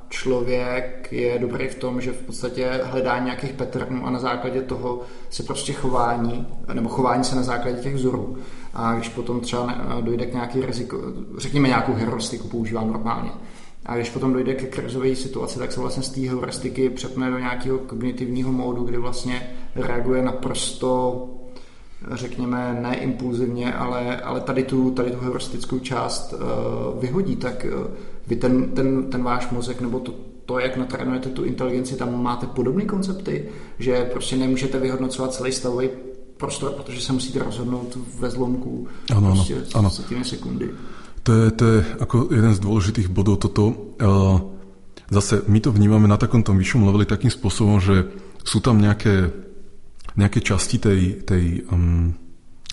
člověk 0.08 1.08
je 1.10 1.38
dobrý 1.38 1.68
v 1.68 1.74
tom, 1.74 2.00
že 2.00 2.12
v 2.12 2.22
podstatě 2.22 2.80
hledá 2.84 3.18
nějakých 3.18 3.52
patternů 3.52 4.06
a 4.06 4.10
na 4.10 4.18
základě 4.18 4.60
toho 4.60 5.02
se 5.30 5.42
prostě 5.42 5.72
chování, 5.72 6.46
nebo 6.72 6.88
chování 6.88 7.24
se 7.24 7.36
na 7.36 7.42
základě 7.42 7.76
těch 7.82 7.94
vzorů. 7.94 8.36
A 8.74 8.94
když 8.94 9.08
potom 9.08 9.40
třeba 9.40 9.74
dojde 10.00 10.26
k 10.26 10.32
nějaký 10.32 10.60
riziko, 10.60 10.98
řekněme 11.38 11.68
nějakou 11.68 11.94
heuristiku 11.94 12.48
používám 12.48 12.88
normálně, 12.88 13.30
A 13.88 13.96
když 13.96 14.10
potom 14.10 14.32
dojde 14.32 14.54
ke 14.54 14.66
krizové 14.66 15.16
situaci, 15.16 15.58
tak 15.58 15.72
se 15.72 15.80
vlastně 15.80 16.02
z 16.02 16.08
té 16.08 16.20
heuristiky 16.20 16.90
přepne 16.90 17.30
do 17.30 17.38
nějakého 17.38 17.78
kognitivního 17.78 18.52
módu, 18.52 18.84
kdy 18.84 18.98
vlastně 18.98 19.50
reaguje 19.74 20.22
naprosto 20.22 21.24
řekněme, 22.12 22.78
ne 22.82 22.96
impulzivně, 22.96 23.72
ale, 23.72 24.16
ale 24.16 24.40
tady, 24.40 24.62
tu, 24.62 24.90
tady 24.90 25.10
tu 25.10 25.18
heuristickou 25.20 25.78
část 25.78 26.32
uh, 26.32 27.00
vyhodí, 27.00 27.36
tak 27.36 27.66
uh, 27.80 27.86
vy 28.26 28.36
ten, 28.36 28.68
ten, 28.68 29.10
ten 29.10 29.22
váš 29.22 29.50
mozek 29.50 29.80
nebo 29.80 30.00
to, 30.00 30.14
to, 30.46 30.58
jak 30.58 30.76
natrénujete 30.76 31.28
tu 31.28 31.44
inteligenci, 31.44 31.96
tam 31.96 32.22
máte 32.22 32.46
podobné 32.46 32.84
koncepty, 32.84 33.48
že 33.78 34.04
prostě 34.12 34.36
nemůžete 34.36 34.78
vyhodnocovat 34.78 35.34
celý 35.34 35.52
stavový 35.52 35.88
prostor, 36.36 36.72
protože 36.72 37.00
se 37.00 37.12
musíte 37.12 37.38
rozhodnout 37.38 37.98
ve 38.18 38.30
zlomku 38.30 38.86
ano, 39.16 39.32
prostě 39.32 39.54
ano, 39.74 39.90
ano. 40.10 40.24
sekundy. 40.24 40.70
To 41.28 41.36
je, 41.36 41.46
to 41.52 41.64
je 41.68 41.78
ako 42.00 42.32
jeden 42.32 42.56
z 42.56 42.64
dôležitých 42.64 43.12
bodov 43.12 43.44
toto. 43.44 43.92
Zase 45.12 45.44
my 45.44 45.60
to 45.60 45.76
vnímame 45.76 46.08
na 46.08 46.16
takomto 46.16 46.56
vyššom 46.56 46.88
leveli 46.88 47.04
takým 47.04 47.28
spôsobom, 47.28 47.84
že 47.84 48.08
sú 48.48 48.64
tam 48.64 48.80
nejaké, 48.80 49.28
nejaké 50.16 50.40
časti 50.40 50.80
tej, 50.80 51.28
tej 51.28 51.68
um, 51.68 52.16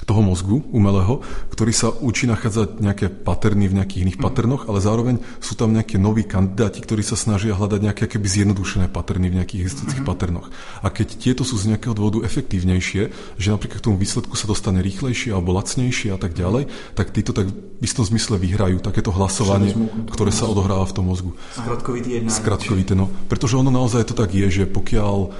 toho 0.06 0.22
mozgu 0.22 0.62
umelého, 0.70 1.26
ktorý 1.50 1.74
sa 1.74 1.90
učí 1.90 2.30
nachádzať 2.30 2.78
nejaké 2.78 3.10
paterny 3.10 3.66
v 3.66 3.82
nejakých 3.82 4.02
iných 4.06 4.20
mm. 4.22 4.24
paternoch, 4.24 4.70
ale 4.70 4.78
zároveň 4.78 5.18
sú 5.42 5.58
tam 5.58 5.74
nejaké 5.74 5.98
noví 5.98 6.24
kandidáti, 6.30 6.86
ktorí 6.86 7.02
sa 7.02 7.18
snažia 7.18 7.58
hľadať 7.58 7.80
nejaké 7.82 8.06
keby 8.06 8.28
zjednodušené 8.30 8.94
paterny 8.94 9.34
v 9.34 9.42
nejakých 9.42 9.66
historických 9.66 10.06
mm. 10.06 10.12
paternoch. 10.14 10.48
A 10.86 10.94
keď 10.94 11.18
tieto 11.18 11.42
sú 11.42 11.58
z 11.58 11.74
nejakého 11.74 11.98
dôvodu 11.98 12.22
efektívnejšie, 12.22 13.02
že 13.42 13.48
napríklad 13.50 13.82
k 13.82 13.86
tomu 13.90 13.98
výsledku 13.98 14.38
sa 14.38 14.46
dostane 14.46 14.86
rýchlejšie 14.86 15.34
alebo 15.34 15.58
lacnejšie 15.58 16.14
a 16.14 16.20
tak 16.22 16.38
ďalej, 16.38 16.70
tak 16.94 17.10
títo 17.10 17.34
tak 17.34 17.50
v 17.50 17.84
istom 17.84 18.06
zmysle 18.06 18.38
vyhrajú 18.38 18.78
takéto 18.80 19.10
hlasovanie, 19.10 19.74
ktoré 20.14 20.30
sa 20.30 20.46
odohráva 20.46 20.86
v 20.86 20.96
tom 20.96 21.10
mozgu. 21.10 21.34
Skratkovité 21.58 22.22
jednání. 22.22 22.32
Skratkovité, 22.32 22.94
no. 22.94 23.10
Pretože 23.26 23.58
ono 23.58 23.74
naozaj 23.74 24.06
to 24.06 24.16
tak 24.16 24.32
je, 24.32 24.48
že 24.48 24.64
pokiaľ 24.70 25.34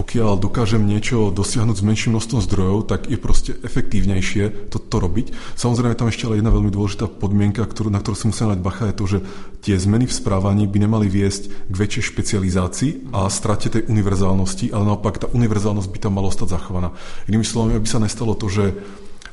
pokiaľ 0.00 0.40
dokážem 0.40 0.80
niečo 0.80 1.28
dosiahnuť 1.28 1.76
s 1.76 1.84
menším 1.84 2.16
množstvom 2.16 2.40
zdrojov, 2.48 2.88
tak 2.88 3.12
je 3.12 3.20
proste 3.20 3.52
efektívnejšie 3.60 4.72
to, 4.72 4.80
to 4.80 4.96
robiť. 4.96 5.36
Samozrejme, 5.60 5.92
tam 5.92 6.08
ešte 6.08 6.24
ale 6.24 6.40
jedna 6.40 6.48
veľmi 6.48 6.72
dôležitá 6.72 7.04
podmienka, 7.04 7.68
ktorú, 7.68 7.92
na 7.92 8.00
ktorú 8.00 8.16
si 8.16 8.32
musím 8.32 8.56
dať 8.56 8.64
bacha, 8.64 8.88
je 8.88 8.96
to, 8.96 9.04
že 9.04 9.18
tie 9.60 9.76
zmeny 9.76 10.08
v 10.08 10.16
správaní 10.16 10.64
by 10.64 10.88
nemali 10.88 11.04
viesť 11.04 11.68
k 11.68 11.74
väčšej 11.76 12.16
špecializácii 12.16 13.12
a 13.12 13.28
strate 13.28 13.68
tej 13.68 13.92
univerzálnosti, 13.92 14.72
ale 14.72 14.88
naopak 14.88 15.20
tá 15.20 15.28
univerzálnosť 15.28 15.92
by 15.92 15.98
tam 16.00 16.16
mala 16.16 16.32
ostať 16.32 16.48
zachovaná. 16.48 16.96
Inými 17.28 17.44
slovami, 17.44 17.76
aby 17.76 17.84
sa 17.84 18.00
nestalo 18.00 18.32
to, 18.32 18.48
že 18.48 18.72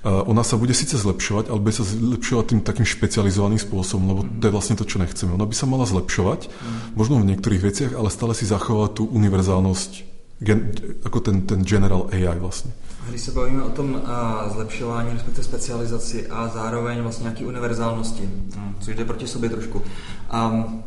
ona 0.03 0.43
sa 0.43 0.59
bude 0.59 0.75
síce 0.75 0.99
zlepšovať, 0.99 1.47
ale 1.47 1.63
bude 1.63 1.75
sa 1.75 1.87
zlepšovať 1.87 2.45
tým 2.51 2.61
takým 2.63 2.83
špecializovaným 2.83 3.59
spôsobom, 3.59 4.05
lebo 4.07 4.21
to 4.27 4.43
je 4.43 4.55
vlastne 4.55 4.75
to, 4.75 4.83
čo 4.83 4.99
nechceme. 4.99 5.31
Ona 5.31 5.47
by 5.47 5.55
sa 5.55 5.63
mala 5.63 5.87
zlepšovať, 5.87 6.51
možno 6.95 7.23
v 7.23 7.27
niektorých 7.33 7.63
veciach, 7.63 7.91
ale 7.95 8.11
stále 8.11 8.35
si 8.35 8.43
zachovať 8.43 8.99
tú 8.99 9.03
univerzálnosť 9.07 10.16
gen, 10.39 10.71
ako 11.03 11.19
ten, 11.19 11.41
ten 11.41 11.63
general 11.63 12.09
AI 12.11 12.39
vlastně. 12.39 12.71
Když 13.09 13.21
se 13.21 13.31
bavíme 13.31 13.63
o 13.63 13.69
tom 13.69 14.01
a, 14.05 14.49
zlepšování, 14.53 15.13
respektive 15.13 15.43
specializaci 15.43 16.27
a 16.27 16.47
zároveň 16.47 17.01
vlastně 17.01 17.23
nějaký 17.23 17.45
univerzálnosti, 17.45 18.23
hm, 18.55 18.75
což 18.79 18.95
jde 18.95 19.05
proti 19.05 19.27
sobě 19.27 19.49
trošku. 19.49 19.81
Um, 20.33 20.83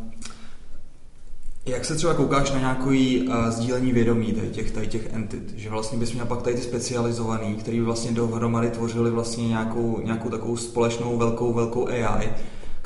jak 1.65 1.85
se 1.85 1.95
třeba 1.95 2.13
koukáš 2.13 2.51
na 2.51 2.59
nějaký 2.59 3.27
uh, 3.27 3.49
sdílení 3.49 3.91
vědomí 3.91 4.33
tady 4.33 4.49
těch, 4.49 4.71
tady 4.71 4.87
těch 4.87 5.13
entit, 5.13 5.53
že 5.55 5.69
vlastně 5.69 5.97
bys 5.97 6.13
měl 6.13 6.25
pak 6.25 6.41
tady 6.41 6.55
ty 6.55 6.61
specializovaný, 6.61 7.55
který 7.55 7.79
by 7.79 7.85
vlastně 7.85 8.11
dohromady 8.11 8.69
tvořili 8.69 9.11
vlastně 9.11 9.47
nějakou, 9.47 10.01
nějakou 10.03 10.29
takovou 10.29 10.57
společnou 10.57 11.17
velkou, 11.17 11.53
velkou 11.53 11.87
AI, 11.87 12.29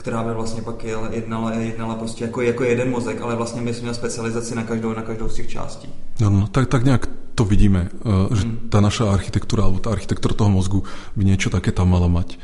která 0.06 0.24
by 0.24 0.34
vlastně 0.34 0.62
pak 0.62 0.84
jednala, 1.12 1.52
jednala 1.54 1.96
prostě 1.96 2.24
jako, 2.24 2.42
jako 2.42 2.64
jeden 2.64 2.92
mozek, 2.92 3.22
ale 3.22 3.36
vlastně 3.36 3.62
my 3.62 3.74
jsme 3.74 3.94
specializaci 3.94 4.56
na 4.56 4.64
každou, 4.64 4.94
na 4.94 5.02
každou 5.02 5.30
z 5.30 5.36
těch 5.36 5.48
částí. 5.48 5.90
No, 6.22 6.30
no 6.30 6.48
tak, 6.48 6.70
tak 6.70 6.86
nějak 6.86 7.10
to 7.36 7.46
vidíme, 7.46 7.90
eh, 7.90 8.36
že 8.36 8.44
hmm. 8.46 8.70
tá 8.70 8.86
naša 8.86 9.10
architektúra 9.10 9.66
alebo 9.66 9.82
tá 9.82 9.90
architektúra 9.90 10.38
toho 10.38 10.54
mozgu 10.54 10.86
by 11.18 11.26
niečo 11.26 11.50
také 11.50 11.74
tam 11.74 11.90
mala 11.90 12.06
mať. 12.06 12.38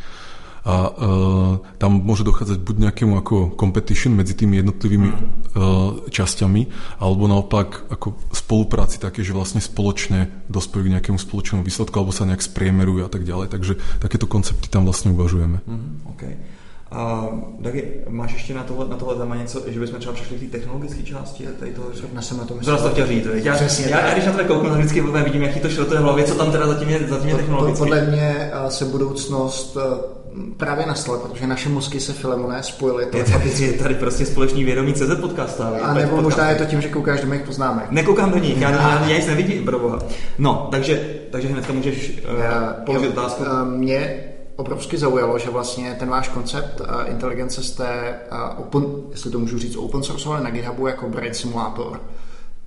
A 0.66 0.76
uh, 0.90 1.58
tam 1.82 2.06
môže 2.06 2.22
dochádzať 2.22 2.62
buď 2.62 2.76
nejakému 2.86 3.18
ako 3.18 3.58
competition 3.58 4.14
medzi 4.14 4.38
tými 4.38 4.62
jednotlivými 4.62 5.10
uh, 5.10 5.18
časťami, 6.06 6.62
alebo 7.02 7.26
naopak 7.26 7.90
ako 7.90 8.30
spolupráci 8.30 9.02
také, 9.02 9.26
že 9.26 9.34
vlastne 9.34 9.58
spoločne 9.58 10.30
dospejú 10.54 10.86
k 10.86 10.94
nejakému 10.98 11.18
spoločnému 11.18 11.66
výsledku, 11.66 11.98
alebo 11.98 12.14
sa 12.14 12.30
nejak 12.30 12.46
spriemerujú 12.46 13.02
a 13.06 13.10
tak 13.10 13.26
ďalej. 13.26 13.48
Takže 13.50 13.74
takéto 14.06 14.30
koncepty 14.30 14.70
tam 14.70 14.86
vlastne 14.86 15.18
uvažujeme. 15.18 15.66
Mm, 15.66 16.14
okay. 16.14 16.38
A 16.92 17.28
Dagi, 17.60 17.92
máš 18.10 18.34
ještě 18.34 18.54
na 18.54 18.64
tohle, 18.64 18.88
na 18.88 18.98
tohle 18.98 19.16
téma 19.16 19.36
něco, 19.36 19.62
že 19.68 19.80
bychom 19.80 20.00
třeba 20.00 20.14
přešli 20.14 20.38
k 20.38 20.40
té 20.40 20.58
technologické 20.58 21.04
části 21.04 21.48
tady 21.60 21.72
toho. 21.72 21.88
Já 22.14 22.22
jsem 22.22 22.38
na 22.38 22.46
tom 22.46 22.58
myslel. 22.58 22.78
to 22.78 22.90
chtěl 22.90 23.08
říct, 23.08 23.26
já, 23.34 23.56
já, 23.56 24.08
já, 24.08 24.14
když 24.14 24.26
na 24.26 24.32
to 24.32 24.46
kouknu, 24.46 24.70
tak 24.70 24.80
vždycky 24.80 25.02
vidím, 25.02 25.42
jaký 25.42 25.60
to 25.60 25.70
šlo 25.70 25.86
to 25.86 25.94
je 25.94 26.00
v 26.00 26.04
hlavě, 26.04 26.24
co 26.24 26.36
tam 26.36 26.52
teda 26.52 26.68
zatím 26.68 26.90
je, 26.90 27.00
zatím 27.08 27.30
je 27.30 27.36
technologicky. 27.36 27.80
Podle 27.80 28.02
mě 28.02 28.52
se 28.70 28.86
budoucnost 28.86 29.78
právě 30.58 30.86
nastala, 30.86 31.18
protože 31.18 31.48
naše 31.48 31.70
mozky 31.70 32.00
se 32.00 32.14
Filemoné 32.14 32.64
spojily. 32.64 33.08
Je 33.14 33.24
tady, 33.24 33.50
je 33.60 33.74
tady 33.74 33.96
prostě 33.96 34.26
společný 34.26 34.64
vědomí 34.64 34.94
CZ 34.94 35.20
podcast. 35.22 35.62
A 35.62 35.94
nebo 35.94 36.10
podcast. 36.10 36.24
možná 36.24 36.50
je 36.50 36.56
to 36.56 36.66
tím, 36.66 36.82
že 36.82 36.90
koukáš 36.90 37.22
do 37.22 37.28
mých 37.28 37.42
poznámek. 37.42 37.92
Nekoukám 37.92 38.32
do 38.32 38.38
nich, 38.38 38.62
já, 38.62 38.70
já, 38.70 39.06
já 39.08 39.18
nic 39.18 39.28
nevidím, 39.28 39.66
pro 39.66 39.80
boha. 39.80 40.00
No, 40.38 40.68
takže, 40.72 41.06
takže 41.32 41.48
hnedka 41.48 41.74
můžeš 41.74 42.22
uh, 42.24 42.86
položit 42.86 43.08
otázku. 43.08 43.44
Mě 43.64 44.31
obrovsky 44.62 44.98
zaujalo, 44.98 45.40
že 45.40 45.50
vlastně 45.50 45.96
ten 46.00 46.10
váš 46.10 46.30
koncept 46.30 46.80
uh, 46.80 46.88
inteligence 47.10 47.64
jste, 47.64 48.20
uh, 48.32 48.62
open, 48.62 48.86
jestli 49.12 49.32
to 49.32 49.40
můžu 49.40 49.58
říct, 49.60 49.76
open 49.76 50.04
source 50.04 50.30
na 50.30 50.50
GitHubu 50.50 50.88
jako 50.88 51.10
Brain 51.10 51.34
Simulator, 51.34 52.02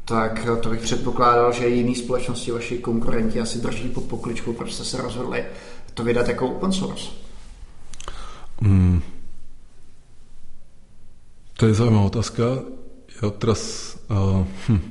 tak 0.04 0.46
to 0.60 0.68
bych 0.68 0.80
předpokládal, 0.80 1.52
že 1.52 1.68
jiný 1.68 1.94
společnosti, 1.94 2.52
vaši 2.52 2.78
konkurenti 2.78 3.40
asi 3.40 3.58
drží 3.58 3.88
pod 3.88 4.04
pokličkou, 4.04 4.52
proč 4.52 4.72
jste 4.72 4.84
se 4.84 5.02
rozhodli 5.02 5.44
to 5.94 6.04
vydat 6.04 6.28
jako 6.28 6.48
open 6.48 6.72
source. 6.72 7.10
Mm. 8.60 9.02
To 11.56 11.66
je 11.66 11.74
zaujímavá 11.74 12.10
otázka. 12.10 12.66
Ja 13.22 13.30
teraz... 13.30 13.94
Uh, 14.10 14.42
hm. 14.66 14.82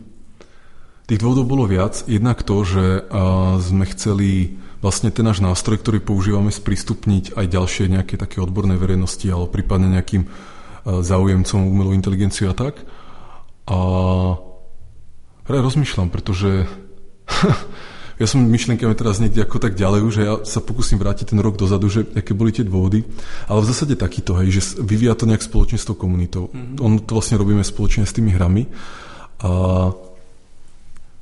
Tých 1.03 1.19
dôvodov 1.19 1.51
bolo 1.51 1.67
viac. 1.67 2.07
Jednak 2.07 2.47
to, 2.47 2.63
že 2.63 3.03
uh, 3.03 3.59
sme 3.59 3.83
chceli 3.91 4.55
vlastne 4.83 5.15
ten 5.15 5.23
náš 5.23 5.39
nástroj, 5.39 5.79
ktorý 5.79 6.03
používame, 6.03 6.51
sprístupniť 6.51 7.39
aj 7.39 7.45
ďalšie 7.47 7.87
nejaké 7.87 8.19
také 8.19 8.43
odborné 8.43 8.75
verejnosti 8.75 9.23
alebo 9.31 9.47
prípadne 9.47 9.87
nejakým 9.95 10.27
e, 10.27 10.29
záujemcom 10.99 11.59
umelú 11.63 11.95
inteligenciu 11.95 12.51
a 12.51 12.55
tak. 12.55 12.83
A 13.63 13.79
rozmýšľam, 15.47 16.11
pretože 16.11 16.67
ja 18.21 18.27
som 18.27 18.43
myšlenkami 18.43 18.91
teraz 18.91 19.23
niekde 19.23 19.47
ako 19.47 19.63
tak 19.63 19.79
ďalej, 19.79 20.01
že 20.11 20.21
ja 20.27 20.33
sa 20.43 20.59
pokúsim 20.59 20.99
vrátiť 20.99 21.31
ten 21.31 21.39
rok 21.39 21.55
dozadu, 21.55 21.87
že 21.87 22.03
aké 22.11 22.35
boli 22.35 22.51
tie 22.51 22.67
dôvody, 22.67 23.07
ale 23.47 23.63
v 23.63 23.69
zásade 23.71 23.95
takýto, 23.95 24.35
hej, 24.43 24.59
že 24.59 24.83
vyvíja 24.83 25.15
to 25.15 25.23
nejak 25.23 25.47
spoločne 25.47 25.79
s 25.79 25.87
tou 25.87 25.95
komunitou. 25.95 26.51
Mm-hmm. 26.51 26.83
On 26.83 26.99
to 26.99 27.15
vlastne 27.15 27.39
robíme 27.39 27.63
spoločne 27.63 28.03
s 28.03 28.11
tými 28.11 28.35
hrami 28.35 28.67
a 29.39 29.51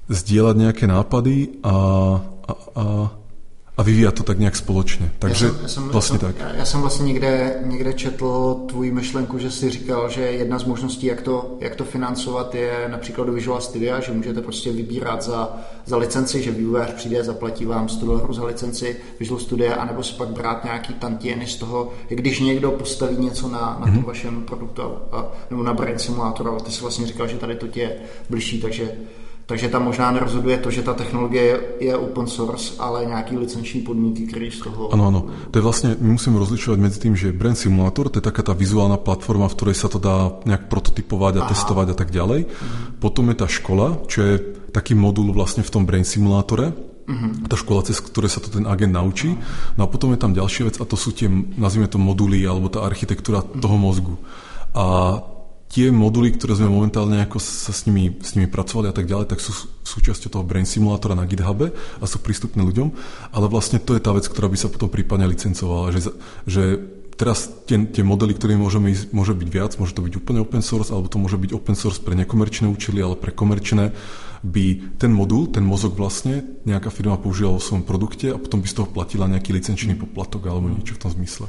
zdieľať 0.10 0.56
nejaké 0.58 0.86
nápady 0.90 1.62
a, 1.62 1.76
a, 2.26 2.52
a 2.74 2.86
a 3.78 3.84
vyvíjat 3.84 4.16
to 4.16 4.24
tak 4.24 4.40
nějak 4.40 4.56
společně. 4.56 5.12
Takže 5.20 5.46
já 5.46 5.52
jsem, 5.52 5.62
já 5.62 5.68
jsem, 5.68 5.90
vlastně 5.90 6.20
já 6.22 6.28
tak. 6.28 6.36
Já 6.58 6.66
jsem 6.66 6.82
vlastně 6.82 7.06
někde, 7.06 7.56
někde 7.66 7.94
četl 7.94 8.62
tvůj 8.68 8.92
myšlenku, 8.92 9.38
že 9.38 9.52
jsi 9.52 9.70
říkal, 9.70 10.10
že 10.10 10.22
jedna 10.22 10.60
z 10.60 10.64
možností, 10.64 11.06
jak 11.08 11.22
to, 11.22 11.58
jak 11.60 11.76
to 11.76 11.86
financovat, 11.86 12.56
je 12.56 12.88
například 12.88 13.26
do 13.26 13.34
Visual 13.34 13.62
Studia, 13.62 14.00
že 14.00 14.12
můžete 14.12 14.42
prostě 14.42 14.72
vybírat 14.72 15.24
za, 15.24 15.58
za 15.86 15.98
licenci, 15.98 16.44
že 16.44 16.52
vývojář 16.52 16.94
přijde, 16.94 17.24
zaplatí 17.24 17.66
vám 17.66 17.90
100 17.90 18.06
dolarů 18.06 18.34
za 18.34 18.46
licenci 18.46 18.98
Visual 19.20 19.40
Studia, 19.40 19.76
anebo 19.76 20.04
si 20.04 20.14
pak 20.14 20.30
brát 20.30 20.64
nějaký 20.64 20.94
tantieny 20.94 21.48
z 21.48 21.56
toho, 21.56 21.94
když 22.10 22.40
někdo 22.40 22.72
postaví 22.72 23.18
něco 23.18 23.48
na, 23.48 23.60
na 23.60 23.88
mm-hmm. 23.88 23.94
tom 23.94 24.04
vašem 24.04 24.44
produktu 24.44 24.82
a, 25.12 25.32
nebo 25.50 25.64
na 25.64 25.74
Brain 25.74 26.00
Simulator, 26.00 26.48
ale 26.48 26.62
ty 26.62 26.72
si 26.72 26.82
vlastně 26.82 27.08
říkal, 27.08 27.28
že 27.28 27.38
tady 27.38 27.56
to 27.56 27.68
tě 27.68 27.80
je 27.80 27.96
blížší, 28.30 28.62
takže 28.62 28.92
takže 29.52 29.68
tam 29.68 29.84
možná 29.84 30.16
nerozhoduje 30.16 30.64
to, 30.64 30.72
že 30.72 30.80
ta 30.80 30.96
technologie 30.96 31.76
je 31.84 31.92
open 31.92 32.24
source, 32.24 32.80
ale 32.80 33.04
nějaký 33.06 33.36
licenční 33.38 33.84
podmínky, 33.84 34.24
které 34.24 34.48
z 34.48 34.64
toho... 34.64 34.94
Ano, 34.96 35.08
ano. 35.08 35.28
To 35.52 35.60
je 35.60 35.62
vlastně, 35.62 35.96
my 36.00 36.16
musíme 36.16 36.40
rozlišovat 36.40 36.80
mezi 36.80 37.00
tím, 37.00 37.16
že 37.16 37.36
Brain 37.36 37.56
Simulator, 37.56 38.10
to 38.10 38.24
je 38.24 38.24
taká 38.24 38.48
ta 38.48 38.54
vizuálna 38.56 38.96
platforma, 38.96 39.52
v 39.52 39.56
ktorej 39.60 39.76
sa 39.76 39.92
to 39.92 40.00
dá 40.00 40.32
nějak 40.48 40.72
prototypovať 40.72 41.34
a 41.36 41.42
Aha. 41.44 41.50
testovať 41.52 41.88
a 41.92 41.96
tak 42.00 42.16
ďalej. 42.16 42.48
Mhm. 42.48 43.04
Potom 43.04 43.28
je 43.28 43.36
ta 43.36 43.48
škola, 43.52 44.00
čo 44.08 44.24
je 44.24 44.34
taký 44.72 44.96
modul 44.96 45.36
vlastně 45.36 45.64
v 45.68 45.70
tom 45.70 45.84
Brain 45.86 46.08
Simulátore, 46.08 46.72
Mm-hmm. 47.02 47.50
Tá 47.50 47.58
škola, 47.58 47.84
cez 47.84 48.00
ktoré 48.00 48.30
sa 48.30 48.40
to 48.40 48.54
ten 48.54 48.64
agent 48.64 48.94
naučí. 48.94 49.36
No 49.76 49.84
a 49.84 49.88
potom 49.90 50.14
je 50.16 50.22
tam 50.22 50.38
ďalšia 50.38 50.70
vec 50.70 50.76
a 50.80 50.86
to 50.86 50.96
sú 50.96 51.12
tie, 51.12 51.28
nazvime 51.58 51.90
to 51.90 52.00
moduly 52.00 52.46
alebo 52.46 52.72
tá 52.72 52.88
architektúra 52.88 53.42
mm-hmm. 53.42 53.60
toho 53.60 53.76
mozgu. 53.76 54.16
A 54.72 55.18
tie 55.72 55.88
moduly, 55.88 56.36
ktoré 56.36 56.60
sme 56.60 56.68
momentálne 56.68 57.24
ako 57.24 57.40
sa 57.40 57.72
s 57.72 57.88
nimi, 57.88 58.12
s 58.20 58.36
nimi 58.36 58.52
pracovali 58.52 58.92
a 58.92 58.96
tak 58.96 59.08
ďalej, 59.08 59.32
tak 59.32 59.40
sú 59.40 59.56
súčasťou 59.88 60.30
toho 60.30 60.44
Brain 60.44 60.68
Simulatora 60.68 61.16
na 61.16 61.24
GitHube 61.24 61.72
a 61.72 62.04
sú 62.04 62.20
prístupné 62.20 62.60
ľuďom, 62.60 62.92
ale 63.32 63.46
vlastne 63.48 63.80
to 63.80 63.96
je 63.96 64.04
tá 64.04 64.12
vec, 64.12 64.28
ktorá 64.28 64.52
by 64.52 64.58
sa 64.60 64.68
potom 64.68 64.92
prípadne 64.92 65.32
licencovala, 65.32 65.96
že, 65.96 66.12
že 66.44 66.64
teraz 67.16 67.48
tie, 67.70 67.80
tie 67.88 68.04
modely, 68.04 68.36
ktoré 68.36 68.60
môžeme 68.60 68.92
ísť, 68.92 69.16
môže 69.16 69.32
byť 69.32 69.48
viac, 69.48 69.72
môže 69.80 69.96
to 69.96 70.04
byť 70.04 70.14
úplne 70.20 70.44
open 70.44 70.60
source, 70.60 70.92
alebo 70.92 71.08
to 71.08 71.22
môže 71.24 71.40
byť 71.40 71.52
open 71.56 71.78
source 71.80 72.04
pre 72.04 72.20
nekomerčné 72.20 72.68
účely, 72.68 73.00
ale 73.00 73.16
pre 73.16 73.32
komerčné 73.32 73.96
by 74.42 74.98
ten 74.98 75.14
modul, 75.14 75.48
ten 75.48 75.62
mozog 75.62 75.94
vlastne 75.96 76.42
nejaká 76.66 76.90
firma 76.90 77.16
použila 77.22 77.56
vo 77.56 77.62
svojom 77.62 77.86
produkte 77.86 78.34
a 78.34 78.42
potom 78.42 78.60
by 78.60 78.68
z 78.68 78.76
toho 78.76 78.90
platila 78.90 79.30
nejaký 79.30 79.54
licenčný 79.54 79.94
poplatok 79.96 80.50
alebo 80.50 80.68
niečo 80.68 80.98
v 80.98 81.02
tom 81.08 81.14
zmysle. 81.14 81.46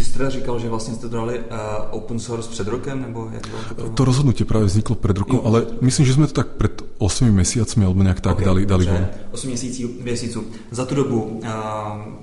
Ty 0.00 0.04
jsi 0.04 0.12
teda 0.12 0.30
říkal, 0.30 0.58
že 0.58 0.68
vlastně 0.68 0.94
jste 0.94 1.08
to 1.08 1.16
dali 1.16 1.38
uh, 1.38 1.44
open 1.90 2.18
source 2.18 2.50
před 2.50 2.68
rokem, 2.68 3.02
nebo 3.02 3.28
jak 3.32 3.46
to 3.76 3.88
To 3.88 4.04
rozhodnutie 4.04 4.48
práve 4.48 4.64
vzniklo 4.64 4.96
pred 4.96 5.12
rokom, 5.12 5.36
jo. 5.36 5.42
ale 5.44 5.76
myslím, 5.84 6.08
že 6.08 6.16
sme 6.16 6.24
to 6.24 6.32
tak 6.40 6.56
pred 6.56 6.72
8 6.96 7.28
mesiacmi 7.28 7.84
alebo 7.84 8.00
nejak 8.00 8.24
tak 8.24 8.40
okay, 8.40 8.48
dali, 8.48 8.64
dali 8.64 8.88
von. 8.88 9.04
8 9.36 9.48
měsíců, 9.48 10.00
měsíců. 10.00 10.40
Za 10.72 10.88
tu 10.88 10.94
dobu, 10.94 11.20
uh, 11.20 11.44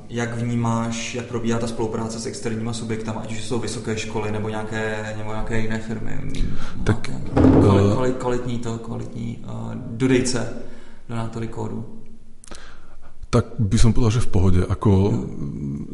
jak 0.10 0.42
vnímáš, 0.42 1.16
jak 1.16 1.26
probíhá 1.26 1.60
ta 1.62 1.68
spolupráce 1.68 2.18
s 2.20 2.26
externíma 2.26 2.74
subjektama, 2.74 3.22
ať 3.22 3.32
už 3.32 3.44
jsou 3.46 3.60
vysoké 3.60 3.98
školy 3.98 4.32
nebo 4.32 4.50
nějaké, 4.50 5.14
nebo 5.18 5.30
nějaké 5.30 5.60
jiné 5.60 5.78
firmy? 5.80 6.18
Tak, 6.84 7.08
nějaké, 7.08 7.32
uh, 7.62 8.10
kvalitní 8.18 8.58
to, 8.58 8.78
kvalitní 8.78 9.38
uh, 9.46 9.74
dodejce 9.76 10.54
donátory 11.10 11.48
kódu 11.48 11.97
tak 13.38 13.54
by 13.62 13.78
som 13.78 13.94
povedal, 13.94 14.18
že 14.18 14.26
v 14.26 14.34
pohode. 14.34 14.62
Ako, 14.66 15.14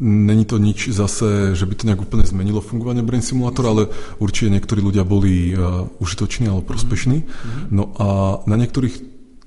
není 0.00 0.48
to 0.48 0.56
nič 0.56 0.88
zase, 0.96 1.52
že 1.52 1.68
by 1.68 1.74
to 1.76 1.84
nejak 1.84 2.00
úplne 2.00 2.24
zmenilo 2.24 2.64
fungovanie 2.64 3.04
Brain 3.04 3.20
Simulator, 3.20 3.68
ale 3.68 3.82
určite 4.16 4.48
niektorí 4.48 4.80
ľudia 4.80 5.04
boli 5.04 5.52
uh, 5.52 5.84
užitoční 6.00 6.48
alebo 6.48 6.64
prospešní. 6.64 7.20
Mm-hmm. 7.20 7.68
No 7.68 7.92
a 8.00 8.40
na 8.48 8.56
niektorých 8.56 8.96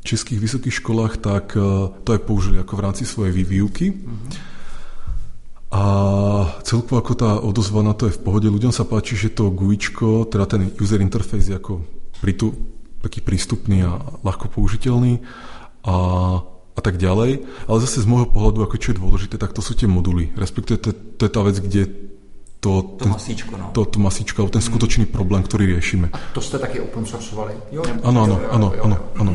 českých 0.06 0.38
vysokých 0.38 0.78
školách 0.78 1.18
tak 1.18 1.58
uh, 1.58 1.90
to 2.06 2.14
aj 2.14 2.22
použili 2.22 2.62
ako 2.62 2.78
v 2.78 2.84
rámci 2.86 3.04
svojej 3.10 3.34
výuky. 3.34 3.90
Mm-hmm. 3.90 4.30
A 5.74 5.84
celkovo 6.62 7.02
ako 7.02 7.14
tá 7.18 7.32
odozva 7.42 7.82
na 7.82 7.98
to 7.98 8.06
je 8.06 8.14
v 8.14 8.22
pohode. 8.22 8.46
Ľuďom 8.46 8.70
sa 8.70 8.86
páči, 8.86 9.18
že 9.18 9.34
to 9.34 9.50
GUIčko, 9.50 10.30
teda 10.30 10.46
ten 10.46 10.70
user 10.78 11.02
interface 11.02 11.50
je 11.50 11.58
ako 11.58 11.82
pritu, 12.22 12.54
taký 13.02 13.26
prístupný 13.26 13.90
a 13.90 13.98
ľahko 14.22 14.54
použiteľný. 14.54 15.18
A 15.82 15.96
a 16.78 16.82
tak 16.86 17.02
ďalej. 17.02 17.42
Ale 17.66 17.78
zase 17.82 18.06
z 18.06 18.08
môjho 18.08 18.30
pohľadu, 18.30 18.62
ako 18.62 18.78
čo 18.78 18.94
je 18.94 19.02
dôležité, 19.02 19.36
tak 19.42 19.58
to 19.58 19.66
sú 19.66 19.74
tie 19.74 19.90
moduly. 19.90 20.30
Respektíve 20.38 20.78
to, 20.78 20.94
to 20.94 21.22
je 21.26 21.32
tá 21.34 21.42
vec, 21.42 21.58
kde 21.58 22.07
to, 22.60 22.82
to 22.82 23.06
ten, 23.06 23.12
masíčko, 23.12 23.58
no. 23.58 23.70
To, 23.74 23.86
to 23.86 24.00
masíčko, 24.00 24.50
ten 24.50 24.62
mm. 24.62 24.68
skutočný 24.68 25.06
problém, 25.06 25.44
ktorý 25.44 25.66
riešime. 25.78 26.10
A 26.14 26.18
to 26.34 26.42
jste 26.42 26.60
taky 26.60 26.80
open 26.80 27.06
sourcovali? 27.06 27.54
Jo, 27.72 27.84
ano, 28.04 28.24
ano, 28.24 28.40
ano, 28.52 28.74
ano, 28.84 28.98
ano. 29.20 29.32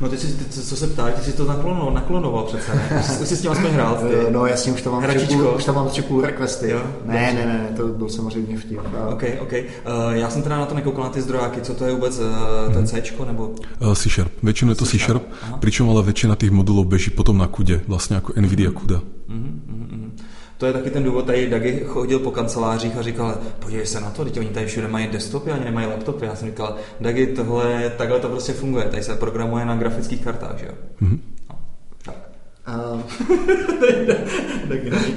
No 0.00 0.08
ty 0.08 0.18
si, 0.18 0.26
ty, 0.26 0.44
co 0.44 0.76
se 0.76 0.86
ptá, 0.86 1.10
ty 1.10 1.24
si 1.24 1.32
to 1.32 1.44
naklonoval, 1.44 1.94
naklonoval 1.94 2.44
přece, 2.44 2.74
ne? 2.74 3.04
Už 3.22 3.28
jsi 3.28 3.36
s 3.36 3.40
tím 3.40 3.50
aspoň 3.50 3.70
hrál. 3.70 3.94
Ty. 3.94 4.14
Eh, 4.14 4.30
no 4.30 4.46
jasně, 4.46 4.72
už 4.72 4.82
tam 4.82 4.92
mám 4.92 5.02
tři 5.16 5.26
půl, 5.26 5.54
už 5.56 5.64
tam 5.64 5.74
mám 5.74 5.88
tři 5.88 6.02
půl 6.02 6.20
requesty. 6.22 6.70
Jo? 6.70 6.82
Ne, 7.04 7.32
ne, 7.34 7.46
ne, 7.46 7.68
to 7.76 7.86
byl 7.86 8.08
samozřejmě 8.08 8.58
vtip. 8.58 8.80
OK, 9.12 9.22
OK. 9.40 9.52
Uh, 9.52 10.12
já 10.12 10.30
jsem 10.30 10.42
teda 10.42 10.58
na 10.58 10.66
to 10.66 10.74
nekoukal 10.74 11.04
na 11.04 11.10
ty 11.10 11.22
zdrojáky, 11.22 11.60
co 11.60 11.74
to 11.74 11.84
je 11.84 11.94
vůbec, 11.94 12.18
uh, 12.18 12.74
ten 12.74 12.86
C, 12.86 13.02
nebo? 13.26 13.54
Uh, 13.80 13.94
C 13.94 14.08
Sharp, 14.08 14.32
většinou 14.42 14.70
je 14.70 14.74
to 14.74 14.86
C 14.86 14.98
Sharp, 14.98 15.22
pričom 15.60 15.90
ale 15.90 16.02
většina 16.02 16.36
těch 16.36 16.50
modulů 16.50 16.84
beží 16.84 17.10
potom 17.10 17.38
na 17.38 17.46
kude, 17.46 17.80
vlastně 17.88 18.16
jako 18.16 18.32
NVIDIA 18.36 18.70
kuda. 18.70 18.96
Mm-hmm, 18.96 19.60
mm-hmm. 19.68 19.85
To 20.58 20.66
je 20.66 20.72
taky 20.72 20.90
ten 20.90 21.02
důvod, 21.02 21.26
tady 21.26 21.50
Dagi 21.50 21.84
chodil 21.86 22.18
po 22.18 22.30
kancelářích 22.30 22.96
a 22.96 23.02
říkal, 23.02 23.38
podívej 23.58 23.86
se 23.86 24.00
na 24.00 24.10
to, 24.10 24.24
teď 24.24 24.38
oni 24.38 24.48
tady 24.48 24.66
všude 24.66 24.88
mají 24.88 25.06
desktopy, 25.06 25.50
ani 25.50 25.64
nemají 25.64 25.86
laptopy. 25.86 26.26
Já 26.26 26.36
jsem 26.36 26.48
říkal, 26.48 26.76
Dagi, 27.00 27.26
tohle, 27.26 27.92
takhle 27.98 28.20
to 28.20 28.28
prostě 28.28 28.52
funguje, 28.52 28.84
tady 28.84 29.02
se 29.02 29.16
programuje 29.16 29.64
na 29.64 29.76
grafických 29.76 30.24
kartách, 30.24 30.58
že 30.58 30.66
jo? 30.66 30.72
Mm-hmm. 31.02 31.18
Uh, 32.68 33.00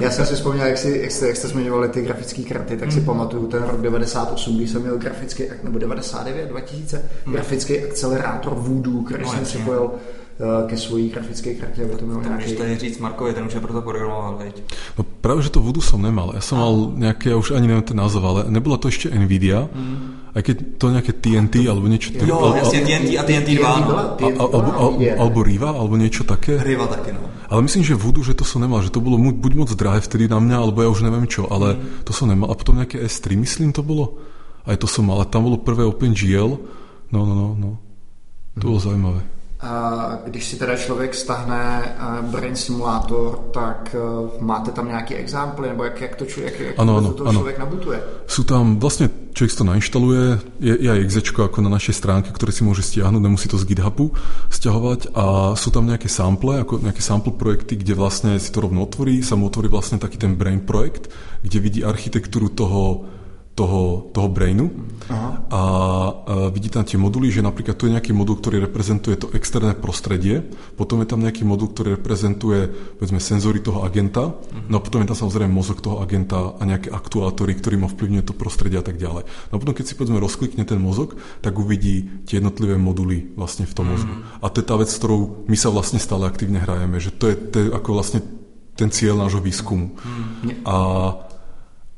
já 0.00 0.10
jsem 0.10 0.26
si 0.26 0.34
vzpomněl, 0.34 0.66
jak, 0.66 0.78
si, 0.78 0.98
jak, 1.02 1.10
jste, 1.10 1.26
jak 1.26 1.36
jste 1.36 1.48
zmiňovali 1.48 1.88
ty 1.88 2.02
grafické 2.02 2.42
karty, 2.42 2.76
tak 2.76 2.92
si 2.92 2.96
hmm. 2.96 3.06
pamatuju 3.06 3.46
ten 3.46 3.62
rok 3.62 3.80
98, 3.80 4.56
kdy 4.56 4.68
jsem 4.68 4.82
měl 4.82 4.98
grafický, 4.98 5.44
nebo 5.62 5.78
99, 5.78 6.48
2000, 6.48 7.10
hmm. 7.24 7.34
grafický 7.34 7.80
akcelerátor 7.80 8.54
Voodoo, 8.54 9.02
který 9.02 9.22
no, 9.22 9.30
jsem 9.30 9.44
připojil 9.44 9.90
Eh, 9.92 10.19
ke 10.66 10.76
svojí 10.76 11.08
grafické 11.08 11.54
kartě, 11.54 11.84
aby 11.84 11.94
to 11.96 12.06
mělo 12.06 12.22
nějaký... 12.22 12.56
To 12.56 12.64
říct 12.76 12.98
Markovi, 12.98 13.34
ten 13.34 13.44
už 13.44 13.54
je 13.54 13.60
proto 13.60 13.82
programoval, 13.82 14.36
veď? 14.38 14.62
No 14.98 15.04
práve, 15.20 15.42
že 15.42 15.52
to 15.52 15.60
Voodoo 15.60 15.84
som 15.84 16.00
nemal. 16.00 16.32
Ja 16.32 16.40
som 16.40 16.56
a. 16.56 16.64
mal 16.64 16.74
nejaké, 16.96 17.28
ja 17.28 17.36
už 17.36 17.52
ani 17.52 17.68
neviem 17.68 17.84
ten 17.84 17.98
názov, 18.00 18.24
ale 18.24 18.40
nebola 18.48 18.80
to 18.80 18.88
ešte 18.88 19.12
Nvidia, 19.12 19.68
mm. 19.68 20.32
aj 20.32 20.42
keď 20.42 20.56
to 20.80 20.86
nejaké 20.88 21.12
TNT 21.12 21.54
alebo 21.68 21.84
niečo... 21.92 22.16
Jo, 22.16 22.40
al, 22.40 22.56
jasne, 22.56 22.80
TNT 22.88 23.20
a 23.20 23.22
TNT 23.28 23.48
2. 23.60 23.68
No. 23.84 23.94
Alebo, 24.48 24.70
alebo 24.96 25.38
Riva, 25.44 25.76
alebo 25.76 26.00
niečo 26.00 26.24
také. 26.24 26.56
Riva 26.56 26.88
také, 26.88 27.12
no. 27.12 27.20
Ale 27.52 27.60
myslím, 27.68 27.84
že 27.84 27.98
Voodoo, 28.00 28.24
že 28.24 28.32
to 28.32 28.48
som 28.48 28.64
nemal, 28.64 28.80
že 28.80 28.94
to 28.94 29.04
bolo 29.04 29.20
buď 29.20 29.52
moc 29.52 29.70
drahé 29.76 30.00
vtedy 30.00 30.24
na 30.24 30.40
mňa, 30.40 30.56
alebo 30.56 30.80
ja 30.80 30.88
už 30.88 31.04
neviem 31.04 31.28
čo, 31.28 31.44
ale 31.52 31.76
mm. 31.76 32.08
to 32.08 32.16
som 32.16 32.30
nemal. 32.30 32.48
A 32.48 32.56
potom 32.56 32.80
nejaké 32.80 32.96
S3, 32.96 33.36
myslím, 33.36 33.76
to 33.76 33.84
bolo. 33.84 34.16
Aj 34.64 34.76
to 34.80 34.88
som 34.88 35.04
mal. 35.04 35.20
A 35.20 35.28
tam 35.28 35.44
bolo 35.44 35.60
prvé 35.60 35.84
OpenGL. 35.84 36.50
No, 37.12 37.20
no, 37.28 37.34
no, 37.36 37.48
no. 37.58 37.70
To 38.56 38.64
bolo 38.72 38.80
zaujímavé. 38.80 39.39
Když 40.24 40.44
si 40.44 40.56
teda 40.56 40.76
člověk 40.76 41.14
stahne 41.14 41.84
eh, 41.84 42.22
Brain 42.22 42.56
Simulator, 42.56 43.52
tak 43.52 43.94
eh, 43.94 43.98
máte 44.40 44.70
tam 44.70 44.88
nějaký 44.88 45.14
examply, 45.14 45.68
nebo 45.68 45.84
jak, 45.84 46.00
jak 46.00 46.16
to, 46.16 46.24
jak, 46.24 46.60
jak 46.60 46.78
ano, 46.78 46.96
ano, 46.96 47.12
to 47.12 47.26
ano. 47.26 47.32
člověk 47.32 47.58
nabutuje? 47.58 47.98
Sú 48.24 48.48
tam, 48.48 48.80
vlastne 48.80 49.12
človek 49.36 49.52
to 49.52 49.64
nainštaluje, 49.68 50.22
je, 50.64 50.74
je 50.80 50.88
aj 50.88 51.00
exe 51.04 51.20
ako 51.36 51.60
na 51.60 51.70
našej 51.76 51.92
stránke, 51.92 52.32
ktoré 52.32 52.56
si 52.56 52.64
môže 52.64 52.80
stiahnuť, 52.88 53.20
nemusí 53.20 53.52
to 53.52 53.60
z 53.60 53.68
GitHubu 53.68 54.16
stiahovať 54.48 55.12
a 55.12 55.52
sú 55.52 55.68
tam 55.68 55.84
nejaké 55.84 56.08
sample, 56.08 56.56
ako 56.64 56.80
nejaké 56.80 57.04
sample 57.04 57.36
projekty, 57.36 57.76
kde 57.76 57.92
vlastne 57.92 58.40
si 58.40 58.48
to 58.48 58.64
rovno 58.64 58.80
otvorí, 58.80 59.20
sa 59.20 59.36
mu 59.36 59.52
otvorí 59.52 59.68
vlastne 59.68 60.00
taký 60.00 60.16
ten 60.16 60.40
Brain 60.40 60.64
projekt, 60.64 61.12
kde 61.44 61.58
vidí 61.60 61.80
architektúru 61.84 62.48
toho 62.48 63.04
toho, 63.60 64.08
toho 64.16 64.28
brainu 64.32 64.72
Aha. 65.12 65.30
a 65.52 65.60
a 65.60 66.48
vidí 66.48 66.70
tam 66.70 66.86
tie 66.86 66.96
moduly, 66.96 67.28
že 67.28 67.44
napríklad 67.44 67.76
tu 67.76 67.86
je 67.86 67.94
nejaký 67.94 68.14
modul, 68.14 68.38
ktorý 68.38 68.62
reprezentuje 68.64 69.18
to 69.18 69.28
externé 69.36 69.74
prostredie, 69.76 70.40
potom 70.78 71.02
je 71.02 71.08
tam 71.10 71.20
nejaký 71.20 71.42
modul, 71.42 71.74
ktorý 71.74 71.98
reprezentuje 71.98 72.70
povedzme 72.96 73.20
senzory 73.20 73.60
toho 73.60 73.82
agenta, 73.82 74.30
uh-huh. 74.30 74.70
no 74.70 74.78
a 74.78 74.84
potom 74.84 75.02
je 75.02 75.10
tam 75.10 75.18
samozrejme 75.26 75.50
mozog 75.50 75.82
toho 75.82 76.00
agenta 76.00 76.54
a 76.56 76.62
nejaké 76.62 76.88
aktuátory, 76.88 77.58
ktorý 77.58 77.82
má 77.82 77.88
vplyvňuje 77.90 78.24
to 78.24 78.34
prostredie 78.36 78.78
a 78.78 78.84
tak 78.86 78.96
ďalej. 78.96 79.26
No 79.50 79.54
a 79.56 79.60
potom 79.60 79.74
keď 79.74 79.84
si 79.90 79.96
povedzme 79.98 80.22
rozklikne 80.22 80.64
ten 80.64 80.78
mozog, 80.78 81.18
tak 81.42 81.58
uvidí 81.58 82.24
tie 82.24 82.38
jednotlivé 82.38 82.78
moduly 82.78 83.34
vlastne 83.34 83.66
v 83.66 83.74
tom 83.74 83.90
uh-huh. 83.90 84.00
mozgu. 84.00 84.14
A 84.40 84.46
to 84.48 84.62
je 84.62 84.66
tá 84.66 84.74
vec, 84.78 84.88
s 84.88 84.98
ktorou 84.98 85.44
my 85.50 85.56
sa 85.58 85.68
vlastne 85.74 85.98
stále 85.98 86.24
aktívne 86.30 86.62
hrajeme, 86.62 86.96
že 87.02 87.10
to 87.10 87.28
je, 87.30 87.34
to 87.36 87.56
je 87.58 87.66
ako 87.74 87.90
vlastne 87.98 88.20
ten 88.78 88.88
cieľ 88.88 89.18
nášho 89.20 89.42
výskumu. 89.42 89.92
Uh-huh. 89.92 90.50
A 90.64 90.76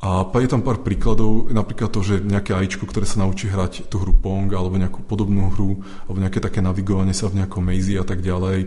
a 0.02 0.26
je 0.26 0.50
tam 0.50 0.66
pár 0.66 0.82
príkladov, 0.82 1.54
napríklad 1.54 1.94
to, 1.94 2.02
že 2.02 2.26
nejaké 2.26 2.58
AIčko, 2.58 2.90
ktoré 2.90 3.06
sa 3.06 3.22
naučí 3.22 3.46
hrať 3.46 3.86
tú 3.86 4.02
hru 4.02 4.10
Pong 4.10 4.50
alebo 4.50 4.74
nejakú 4.74 5.06
podobnú 5.06 5.54
hru, 5.54 5.78
alebo 6.10 6.18
nejaké 6.18 6.42
také 6.42 6.58
navigovanie 6.58 7.14
sa 7.14 7.30
v 7.30 7.38
nejakom 7.38 7.62
maze 7.62 7.94
a 7.94 8.02
tak 8.02 8.18
ďalej. 8.18 8.66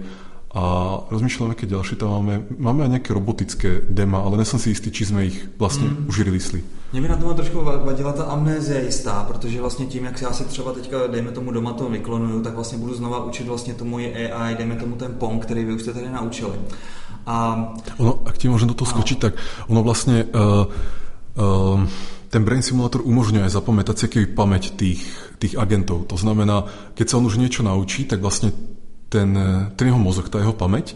A 0.56 0.64
rozmýšľam, 1.12 1.52
aké 1.52 1.68
ďalšie 1.68 2.00
tam 2.00 2.16
máme. 2.16 2.48
Máme 2.56 2.88
aj 2.88 2.92
nejaké 2.96 3.12
robotické 3.12 3.84
dema, 3.92 4.24
ale 4.24 4.40
nesom 4.40 4.56
si 4.56 4.72
istý, 4.72 4.88
či 4.88 5.12
sme 5.12 5.28
ich 5.28 5.36
vlastne 5.60 5.92
mm. 5.92 6.08
už 6.08 6.16
releasli. 6.24 6.64
Mě 6.96 7.02
by 7.02 7.08
na 7.08 7.18
tom 7.18 7.36
trošku 7.36 7.64
vadila 7.64 8.14
ta 8.14 8.24
amnézie 8.24 8.84
jistá, 8.86 9.24
protože 9.28 9.62
vlastně 9.62 9.86
tím, 9.86 10.06
jak 10.06 10.22
já 10.22 10.34
si 10.34 10.44
třeba 10.44 10.72
teďka, 10.72 11.08
dejme 11.08 11.32
tomu 11.32 11.52
doma 11.52 11.74
to 11.74 11.90
vyklonuju, 11.90 12.42
tak 12.42 12.56
vlastně 12.56 12.78
budu 12.78 12.94
znova 12.94 13.26
učit 13.26 13.48
vlastně 13.48 13.74
tomu 13.74 13.98
AI, 13.98 14.56
dejme 14.56 14.76
tomu 14.76 14.96
ten 14.96 15.14
Pong, 15.20 15.44
který 15.44 15.66
vy 15.66 15.74
už 15.74 15.82
jste 15.82 15.94
tady 15.94 16.10
naučili. 16.10 16.56
A... 17.26 17.58
Ono, 17.98 18.22
ak 18.26 18.38
ti 18.38 18.46
môžem 18.46 18.70
do 18.70 18.78
toho 18.78 18.86
skočiť, 18.86 19.18
tak 19.18 19.34
ono 19.66 19.82
vlastne 19.82 20.30
uh, 20.30 20.70
ten 21.36 22.42
brain 22.44 22.64
simulator 22.64 23.04
umožňuje 23.04 23.48
zapamätať 23.48 23.96
si 23.96 24.06
pamäť 24.32 24.76
tých, 24.76 25.04
tých 25.40 25.56
agentov. 25.60 26.08
To 26.12 26.18
znamená, 26.20 26.68
keď 26.96 27.06
sa 27.08 27.18
on 27.20 27.28
už 27.28 27.40
niečo 27.40 27.64
naučí, 27.64 28.08
tak 28.08 28.24
vlastne 28.24 28.52
ten, 29.08 29.36
ten 29.76 29.86
jeho 29.88 30.00
mozog, 30.00 30.28
tá 30.32 30.40
jeho 30.40 30.56
pamäť 30.56 30.96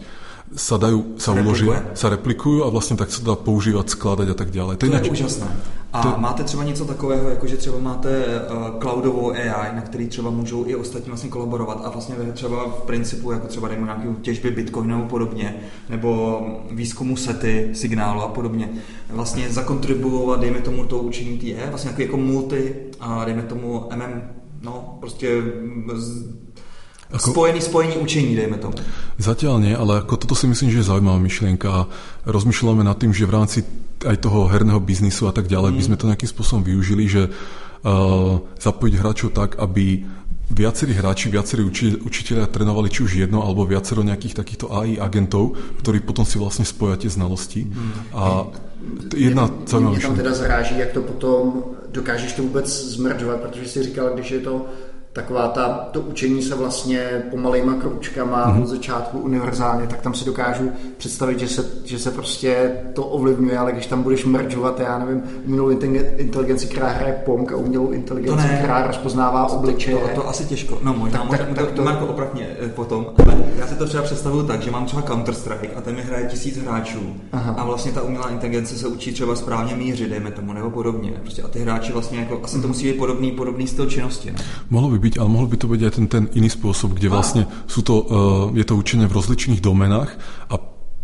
sa 0.50 0.82
dajú, 0.82 1.14
sa 1.14 1.30
uložia, 1.30 1.94
sa 1.94 2.10
replikujú 2.10 2.66
a 2.66 2.74
vlastne 2.74 2.98
tak 2.98 3.14
sa 3.14 3.22
dá 3.22 3.38
používať, 3.38 3.86
skladať 3.94 4.28
a 4.34 4.36
tak 4.36 4.50
ďalej. 4.50 4.82
To, 4.82 4.86
to 4.86 4.90
je, 4.90 4.98
je 4.98 5.10
úžasné. 5.10 5.46
A 5.92 6.02
to... 6.02 6.14
máte 6.18 6.44
třeba 6.44 6.64
něco 6.64 6.84
takového, 6.84 7.30
jako 7.30 7.46
že 7.46 7.56
třeba 7.56 7.78
máte 7.78 8.24
uh, 8.26 8.80
cloudovou 8.80 9.32
AI, 9.32 9.76
na 9.76 9.80
který 9.80 10.08
třeba 10.08 10.30
můžou 10.30 10.66
i 10.66 10.74
ostatní 10.74 11.08
vlastně 11.08 11.30
kolaborovat 11.30 11.82
a 11.84 11.90
vlastně 11.90 12.14
třeba 12.32 12.68
v 12.68 12.82
principu, 12.82 13.32
jako 13.32 13.46
třeba 13.46 13.68
dejme 13.68 13.84
nějakou 13.84 14.14
těžby 14.14 14.50
bitcoinu 14.50 15.04
a 15.04 15.08
podobně, 15.08 15.56
nebo 15.88 16.40
výzkumu 16.70 17.16
sety, 17.16 17.70
signálu 17.72 18.20
a 18.20 18.28
podobně, 18.28 18.68
vlastně 19.10 19.50
zakontribuovat, 19.50 20.40
dejme 20.40 20.60
tomu, 20.60 20.84
to 20.84 20.98
učení 20.98 21.38
té 21.38 21.70
vlastně 21.70 21.90
jako 21.98 22.16
multi, 22.16 22.74
a 23.00 23.24
dejme 23.24 23.42
tomu 23.42 23.88
MM, 23.94 24.22
no, 24.62 24.96
prostě 25.00 25.42
z, 25.94 26.24
ako... 27.10 27.30
Spojený, 27.34 27.60
spojení 27.60 27.96
učení, 27.98 28.32
dejme 28.38 28.58
tomu. 28.62 28.78
Zatiaľ 29.18 29.58
nie, 29.58 29.74
ale 29.74 30.00
ako 30.00 30.14
toto 30.14 30.38
si 30.38 30.46
myslím, 30.46 30.70
že 30.70 30.80
je 30.80 30.90
zaujímavá 30.90 31.18
myšlienka 31.18 31.68
a 31.68 31.80
rozmýšľame 32.24 32.86
nad 32.86 32.94
tým, 32.94 33.10
že 33.10 33.26
v 33.26 33.34
rámci 33.34 33.58
aj 34.06 34.16
toho 34.22 34.48
herného 34.48 34.80
biznisu 34.80 35.28
a 35.28 35.32
tak 35.34 35.50
ďalej 35.50 35.70
mm. 35.74 35.76
by 35.76 35.82
sme 35.84 35.96
to 35.98 36.08
nejakým 36.08 36.30
spôsobom 36.30 36.62
využili, 36.64 37.04
že 37.10 37.22
uh, 37.28 38.40
zapojiť 38.56 38.94
hráčov 38.96 39.34
tak, 39.36 39.60
aby 39.60 40.06
viacerí 40.50 40.92
hráči, 40.98 41.30
viacerí 41.30 41.62
uči, 41.62 42.02
učiteľia 42.02 42.50
trénovali 42.50 42.90
či 42.90 43.06
už 43.06 43.12
jedno 43.22 43.46
alebo 43.46 43.62
viacero 43.62 44.02
nejakých 44.02 44.34
takýchto 44.34 44.66
AI 44.74 44.98
agentov, 44.98 45.54
ktorí 45.78 46.02
potom 46.02 46.26
si 46.26 46.42
vlastne 46.42 46.66
spoja 46.66 46.98
tie 46.98 47.10
znalosti. 47.10 47.70
Hmm. 47.70 47.92
A 48.14 48.22
jedna 49.14 49.50
zaujímavá 49.66 49.96
Mě 49.96 50.02
tam 50.02 50.16
teda 50.16 50.34
zaráží, 50.34 50.78
jak 50.78 50.90
to 50.92 51.02
potom 51.02 51.62
dokážeš 51.92 52.32
to 52.32 52.42
vůbec 52.42 52.66
zmrdžovat, 52.66 53.40
protože 53.40 53.68
si 53.68 53.82
říkal, 53.82 54.10
když 54.14 54.30
je 54.30 54.40
to 54.40 54.66
taková 55.12 55.48
ta, 55.48 55.68
to 55.90 56.00
učení 56.00 56.42
se 56.42 56.54
vlastně 56.54 57.22
pomalejma 57.30 57.74
kroučkama 57.74 58.46
mm-hmm. 58.46 58.62
od 58.62 58.66
začátku 58.66 59.18
univerzálně, 59.18 59.86
tak 59.86 60.00
tam 60.00 60.14
si 60.14 60.24
dokážu 60.24 60.70
představit, 60.96 61.38
že 61.38 61.48
se, 61.48 61.64
že 61.84 61.98
se 61.98 62.10
prostě 62.10 62.72
to 62.94 63.04
ovlivňuje, 63.04 63.58
ale 63.58 63.72
když 63.72 63.86
tam 63.86 64.02
budeš 64.02 64.24
merdžovat, 64.24 64.80
já 64.80 64.98
nevím, 64.98 65.22
umělou 65.46 65.68
inteligenci, 66.16 66.66
která 66.66 66.88
hraje 66.88 67.22
Pong 67.24 67.52
a 67.52 67.56
umělou 67.56 67.90
inteligenci, 67.90 68.46
která 68.58 68.86
rozpoznává 68.86 69.46
obličeje. 69.46 69.96
To, 69.96 70.08
to, 70.08 70.14
to, 70.14 70.28
asi 70.28 70.44
těžko. 70.44 70.78
No 70.82 70.94
možná, 70.94 71.18
tak, 71.18 71.28
možná, 71.28 71.44
tak, 71.44 71.54
tak 71.54 71.70
to, 71.70 71.82
Marko, 71.82 72.06
opravně 72.06 72.46
eh, 72.60 72.68
potom, 72.68 73.06
ale 73.18 73.44
já 73.58 73.66
si 73.66 73.74
to 73.74 73.86
třeba 73.86 74.02
představuju 74.02 74.46
tak, 74.46 74.62
že 74.62 74.70
mám 74.70 74.86
třeba 74.86 75.02
Counter-Strike 75.02 75.70
a 75.76 75.80
ten 75.80 75.94
mi 75.94 76.02
hraje 76.02 76.26
tisíc 76.26 76.58
hráčů 76.58 77.16
Aha. 77.32 77.52
a 77.52 77.64
vlastně 77.64 77.92
ta 77.92 78.02
umělá 78.02 78.30
inteligence 78.30 78.78
se 78.78 78.88
učí 78.88 79.12
třeba 79.12 79.36
správně 79.36 79.74
mířit, 79.74 80.10
dejme 80.10 80.30
tomu, 80.30 80.52
nebo 80.52 80.70
podobně. 80.70 81.12
Prostě 81.22 81.42
a 81.42 81.48
ty 81.48 81.58
hráči 81.58 81.92
vlastně 81.92 82.18
jako, 82.18 82.40
asi 82.42 82.54
to 82.54 82.58
mhm. 82.58 82.68
musí 82.68 82.92
být 82.92 82.98
podobný, 82.98 83.32
podobný 83.32 83.66
styl 83.66 83.86
činnosti. 83.86 84.30
Ne? 84.30 84.38
Mohlo 84.70 84.88
by 84.88 84.99
byť, 85.00 85.16
ale 85.16 85.28
mohol 85.32 85.48
by 85.48 85.56
to 85.56 85.66
byť 85.66 85.80
aj 85.80 85.92
ten, 85.96 86.06
ten 86.06 86.24
iný 86.36 86.52
spôsob, 86.52 86.94
kde 86.94 87.08
vlastne 87.08 87.42
sú 87.64 87.80
to, 87.80 87.94
uh, 87.96 88.06
je 88.52 88.64
to 88.68 88.76
učenie 88.76 89.08
v 89.08 89.16
rozličných 89.16 89.64
domenách 89.64 90.12
a 90.52 90.54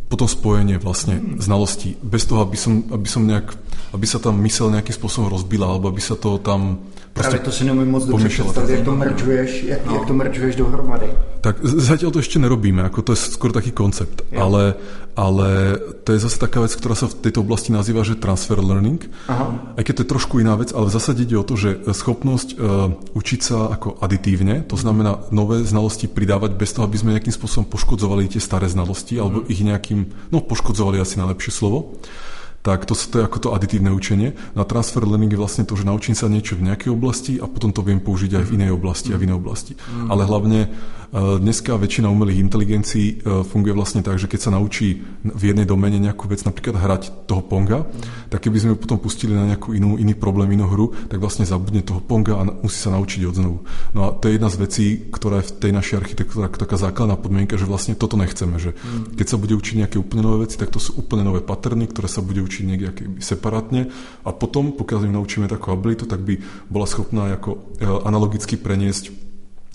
potom 0.06 0.30
spojenie 0.30 0.78
vlastne 0.78 1.18
znalostí, 1.42 1.98
bez 1.98 2.30
toho, 2.30 2.46
aby 2.46 2.54
som, 2.54 2.86
aby 2.94 3.08
som 3.10 3.26
nejak, 3.26 3.58
aby 3.92 4.06
sa 4.06 4.18
tam 4.18 4.38
mysel 4.42 4.70
nejakým 4.70 4.94
spôsobom 4.94 5.30
rozbila, 5.30 5.70
alebo 5.70 5.90
aby 5.90 6.02
sa 6.02 6.18
to 6.18 6.38
tam 6.42 6.78
Právě 7.16 7.38
to 7.38 7.52
si 7.52 7.64
neumím 7.64 7.90
moc 7.90 8.04
dobře 8.04 8.28
představit, 8.28 8.72
jak 8.72 8.84
to 8.84 8.96
merčuješ, 8.96 9.62
jak, 9.62 9.86
no. 9.86 9.94
jak 9.94 10.04
to 10.04 10.14
merčuješ 10.14 10.56
dohromady. 10.56 11.06
Tak 11.40 11.62
zatiaľ 11.62 12.10
to 12.10 12.18
ešte 12.18 12.42
nerobíme, 12.42 12.82
ako 12.82 13.06
to 13.06 13.10
je 13.14 13.38
skôr 13.38 13.54
taký 13.54 13.70
koncept, 13.70 14.26
ale, 14.34 14.74
ale 15.14 15.78
to 16.02 16.10
je 16.10 16.18
zase 16.18 16.42
taká 16.42 16.58
vec, 16.58 16.74
ktorá 16.74 16.98
sa 16.98 17.06
v 17.06 17.22
tejto 17.22 17.46
oblasti 17.46 17.70
nazýva, 17.70 18.02
že 18.02 18.18
transfer 18.18 18.58
learning, 18.58 18.98
Aha. 19.30 19.78
aj 19.78 19.82
keď 19.86 19.94
to 19.94 20.02
je 20.02 20.12
trošku 20.12 20.34
iná 20.42 20.58
vec, 20.58 20.74
ale 20.74 20.90
v 20.90 20.94
zásade 20.98 21.22
ide 21.22 21.38
o 21.38 21.46
to, 21.46 21.54
že 21.54 21.86
schopnosť 21.86 22.48
uh, 22.58 22.90
učiť 23.14 23.40
sa 23.40 23.70
ako 23.78 24.02
aditívne, 24.02 24.66
to 24.66 24.74
znamená 24.74 25.22
nové 25.30 25.62
znalosti 25.62 26.10
pridávať 26.10 26.58
bez 26.58 26.74
toho, 26.74 26.82
aby 26.82 26.98
sme 26.98 27.14
nejakým 27.14 27.32
spôsobom 27.32 27.70
poškodzovali 27.70 28.26
tie 28.26 28.42
staré 28.42 28.66
znalosti, 28.66 29.14
alebo 29.22 29.46
mhm. 29.46 29.48
ich 29.48 29.62
nejakým, 29.62 30.00
no 30.34 30.42
poškodzovali 30.42 30.98
asi 30.98 31.22
najlepšie 31.22 31.52
slovo 31.54 31.94
tak 32.66 32.82
to, 32.82 32.98
to 32.98 33.22
je 33.22 33.24
ako 33.24 33.38
to 33.38 33.48
aditívne 33.54 33.94
učenie. 33.94 34.34
Na 34.58 34.66
transfer 34.66 35.06
learning 35.06 35.30
je 35.30 35.38
vlastne 35.38 35.62
to, 35.62 35.78
že 35.78 35.86
naučím 35.86 36.18
sa 36.18 36.26
niečo 36.26 36.58
v 36.58 36.66
nejakej 36.66 36.90
oblasti 36.90 37.38
a 37.38 37.46
potom 37.46 37.70
to 37.70 37.86
viem 37.86 38.02
použiť 38.02 38.42
aj 38.42 38.44
v 38.50 38.54
inej 38.58 38.74
oblasti 38.74 39.14
a 39.14 39.20
v 39.22 39.30
inej 39.30 39.38
oblasti. 39.38 39.78
Mm. 39.78 40.10
Ale 40.10 40.26
hlavne 40.26 40.58
e, 40.66 40.68
dneska 41.38 41.78
väčšina 41.78 42.10
umelých 42.10 42.42
inteligencií 42.42 43.22
e, 43.22 43.46
funguje 43.46 43.70
vlastne 43.70 44.02
tak, 44.02 44.18
že 44.18 44.26
keď 44.26 44.40
sa 44.42 44.50
naučí 44.50 44.98
v 45.22 45.42
jednej 45.54 45.62
domene 45.62 46.02
nejakú 46.02 46.26
vec, 46.26 46.42
napríklad 46.42 46.74
hrať 46.74 47.30
toho 47.30 47.46
Ponga, 47.46 47.86
mm. 47.86 48.34
tak 48.34 48.42
keby 48.42 48.58
sme 48.58 48.70
ju 48.74 48.78
potom 48.82 48.98
pustili 48.98 49.38
na 49.38 49.46
nejakú 49.46 49.70
inú, 49.70 49.94
iný 49.94 50.18
problém, 50.18 50.50
inú 50.58 50.66
hru, 50.66 50.90
tak 51.06 51.22
vlastne 51.22 51.46
zabudne 51.46 51.86
toho 51.86 52.02
Ponga 52.02 52.34
a 52.34 52.42
musí 52.66 52.82
sa 52.82 52.90
naučiť 52.90 53.30
od 53.30 53.34
znovu. 53.38 53.58
No 53.94 54.10
a 54.10 54.18
to 54.18 54.26
je 54.26 54.42
jedna 54.42 54.50
z 54.50 54.58
vecí, 54.58 54.86
ktorá 55.06 55.38
je 55.38 55.54
v 55.54 55.70
tej 55.70 55.70
našej 55.70 55.96
architektúre 56.02 56.50
taká 56.50 56.74
základná 56.74 57.14
podmienka, 57.14 57.54
že 57.54 57.70
vlastne 57.70 57.94
toto 57.94 58.18
nechceme, 58.18 58.58
že 58.58 58.74
mm. 58.74 59.14
keď 59.14 59.26
sa 59.30 59.38
bude 59.38 59.54
učiť 59.54 59.86
nejaké 59.86 60.02
úplne 60.02 60.26
nové 60.26 60.50
veci, 60.50 60.58
tak 60.58 60.74
to 60.74 60.82
sú 60.82 60.98
úplne 60.98 61.22
nové 61.22 61.46
paterny, 61.46 61.86
ktoré 61.86 62.10
sa 62.10 62.24
bude 62.24 62.42
učiť 62.42 62.55
učiť 62.56 62.64
niekde 62.64 63.20
separátne 63.20 63.92
a 64.24 64.30
potom, 64.32 64.72
pokiaľ 64.72 65.04
im 65.04 65.16
naučíme 65.20 65.44
takú 65.44 65.76
abilitu, 65.76 66.08
tak 66.08 66.24
by 66.24 66.40
bola 66.72 66.88
schopná 66.88 67.36
ako 67.36 67.76
e, 67.76 67.84
analogicky 67.84 68.56
preniesť 68.56 69.12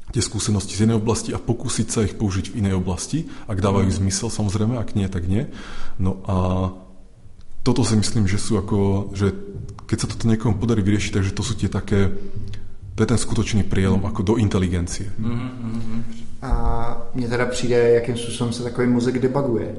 tie 0.09 0.21
skúsenosti 0.25 0.73
z 0.73 0.89
jednej 0.89 0.97
oblasti 0.97 1.29
a 1.31 1.39
pokúsiť 1.39 1.87
sa 1.87 2.01
ich 2.01 2.17
použiť 2.17 2.51
v 2.51 2.65
inej 2.65 2.81
oblasti, 2.81 3.29
ak 3.45 3.61
dávajú 3.61 3.87
mm. 3.87 3.97
zmysel 4.01 4.33
samozrejme, 4.33 4.81
ak 4.81 4.97
nie, 4.97 5.05
tak 5.05 5.29
nie. 5.29 5.45
No 6.01 6.25
a 6.25 6.35
toto 7.61 7.85
si 7.85 7.93
myslím, 7.93 8.25
že 8.25 8.41
sú 8.41 8.57
ako, 8.57 9.13
že 9.13 9.31
keď 9.85 9.97
sa 10.01 10.09
toto 10.09 10.25
niekomu 10.25 10.57
podarí 10.57 10.81
vyriešiť, 10.81 11.13
takže 11.13 11.37
to 11.37 11.43
sú 11.45 11.53
tie 11.53 11.69
také, 11.69 12.09
to 12.97 12.99
je 13.05 13.07
ten 13.07 13.21
skutočný 13.21 13.63
prielom 13.69 14.01
ako 14.03 14.33
do 14.33 14.33
inteligencie. 14.41 15.13
Mm-hmm. 15.15 16.01
A 16.41 16.51
mně 17.13 17.27
teda 17.27 17.45
přijde, 17.45 17.91
jakým 17.91 18.17
způsobem 18.17 18.53
se 18.53 18.63
takový 18.63 18.87
mozek 18.87 19.19
debaguje. 19.19 19.75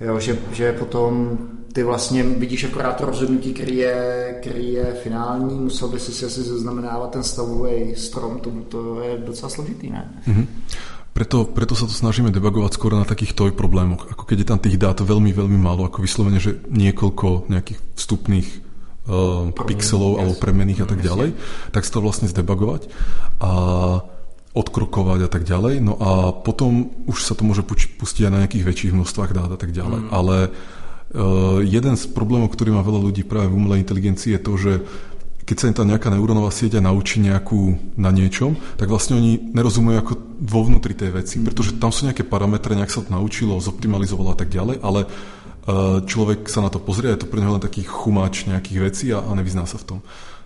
Jo, 0.00 0.20
že, 0.20 0.38
že 0.52 0.72
potom 0.72 1.38
ty 1.76 1.82
vlastně 1.82 2.24
vidíš 2.24 2.64
akorát 2.64 3.00
rozhodnutí, 3.00 3.52
který 3.52 3.76
je, 3.76 4.34
který 4.40 4.72
je 4.72 4.96
finální, 5.02 5.54
musel 5.60 5.88
by 5.88 6.00
si 6.00 6.24
asi 6.24 6.42
zaznamenávat 6.42 7.10
ten 7.10 7.22
stavový 7.22 7.92
strom, 7.96 8.40
to, 8.40 8.50
to 8.68 9.00
je 9.00 9.18
docela 9.18 9.48
složitý, 9.48 9.92
ne? 9.92 10.08
Mm-hmm. 10.24 10.46
Preto, 11.12 11.44
preto 11.44 11.76
sa 11.76 11.84
to 11.84 11.92
snažíme 11.92 12.32
debagovať 12.32 12.76
skôr 12.76 12.96
na 12.96 13.04
takých 13.04 13.36
toj 13.36 13.52
problémoch. 13.52 14.08
Ako 14.08 14.24
keď 14.24 14.36
je 14.40 14.48
tam 14.52 14.60
tých 14.60 14.80
dát 14.80 14.96
veľmi, 15.00 15.36
veľmi 15.36 15.56
málo, 15.60 15.84
ako 15.84 16.00
vyslovene, 16.00 16.40
že 16.40 16.64
niekoľko 16.68 17.52
nejakých 17.52 17.80
vstupných 17.96 18.48
uh, 19.08 19.48
pixelov 19.52 20.16
yes. 20.16 20.18
alebo 20.20 20.34
premených 20.40 20.80
a 20.80 20.88
tak 20.88 21.00
ďalej, 21.04 21.36
tak 21.76 21.84
sa 21.84 21.92
to 21.92 22.04
vlastne 22.04 22.28
zdebagovať 22.28 22.88
a 23.40 23.52
odkrokovať 24.56 25.20
a 25.24 25.28
tak 25.28 25.44
ďalej. 25.44 25.84
No 25.84 25.96
a 26.00 26.32
potom 26.32 26.88
už 27.04 27.20
sa 27.24 27.36
to 27.36 27.48
môže 27.48 27.64
pustiť 28.00 28.28
aj 28.28 28.32
na 28.32 28.40
nejakých 28.44 28.64
väčších 28.64 28.96
množstvách 28.96 29.32
dát 29.36 29.52
a 29.52 29.60
tak 29.60 29.76
ďalej. 29.76 30.08
Mm. 30.08 30.12
Ale 30.12 30.36
Uh, 30.48 30.75
jeden 31.62 31.94
z 31.94 32.04
problémov, 32.10 32.50
ktorý 32.50 32.74
má 32.74 32.82
veľa 32.82 33.00
ľudí 33.10 33.22
práve 33.22 33.48
v 33.50 33.56
umelej 33.56 33.86
inteligencii 33.86 34.34
je 34.34 34.40
to, 34.42 34.52
že 34.58 34.72
keď 35.46 35.56
sa 35.56 35.68
im 35.70 35.76
tá 35.78 35.84
nejaká 35.86 36.10
neurónová 36.10 36.50
sieť 36.50 36.82
naučí 36.82 37.22
nejakú 37.22 37.78
na 37.94 38.10
niečom, 38.10 38.58
tak 38.74 38.90
vlastne 38.90 39.14
oni 39.14 39.54
nerozumejú 39.54 39.96
ako 40.02 40.12
vo 40.42 40.60
vnútri 40.66 40.98
tej 40.98 41.14
veci, 41.14 41.38
pretože 41.38 41.78
tam 41.78 41.94
sú 41.94 42.10
nejaké 42.10 42.26
parametre, 42.26 42.74
nejak 42.74 42.90
sa 42.90 43.06
to 43.06 43.14
naučilo, 43.14 43.62
zoptimalizovalo 43.62 44.34
a 44.34 44.36
tak 44.36 44.50
ďalej, 44.50 44.82
ale 44.82 45.06
uh, 45.06 46.02
človek 46.02 46.50
sa 46.50 46.66
na 46.66 46.70
to 46.74 46.82
pozrie, 46.82 47.14
je 47.14 47.22
to 47.22 47.30
pre 47.30 47.38
neho 47.38 47.54
len 47.54 47.62
taký 47.62 47.86
chumáč 47.86 48.50
nejakých 48.50 48.78
vecí 48.82 49.06
a, 49.14 49.22
a 49.22 49.30
nevyzná 49.38 49.70
sa 49.70 49.78
v 49.78 49.86
tom. 49.86 49.98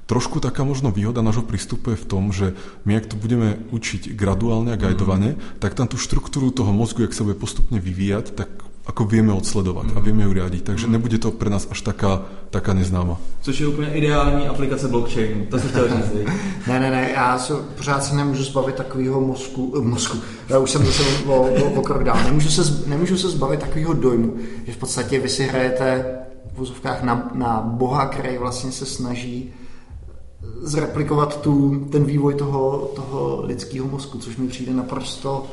Trošku 0.04 0.36
taká 0.42 0.68
možno 0.68 0.92
výhoda 0.92 1.24
nášho 1.24 1.48
prístupu 1.48 1.96
je 1.96 2.02
v 2.04 2.08
tom, 2.10 2.28
že 2.28 2.52
my, 2.84 3.00
ak 3.00 3.08
to 3.08 3.16
budeme 3.16 3.56
učiť 3.72 4.12
graduálne 4.12 4.74
a 4.74 4.80
guidovane, 4.80 5.38
mm. 5.38 5.64
tak 5.64 5.78
tam 5.78 5.88
tú 5.88 5.96
štruktúru 5.96 6.52
toho 6.52 6.76
mozgu, 6.76 7.08
ak 7.08 7.16
sa 7.16 7.24
bude 7.24 7.40
postupne 7.40 7.80
vyvíjať, 7.80 8.36
tak 8.36 8.50
ako 8.86 9.04
vieme 9.04 9.32
odsledovať 9.36 9.92
mm. 9.92 9.96
a 9.96 9.98
vieme 10.00 10.22
ju 10.24 10.32
riadiť. 10.32 10.62
Takže 10.64 10.86
mm. 10.88 10.92
nebude 10.92 11.18
to 11.20 11.30
pre 11.30 11.52
nás 11.52 11.68
až 11.70 11.80
taká, 11.80 12.24
taká 12.50 12.72
neznáma. 12.72 13.20
Což 13.40 13.60
je 13.60 13.66
úplně 13.66 13.90
ideální 13.94 14.48
aplikace 14.48 14.88
blockchainu. 14.88 15.46
To 15.46 15.58
se 15.58 15.68
chtěl 15.68 15.88
říct. 15.88 16.12
ne, 16.68 16.80
ne, 16.80 16.90
ne, 16.90 17.10
já 17.14 17.38
se, 17.38 17.54
pořád 17.76 18.04
se 18.04 18.16
nemůžu 18.16 18.44
zbavit 18.44 18.74
takového 18.74 19.20
mozku, 19.20 19.74
eh, 19.76 19.80
mozku. 19.80 20.18
Já 20.48 20.58
už 20.58 20.70
jsem 20.70 20.86
zase 20.86 21.02
o, 21.26 21.34
o, 21.34 21.70
o 21.70 21.82
krok 21.82 22.04
dál. 22.04 22.18
Nemůžu 22.24 22.48
se, 22.48 22.88
nemůžu 22.88 23.18
se 23.18 23.28
zbavit 23.28 23.60
takového 23.60 23.92
dojmu, 23.92 24.34
že 24.66 24.72
v 24.72 24.76
podstatě 24.76 25.20
vy 25.20 25.28
si 25.28 25.44
hrajete 25.44 26.04
v 26.54 26.58
vozovkách 26.58 27.02
na, 27.02 27.30
na 27.34 27.60
boha, 27.60 28.06
který 28.06 28.38
vlastně 28.38 28.72
se 28.72 28.86
snaží 28.86 29.52
zreplikovat 30.62 31.40
tu, 31.40 31.84
ten 31.92 32.04
vývoj 32.04 32.34
toho, 32.34 32.90
toho 32.96 33.42
lidského 33.44 33.88
mozku, 33.88 34.18
což 34.18 34.36
mi 34.36 34.48
přijde 34.48 34.74
naprosto 34.74 35.46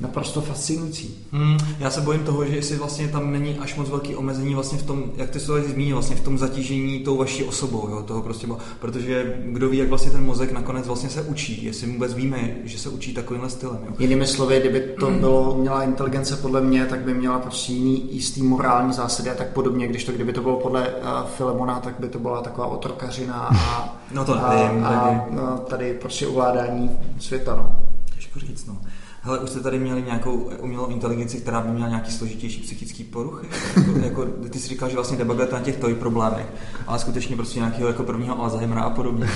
naprosto 0.00 0.40
fascinující. 0.40 1.26
Hmm, 1.32 1.58
já 1.78 1.90
se 1.90 2.00
bojím 2.00 2.24
toho, 2.24 2.44
že 2.44 2.56
jestli 2.56 2.76
vlastně 2.76 3.08
tam 3.08 3.32
není 3.32 3.58
až 3.58 3.76
moc 3.76 3.88
velký 3.88 4.16
omezení 4.16 4.54
vlastně 4.54 4.78
v 4.78 4.82
tom, 4.82 5.04
jak 5.16 5.30
ty 5.30 5.40
se 5.40 5.62
zmínil, 5.62 5.96
vlastně 5.96 6.16
v 6.16 6.20
tom 6.20 6.38
zatížení 6.38 6.98
tou 6.98 7.16
vaší 7.16 7.44
osobou, 7.44 7.88
jo, 7.88 8.02
toho 8.02 8.22
prostě, 8.22 8.46
protože 8.80 9.40
kdo 9.44 9.68
ví, 9.68 9.78
jak 9.78 9.88
vlastně 9.88 10.10
ten 10.10 10.24
mozek 10.24 10.52
nakonec 10.52 10.86
vlastně 10.86 11.10
se 11.10 11.22
učí, 11.22 11.64
jestli 11.64 11.92
vůbec 11.92 12.14
víme, 12.14 12.56
že 12.64 12.78
se 12.78 12.88
učí 12.88 13.14
takovýmhle 13.14 13.50
stylem. 13.50 13.78
Jo. 13.86 13.94
Jinými 13.98 14.26
slovy, 14.26 14.60
kdyby 14.60 14.80
to 14.80 15.06
hmm. 15.06 15.18
bylo, 15.18 15.54
měla 15.58 15.82
inteligence 15.82 16.36
podle 16.36 16.60
mě, 16.60 16.86
tak 16.86 17.00
by 17.00 17.14
měla 17.14 17.38
prostě 17.38 17.72
jiný 17.72 18.14
jistý 18.14 18.42
morální 18.42 18.92
zásady 18.92 19.30
a 19.30 19.34
tak 19.34 19.52
podobně, 19.52 19.86
když 19.88 20.04
to, 20.04 20.12
kdyby 20.12 20.32
to 20.32 20.42
bylo 20.42 20.56
podle 20.56 20.88
uh, 20.88 21.28
Filemona, 21.36 21.80
tak 21.80 21.94
by 22.00 22.08
to 22.08 22.18
byla 22.18 22.42
taková 22.42 22.66
otrokařina 22.66 23.34
a, 23.34 23.98
no 24.14 24.24
to 24.24 24.44
a, 24.44 24.54
nevím, 24.54 24.84
a, 24.84 24.88
a, 24.88 25.08
a 25.40 25.56
tady 25.56 25.94
prostě 25.94 26.26
ovládání 26.26 26.90
světa. 27.18 27.56
No. 27.56 27.76
Těžko 28.14 28.40
říct, 28.40 28.66
no. 28.66 28.76
Hele, 29.22 29.38
už 29.38 29.50
jste 29.50 29.60
tady 29.60 29.78
měli 29.78 30.02
nějakou 30.02 30.50
umělou 30.60 30.86
inteligenci, 30.86 31.40
která 31.40 31.60
by 31.60 31.70
měla 31.70 31.88
nějaký 31.88 32.12
složitější 32.12 32.62
psychický 32.62 33.04
poruchy? 33.04 33.46
Jako, 34.04 34.22
jako, 34.22 34.26
ty 34.50 34.58
jsi 34.58 34.68
říkal, 34.68 34.88
že 34.88 34.94
vlastně 34.94 35.16
debugujete 35.16 35.54
na 35.54 35.60
těch 35.60 35.76
toj 35.76 35.94
problémech, 35.94 36.46
ale 36.86 36.98
skutečně 36.98 37.36
prostě 37.36 37.58
nějakého 37.58 37.88
jako 37.88 38.02
prvního 38.02 38.42
Alzheimera 38.42 38.82
a 38.82 38.90
podobně. 38.90 39.28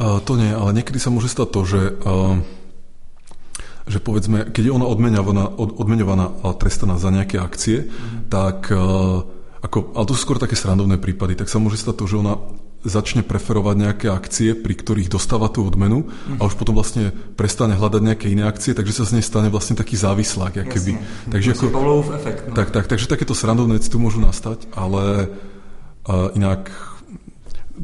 Uh, 0.00 0.18
to 0.26 0.34
nie, 0.34 0.50
ale 0.50 0.74
niekedy 0.74 0.98
sa 0.98 1.06
môže 1.14 1.30
stať 1.30 1.54
to, 1.54 1.60
že, 1.62 1.82
uh, 2.02 2.34
že 3.86 4.02
povedzme, 4.02 4.50
keď 4.50 4.66
je 4.66 4.74
ona 4.74 4.90
odmeňovaná, 4.90 5.54
od, 5.54 5.70
odmeňovaná 5.78 6.34
a 6.42 6.50
trestaná 6.50 6.98
za 6.98 7.14
nejaké 7.14 7.38
akcie, 7.38 7.86
mm. 7.86 8.26
tak 8.26 8.74
uh, 8.74 9.22
ako, 9.62 9.94
ale 9.94 10.04
to 10.10 10.18
sú 10.18 10.26
skôr 10.26 10.42
také 10.42 10.58
srandovné 10.58 10.98
prípady, 10.98 11.38
tak 11.38 11.46
sa 11.46 11.62
môže 11.62 11.78
stať 11.78 11.94
to, 11.94 12.10
že 12.10 12.18
ona 12.26 12.34
začne 12.84 13.24
preferovať 13.24 13.76
nejaké 13.80 14.06
akcie, 14.12 14.52
pri 14.52 14.76
ktorých 14.76 15.08
dostáva 15.08 15.48
tú 15.48 15.64
odmenu 15.64 16.12
a 16.36 16.44
už 16.44 16.54
potom 16.60 16.76
vlastne 16.76 17.10
prestane 17.34 17.74
hľadať 17.74 18.02
nejaké 18.04 18.26
iné 18.28 18.44
akcie, 18.44 18.76
takže 18.76 19.02
sa 19.02 19.04
z 19.08 19.18
nej 19.18 19.24
stane 19.24 19.48
vlastne 19.48 19.74
taký 19.74 19.96
závislák. 19.96 20.68
Keby. 20.68 20.92
Takže 21.32 21.56
ako, 21.56 21.72
efekt. 22.12 22.52
No. 22.52 22.54
Tak, 22.54 22.68
tak, 22.70 22.84
takže 22.86 23.08
takéto 23.08 23.32
srandovné 23.32 23.80
tu 23.80 23.96
môžu 23.96 24.20
nastať, 24.20 24.68
ale 24.76 25.32
uh, 26.06 26.28
inak 26.36 26.68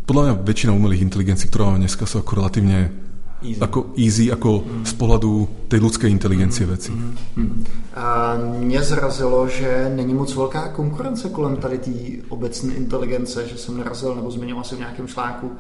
podľa 0.07 0.23
mňa 0.23 0.35
väčšina 0.47 0.71
umelých 0.71 1.03
inteligencií, 1.03 1.51
ktorá 1.51 1.73
máme 1.73 1.83
dneska, 1.83 2.07
sú 2.07 2.23
ako 2.23 2.39
relatívne 2.39 2.95
Easy. 3.43 3.61
Ako 3.61 3.97
easy, 3.97 4.33
ako 4.33 4.61
mm. 4.61 4.87
z 4.87 4.93
pohledu 4.93 5.49
té 5.69 5.77
lidské 5.77 6.09
inteligencie 6.09 6.67
mm. 6.67 6.69
věci. 6.69 6.93
Mm. 6.93 7.17
Mm. 7.37 7.65
A 7.95 8.37
mě 8.59 8.83
zrazilo, 8.83 9.49
že 9.49 9.93
není 9.97 10.15
moc 10.15 10.35
velká 10.37 10.69
konkurence 10.69 11.29
kolem 11.29 11.57
tady 11.57 11.79
té 11.79 11.91
obecné 12.29 12.75
inteligence, 12.75 13.49
že 13.49 13.59
jsem 13.59 13.79
narazil, 13.79 14.15
nebo 14.15 14.31
zmiňoval 14.31 14.65
jsem 14.65 14.77
v 14.77 14.81
nějakém 14.81 15.09
článku, 15.09 15.53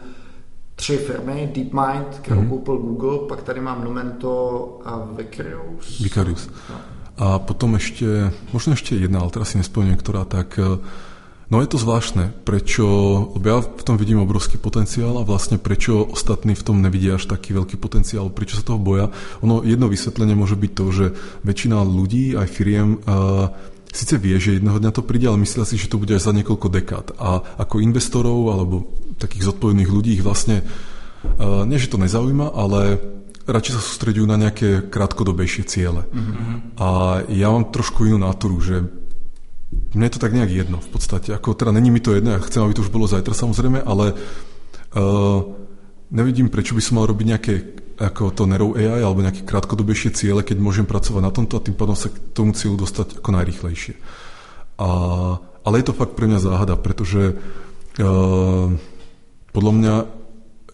tři 0.74 0.96
firmy, 0.96 1.50
DeepMind, 1.54 2.20
kterou 2.20 2.40
mm. 2.40 2.48
koupil 2.48 2.76
Google, 2.76 3.18
pak 3.28 3.42
tady 3.42 3.60
mám 3.60 3.84
Numento 3.84 4.78
a 4.84 5.08
Vicarious. 5.16 6.00
Vicarious. 6.00 6.48
No. 6.70 6.76
A 7.20 7.36
potom 7.36 7.76
ešte, 7.76 8.32
možno 8.48 8.72
ešte 8.72 8.96
jedna, 8.96 9.20
ale 9.20 9.28
teraz 9.28 9.52
si 9.52 9.60
nespomínam, 9.60 10.00
ktorá 10.00 10.24
tak 10.24 10.56
uh, 10.56 10.80
No 11.50 11.58
je 11.58 11.66
to 11.66 11.82
zvláštne, 11.82 12.30
prečo, 12.46 12.86
lebo 13.34 13.44
ja 13.50 13.58
v 13.58 13.82
tom 13.82 13.98
vidím 13.98 14.22
obrovský 14.22 14.54
potenciál 14.54 15.18
a 15.18 15.26
vlastne 15.26 15.58
prečo 15.58 16.06
ostatní 16.06 16.54
v 16.54 16.62
tom 16.62 16.78
nevidia 16.78 17.18
až 17.18 17.26
taký 17.26 17.58
veľký 17.58 17.74
potenciál, 17.74 18.30
prečo 18.30 18.54
sa 18.54 18.62
toho 18.62 18.78
boja. 18.78 19.10
Ono 19.42 19.66
jedno 19.66 19.90
vysvetlenie 19.90 20.38
môže 20.38 20.54
byť 20.54 20.72
to, 20.78 20.84
že 20.94 21.06
väčšina 21.42 21.82
ľudí, 21.82 22.38
aj 22.38 22.46
firiem, 22.46 23.02
uh, 23.02 23.50
Sice 23.90 24.22
vie, 24.22 24.38
že 24.38 24.62
jedného 24.62 24.78
dňa 24.78 24.94
to 24.94 25.02
príde, 25.02 25.26
ale 25.26 25.42
myslia 25.42 25.66
si, 25.66 25.74
že 25.74 25.90
to 25.90 25.98
bude 25.98 26.14
až 26.14 26.22
za 26.22 26.30
niekoľko 26.30 26.70
dekád. 26.70 27.06
A 27.18 27.42
ako 27.58 27.82
investorov 27.82 28.54
alebo 28.54 28.86
takých 29.18 29.50
zodpovedných 29.50 29.90
ľudí 29.90 30.14
ich 30.14 30.22
vlastne, 30.22 30.62
uh, 30.62 31.66
nie 31.66 31.74
že 31.74 31.90
to 31.90 31.98
nezaujíma, 31.98 32.54
ale 32.54 33.02
radšej 33.50 33.74
sa 33.74 33.82
sústredujú 33.82 34.30
na 34.30 34.38
nejaké 34.38 34.86
krátkodobejšie 34.86 35.66
ciele. 35.66 36.06
Mm-hmm. 36.06 36.78
A 36.78 36.88
ja 37.34 37.50
mám 37.50 37.74
trošku 37.74 38.06
inú 38.06 38.22
náturu, 38.22 38.62
že 38.62 38.86
mne 39.70 40.04
je 40.06 40.14
to 40.14 40.22
tak 40.22 40.34
nejak 40.34 40.50
jedno 40.50 40.78
v 40.82 40.90
podstate. 40.90 41.34
Ako, 41.34 41.54
teda 41.54 41.70
není 41.70 41.90
mi 41.90 42.02
to 42.02 42.14
jedno, 42.14 42.34
ja 42.34 42.42
chcem, 42.42 42.62
aby 42.62 42.74
to 42.74 42.82
už 42.82 42.94
bolo 42.94 43.06
zajtra 43.06 43.34
samozrejme, 43.34 43.82
ale 43.82 44.14
uh, 44.14 45.40
nevidím, 46.10 46.50
prečo 46.50 46.74
by 46.74 46.82
som 46.82 46.98
mal 46.98 47.06
robiť 47.06 47.26
nejaké 47.26 47.54
ako 48.00 48.32
to 48.32 48.48
Nero 48.48 48.72
AI 48.72 49.04
alebo 49.04 49.20
nejaké 49.20 49.44
krátkodobejšie 49.44 50.16
ciele, 50.16 50.40
keď 50.40 50.56
môžem 50.56 50.88
pracovať 50.88 51.20
na 51.20 51.28
tomto 51.28 51.60
a 51.60 51.64
tým 51.64 51.76
pádom 51.76 51.92
sa 51.92 52.08
k 52.08 52.16
tomu 52.32 52.56
cieľu 52.56 52.80
dostať 52.80 53.20
ako 53.20 53.30
najrychlejšie. 53.36 53.94
A, 54.80 54.88
ale 55.36 55.74
je 55.76 55.84
to 55.84 55.92
fakt 55.92 56.16
pre 56.16 56.24
mňa 56.24 56.40
záhada, 56.40 56.80
pretože 56.80 57.36
uh, 57.36 58.72
podľa 59.52 59.72
mňa 59.76 59.94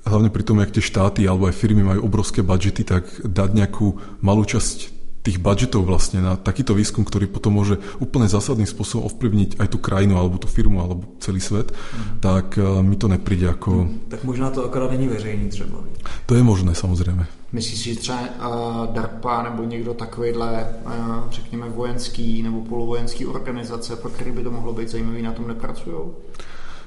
hlavne 0.06 0.30
pri 0.30 0.42
tom, 0.46 0.62
jak 0.62 0.70
tie 0.70 0.86
štáty 0.86 1.26
alebo 1.26 1.50
aj 1.50 1.58
firmy 1.58 1.82
majú 1.82 2.06
obrovské 2.06 2.46
budžety, 2.46 2.86
tak 2.86 3.10
dať 3.26 3.50
nejakú 3.58 3.98
malú 4.22 4.46
časť 4.46 4.95
tých 5.26 5.42
budžetov 5.42 5.82
vlastne 5.82 6.22
na 6.22 6.38
takýto 6.38 6.70
výskum, 6.70 7.02
ktorý 7.02 7.26
potom 7.26 7.58
môže 7.58 7.82
úplne 7.98 8.30
zásadným 8.30 8.70
spôsobom 8.70 9.10
ovplyvniť 9.10 9.58
aj 9.58 9.68
tú 9.74 9.82
krajinu, 9.82 10.14
alebo 10.14 10.38
tú 10.38 10.46
firmu, 10.46 10.78
alebo 10.78 11.02
celý 11.18 11.42
svet, 11.42 11.74
mm. 11.74 12.22
tak 12.22 12.54
uh, 12.62 12.78
mi 12.86 12.94
to 12.94 13.10
nepríde 13.10 13.50
ako... 13.50 13.90
Mm. 13.90 14.06
Tak 14.06 14.22
možná 14.22 14.54
to 14.54 14.62
akorát 14.62 14.94
není 14.94 15.10
veřejný 15.10 15.50
třeba. 15.50 15.78
To 16.26 16.34
je 16.34 16.42
možné, 16.42 16.74
samozřejmě. 16.74 17.26
Myslíš 17.52 17.78
si, 17.78 17.94
že 17.94 18.00
třeba 18.00 18.20
uh, 18.20 18.94
DARPA 18.94 19.42
nebo 19.42 19.64
někdo 19.64 19.94
takovýhle, 19.94 20.66
uh, 20.86 20.92
řekněme, 21.30 21.68
vojenský 21.68 22.42
nebo 22.42 22.60
polovojenský 22.60 23.26
organizace, 23.26 23.96
pro 23.96 24.10
který 24.10 24.32
by 24.32 24.42
to 24.42 24.50
mohlo 24.50 24.72
být 24.72 24.88
zajímavý, 24.88 25.22
na 25.22 25.32
tom 25.32 25.48
nepracují? 25.48 25.96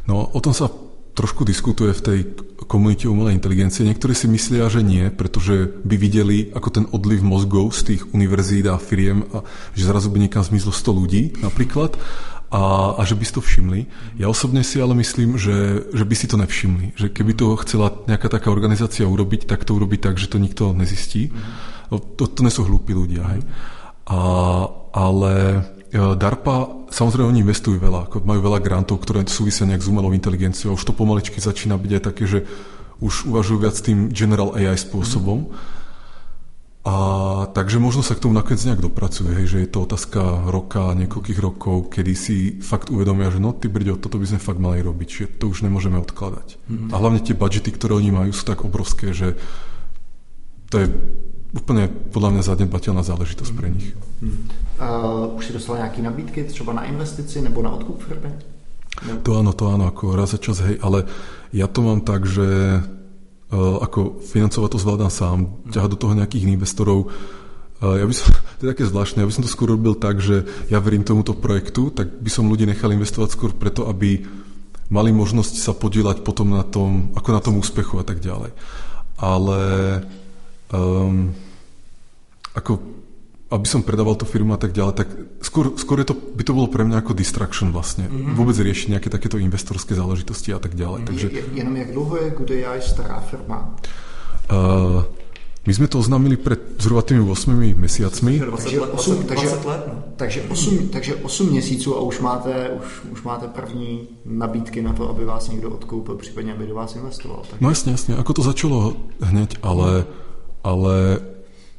No, 0.07 0.25
o 0.25 0.39
tom 0.41 0.53
sa 0.53 0.69
trošku 1.19 1.43
diskutuje 1.43 1.91
v 1.91 2.05
tej 2.07 2.19
komunite 2.63 3.11
umelej 3.11 3.35
inteligencie. 3.35 3.83
Niektorí 3.83 4.15
si 4.15 4.31
myslia, 4.31 4.71
že 4.71 4.79
nie, 4.79 5.11
pretože 5.11 5.75
by 5.83 5.99
videli, 5.99 6.47
ako 6.55 6.69
ten 6.71 6.85
odliv 6.95 7.19
mozgov 7.19 7.75
z 7.75 7.91
tých 7.91 8.01
univerzít 8.15 8.71
a 8.71 8.79
firiem, 8.79 9.27
a 9.35 9.43
že 9.75 9.83
zrazu 9.83 10.07
by 10.07 10.23
niekam 10.23 10.47
zmizlo 10.47 10.71
100 10.71 10.95
ľudí 10.95 11.21
napríklad 11.43 11.99
a, 12.55 12.95
a 12.95 13.01
že 13.03 13.19
by 13.19 13.23
si 13.27 13.35
to 13.35 13.43
všimli. 13.43 13.91
Ja 14.15 14.31
osobne 14.31 14.63
si 14.63 14.79
ale 14.79 14.95
myslím, 14.95 15.35
že, 15.35 15.91
že 15.91 16.07
by 16.07 16.15
si 16.15 16.31
to 16.31 16.39
nevšimli. 16.39 16.95
Že 16.95 17.07
keby 17.11 17.35
to 17.35 17.59
chcela 17.67 17.91
nejaká 18.07 18.31
taká 18.31 18.47
organizácia 18.47 19.03
urobiť, 19.03 19.43
tak 19.43 19.67
to 19.67 19.75
urobiť 19.75 19.99
tak, 19.99 20.15
že 20.15 20.31
to 20.31 20.39
nikto 20.39 20.71
nezistí. 20.71 21.35
To, 21.91 22.23
to 22.25 22.39
nie 22.41 22.53
sú 22.53 22.63
hlúpi 22.63 22.95
ľudia. 22.95 23.27
Hej? 23.35 23.41
A, 24.07 24.19
ale 24.95 25.33
DARPA, 25.93 26.85
samozrejme 26.93 27.33
oni 27.33 27.41
investujú 27.41 27.81
veľa, 27.81 28.05
ako 28.05 28.21
majú 28.21 28.45
veľa 28.45 28.61
grantov, 28.61 29.01
ktoré 29.01 29.25
súvisia 29.25 29.65
nejak 29.65 29.81
s 29.81 29.89
umelou 29.89 30.13
inteligenciou. 30.13 30.77
Už 30.77 30.85
to 30.85 30.93
pomaličky 30.93 31.41
začína 31.41 31.81
byť 31.81 31.91
aj 31.97 32.03
také, 32.05 32.23
že 32.29 32.45
už 33.01 33.25
uvažujú 33.25 33.57
viac 33.57 33.77
tým 33.81 34.13
general 34.13 34.53
AI 34.53 34.77
spôsobom. 34.77 35.49
A 36.85 36.95
takže 37.51 37.81
možno 37.81 38.05
sa 38.05 38.15
k 38.15 38.23
tomu 38.23 38.33
nakoniec 38.33 38.63
nejak 38.63 38.81
dopracuje, 38.81 39.35
hej, 39.35 39.45
že 39.51 39.57
je 39.65 39.69
to 39.69 39.83
otázka 39.83 40.47
roka, 40.47 40.95
niekoľkých 40.95 41.39
rokov, 41.41 41.91
kedy 41.91 42.13
si 42.15 42.37
fakt 42.63 42.87
uvedomia, 42.87 43.33
že 43.33 43.43
no 43.43 43.51
ty 43.51 43.67
brďo, 43.67 43.99
toto 43.99 44.15
by 44.15 44.25
sme 44.25 44.39
fakt 44.39 44.63
mali 44.63 44.79
robiť, 44.79 45.09
že 45.09 45.25
to 45.37 45.51
už 45.51 45.65
nemôžeme 45.65 45.99
odkladať. 45.99 46.55
Mm-hmm. 46.55 46.89
A 46.89 46.95
hlavne 46.95 47.19
tie 47.19 47.35
budžety, 47.35 47.75
ktoré 47.75 47.99
oni 47.99 48.15
majú, 48.15 48.31
sú 48.31 48.47
tak 48.47 48.63
obrovské, 48.63 49.11
že 49.11 49.35
to 50.69 50.79
je 50.79 50.87
úplně 51.53 51.87
podle 51.87 52.31
mě 52.31 52.41
zanedbatelná 52.41 53.03
záležitost 53.03 53.51
pro 53.51 53.67
nich. 53.67 53.97
Uh, 54.79 55.35
už 55.35 55.45
si 55.45 55.53
dostal 55.53 55.75
nějaké 55.75 56.01
nabídky 56.01 56.43
třeba 56.43 56.73
na 56.73 56.83
investici 56.83 57.41
nebo 57.41 57.61
na 57.61 57.69
odkup 57.69 58.03
firmy? 58.03 58.31
To 59.23 59.39
áno, 59.39 59.51
to 59.55 59.67
áno, 59.67 59.91
ako 59.91 60.15
raz 60.15 60.35
za 60.35 60.39
čas, 60.39 60.59
hej, 60.59 60.79
ale 60.79 61.07
ja 61.55 61.67
to 61.67 61.79
mám 61.83 62.03
tak, 62.03 62.23
že 62.27 62.43
uh, 62.79 63.77
ako 63.79 64.23
financovať 64.23 64.69
to 64.71 64.79
zvládam 64.79 65.11
sám, 65.11 65.37
ťahať 65.71 65.89
do 65.95 65.99
toho 65.99 66.13
nejakých 66.15 66.47
investorov, 66.51 67.07
uh, 67.07 67.95
ja 67.95 68.07
by 68.07 68.11
som, 68.15 68.31
to 68.59 68.61
je 68.67 68.71
také 68.71 68.83
zvláštne, 68.87 69.23
ja 69.23 69.27
by 69.27 69.35
som 69.35 69.43
to 69.43 69.51
skôr 69.51 69.71
robil 69.71 69.99
tak, 69.99 70.23
že 70.23 70.47
ja 70.71 70.79
verím 70.79 71.03
tomuto 71.03 71.35
projektu, 71.35 71.91
tak 71.91 72.11
by 72.19 72.31
som 72.31 72.47
ľudí 72.47 72.63
nechal 72.63 72.91
investovať 72.91 73.35
skôr 73.35 73.51
preto, 73.55 73.87
aby 73.87 74.23
mali 74.89 75.11
možnosť 75.11 75.59
sa 75.59 75.71
podielať 75.75 76.23
potom 76.23 76.55
na 76.55 76.63
tom, 76.63 77.11
ako 77.19 77.29
na 77.35 77.41
tom 77.43 77.55
úspechu 77.59 78.01
a 78.01 78.05
tak 78.07 78.19
ďalej. 78.19 78.51
Ale 79.19 79.59
um, 80.73 81.35
ako 82.57 82.98
aby 83.49 83.65
som 83.65 83.81
predával 83.81 84.13
tú 84.13 84.29
firmu 84.29 84.53
a 84.53 84.61
tak 84.61 84.77
ďalej, 84.77 84.93
tak 84.93 85.09
skôr, 85.41 85.73
skôr 85.73 86.05
je 86.05 86.13
to, 86.13 86.15
by 86.15 86.45
to 86.45 86.53
bolo 86.53 86.69
pre 86.69 86.85
mňa 86.85 87.01
ako 87.01 87.17
distraction 87.17 87.73
vlastne. 87.73 88.05
Mm-hmm. 88.05 88.37
Vôbec 88.37 88.53
riešiť 88.53 88.93
nejaké 88.93 89.09
takéto 89.09 89.41
investorské 89.41 89.97
záležitosti 89.97 90.53
a 90.53 90.61
tak 90.61 90.77
ďalej. 90.77 91.09
Takže, 91.09 91.27
je, 91.33 91.43
jenom 91.57 91.73
jak 91.73 91.89
dlho 91.89 92.13
je 92.21 92.27
Good 92.37 92.51
AI 92.61 92.77
stará 92.77 93.17
firma? 93.25 93.73
Uh, 94.53 95.01
my 95.65 95.73
sme 95.73 95.89
to 95.89 95.97
oznámili 95.97 96.37
pred 96.37 96.77
zhruba 96.77 97.01
tými 97.01 97.25
8 97.25 97.73
mesiacmi. 97.73 98.37
Takže 98.37 98.79
8, 98.85 99.23
takže, 99.25 99.47
no. 99.65 99.93
takže, 100.13 100.39
8, 100.49 100.89
takže 100.93 101.13
8 101.25 101.49
měsíců 101.49 101.97
a 101.97 101.99
už 102.05 102.19
máte, 102.19 102.53
už, 102.69 103.17
už 103.17 103.19
máte 103.23 103.47
první 103.47 104.07
nabídky 104.25 104.81
na 104.81 104.93
to, 104.93 105.09
aby 105.09 105.25
vás 105.25 105.49
někdo 105.49 105.69
odkoupil, 105.69 106.15
případně 106.15 106.53
aby 106.53 106.67
do 106.67 106.75
vás 106.75 106.95
investoval. 106.95 107.41
Takže... 107.49 107.65
No 107.65 107.69
jasne, 107.69 107.91
jasne. 107.91 108.13
Ako 108.17 108.33
to 108.33 108.41
začalo 108.45 108.93
hneď, 109.21 109.57
ale, 109.61 110.05
ale 110.63 111.19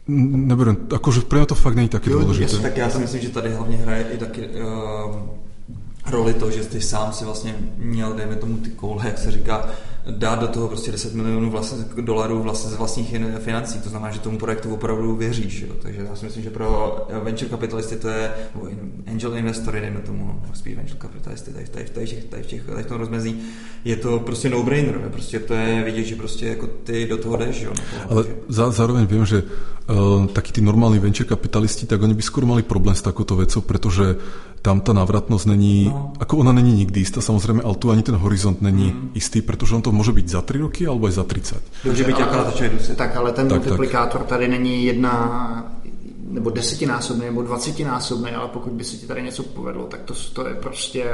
neberiem, 0.08 0.88
akože 0.88 1.28
pre 1.28 1.38
mňa 1.38 1.46
to 1.46 1.54
fakt 1.54 1.76
není 1.76 1.88
také 1.88 2.10
dôležité. 2.10 2.58
Tak 2.62 2.76
já 2.76 2.90
si 2.90 2.98
myslím, 2.98 3.20
že 3.20 3.28
tady 3.28 3.54
hlavně 3.54 3.76
hraje 3.76 4.02
i 4.14 4.16
taky 4.18 4.48
uh, 4.48 5.16
roli 6.10 6.34
to, 6.34 6.50
že 6.50 6.64
ty 6.64 6.80
sám 6.80 7.12
si 7.12 7.24
vlastně 7.24 7.54
měl, 7.76 8.12
dejme 8.12 8.36
tomu 8.36 8.56
ty 8.56 8.70
koule, 8.70 9.06
jak 9.06 9.18
se 9.18 9.30
říká, 9.30 9.68
dát 10.10 10.40
do 10.40 10.48
toho 10.48 10.68
prostě 10.68 10.92
10 10.92 11.14
milionů 11.14 11.50
vlastně, 11.50 11.84
dolarů 12.00 12.42
vlastně 12.42 12.70
z 12.70 12.76
vlastních 12.76 13.16
financí. 13.38 13.78
To 13.78 13.88
znamená, 13.88 14.12
že 14.12 14.20
tomu 14.20 14.38
projektu 14.38 14.74
opravdu 14.74 15.16
věříš. 15.16 15.60
Jo? 15.60 15.74
Takže 15.82 16.06
já 16.10 16.16
si 16.16 16.24
myslím, 16.24 16.42
že 16.42 16.50
pro 16.50 16.96
venture 17.22 17.50
kapitalisty 17.50 17.96
to 17.96 18.08
je, 18.08 18.30
nebo 18.54 18.68
angel 19.06 19.36
investory, 19.36 19.80
dejme 19.80 20.00
tomu, 20.00 20.42
spíš 20.54 20.76
venture 20.76 20.98
kapitalisty, 20.98 21.52
tady, 21.52 21.66
tady, 21.66 21.84
tady, 21.84 22.06
tady, 22.06 22.22
tady, 22.22 22.42
v 22.42 22.46
těch, 22.46 22.62
tady 22.62 22.82
v 22.82 22.86
tom 22.86 22.98
rozmezí, 22.98 23.40
je 23.84 23.96
to 23.96 24.18
prostě 24.18 24.50
no-brainer. 24.50 25.08
Prostě 25.12 25.38
to 25.38 25.54
je 25.54 25.82
vidět, 25.84 26.04
že 26.04 26.16
prostě 26.16 26.46
jako 26.46 26.66
ty 26.66 27.06
do 27.06 27.16
toho 27.16 27.36
jdeš. 27.36 27.62
Jo? 27.62 27.72
Ale 28.08 28.24
za, 28.48 28.70
zároveň 28.70 29.06
vím, 29.06 29.26
že 29.26 29.42
uh, 29.42 30.26
taky 30.26 30.52
ty 30.52 30.60
normální 30.60 30.98
venture 30.98 31.28
kapitalisti, 31.28 31.86
tak 31.86 32.02
oni 32.02 32.14
by 32.14 32.22
skoro 32.22 32.46
mali 32.46 32.62
problém 32.62 32.94
s 32.94 33.02
takouto 33.02 33.36
vecou, 33.36 33.60
protože 33.60 34.16
tam 34.62 34.80
ta 34.80 34.92
návratnost 34.92 35.46
není, 35.46 35.84
no. 35.84 36.12
ako 36.20 36.36
ona 36.36 36.52
není 36.52 36.72
nikdy 36.72 37.00
jistá 37.00 37.20
samozřejmě, 37.20 37.62
ale 37.62 37.74
tu 37.74 37.90
ani 37.90 38.02
ten 38.02 38.14
horizont 38.14 38.62
není 38.62 38.84
mm. 38.86 39.10
jistý, 39.14 39.42
protože 39.42 39.74
on 39.74 39.82
to 39.82 39.92
může 40.00 40.12
být 40.12 40.28
za 40.28 40.40
3 40.40 40.58
roky 40.58 40.86
alebo 40.86 41.08
i 41.08 41.12
za 41.12 41.24
30. 41.24 41.62
Může 41.84 42.04
být 42.04 42.16
akorát 42.16 42.56
Tak 42.96 43.16
ale 43.16 43.32
ten 43.32 43.48
tak, 43.48 43.60
multiplikátor 43.60 44.20
tak. 44.20 44.28
tady 44.28 44.48
není 44.48 44.84
jedna 44.84 45.12
nebo 46.30 46.50
desetinásobný 46.50 47.24
nebo 47.24 47.42
dvacetinásobný, 47.42 48.30
ale 48.30 48.48
pokud 48.48 48.72
by 48.72 48.84
se 48.84 48.96
ti 48.96 49.06
tady 49.06 49.22
něco 49.22 49.42
povedlo, 49.42 49.84
tak 49.84 50.00
to, 50.00 50.14
to 50.32 50.48
je 50.48 50.54
prostě... 50.54 51.04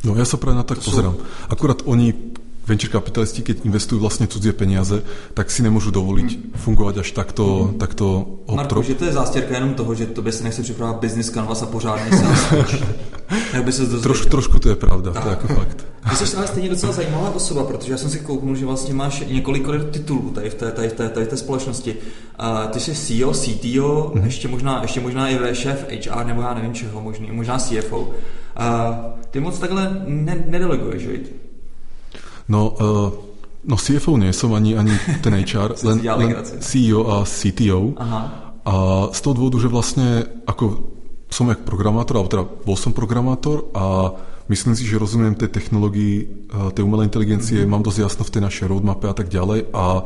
No 0.00 0.16
ja 0.16 0.24
sa 0.24 0.40
práve 0.40 0.56
na 0.56 0.64
tak 0.64 0.80
pozerám. 0.80 1.12
Sú... 1.12 1.52
Akurát 1.52 1.84
oni 1.84 2.32
venture 2.64 2.88
kapitalisti, 2.92 3.42
keď 3.42 3.66
investujú 3.66 3.98
vlastne 4.00 4.30
cudzie 4.30 4.54
peniaze, 4.54 5.02
tak 5.34 5.50
si 5.50 5.60
nemôžu 5.60 5.90
dovoliť 5.90 6.28
mm. 6.30 6.42
fungovať 6.56 6.94
až 7.02 7.08
takto, 7.12 7.74
mm. 7.74 7.82
takto 7.82 8.06
Marku, 8.46 8.80
že 8.80 8.94
to 8.94 9.04
je 9.04 9.12
zástěrka 9.12 9.54
jenom 9.54 9.74
toho, 9.74 9.90
že 9.94 10.06
to 10.06 10.22
by 10.22 10.32
si 10.32 10.44
nechce 10.44 10.62
připravovat 10.62 11.00
business 11.02 11.30
canvas 11.30 11.62
a 11.62 11.66
pořádný 11.66 12.10
sales 12.16 12.42
Jak 13.54 13.64
by 13.64 13.72
se 13.72 13.86
Troš, 13.86 14.26
trošku 14.26 14.58
to 14.58 14.68
je 14.68 14.76
pravda, 14.76 15.12
to 15.12 15.28
je 15.28 15.30
jako 15.30 15.46
fakt. 15.48 15.86
Ty 16.08 16.16
jsi 16.16 16.36
ale 16.36 16.46
stejně 16.46 16.68
docela 16.68 16.92
zajímavá 16.92 17.30
osoba, 17.30 17.64
protože 17.64 17.92
já 17.92 17.98
jsem 17.98 18.10
si 18.10 18.18
kouknul, 18.18 18.56
že 18.56 18.66
vlastně 18.66 18.94
máš 18.94 19.24
několik 19.26 19.66
titulů 19.90 20.30
tady 20.30 20.50
v 20.50 20.54
té, 20.54 20.72
tady 20.72 20.88
v 20.88 20.92
té, 20.92 21.08
tady 21.08 21.26
v 21.26 21.28
té 21.28 21.36
společnosti. 21.36 21.96
Uh, 22.40 22.70
ty 22.70 22.80
jsi 22.80 22.94
CEO, 22.94 23.32
CTO, 23.32 24.12
mm-hmm. 24.14 24.24
ještě, 24.24 24.48
možná, 24.48 24.82
ještě 24.82 25.00
možná 25.00 25.30
i 25.30 25.38
šéf 25.52 25.86
HR, 25.90 26.24
nebo 26.24 26.42
já 26.42 26.54
nevím 26.54 26.74
čeho, 26.74 27.00
možný, 27.00 27.28
možná 27.32 27.58
CFO. 27.58 28.00
Uh, 28.00 28.10
ty 29.30 29.40
moc 29.40 29.58
takhle 29.58 30.02
ne, 30.06 30.44
nedeleguješ, 30.46 31.06
viď? 31.06 31.32
No, 32.48 32.70
uh, 32.70 33.30
No 33.60 33.76
CFO 33.76 34.16
nie 34.16 34.32
som, 34.32 34.56
ani, 34.56 34.72
ani 34.72 34.96
ten 35.20 35.36
HR, 35.36 35.76
len, 35.88 36.00
len 36.00 36.30
CEO 36.64 37.04
a 37.12 37.28
CTO. 37.28 37.92
Aha. 38.00 38.20
A 38.64 38.74
z 39.12 39.20
toho 39.20 39.34
dôvodu, 39.36 39.60
že 39.60 39.68
vlastne 39.68 40.24
ako 40.48 40.64
som 41.28 41.48
jak 41.52 41.62
programátor, 41.68 42.16
alebo 42.16 42.32
teda 42.32 42.44
bol 42.44 42.76
som 42.76 42.96
programátor 42.96 43.68
a 43.76 44.16
myslím 44.50 44.74
si, 44.74 44.82
že 44.82 44.98
rozumiem 44.98 45.38
tej 45.38 45.48
technológii, 45.54 46.16
eh, 46.50 46.70
tej 46.74 46.82
umelej 46.82 47.06
inteligencie, 47.06 47.62
mm-hmm. 47.62 47.70
mám 47.70 47.86
dosť 47.86 47.98
jasno 48.02 48.22
v 48.26 48.32
tej 48.34 48.42
našej 48.42 48.66
roadmape 48.66 49.06
a 49.06 49.14
tak 49.14 49.30
ďalej 49.30 49.70
a 49.70 50.04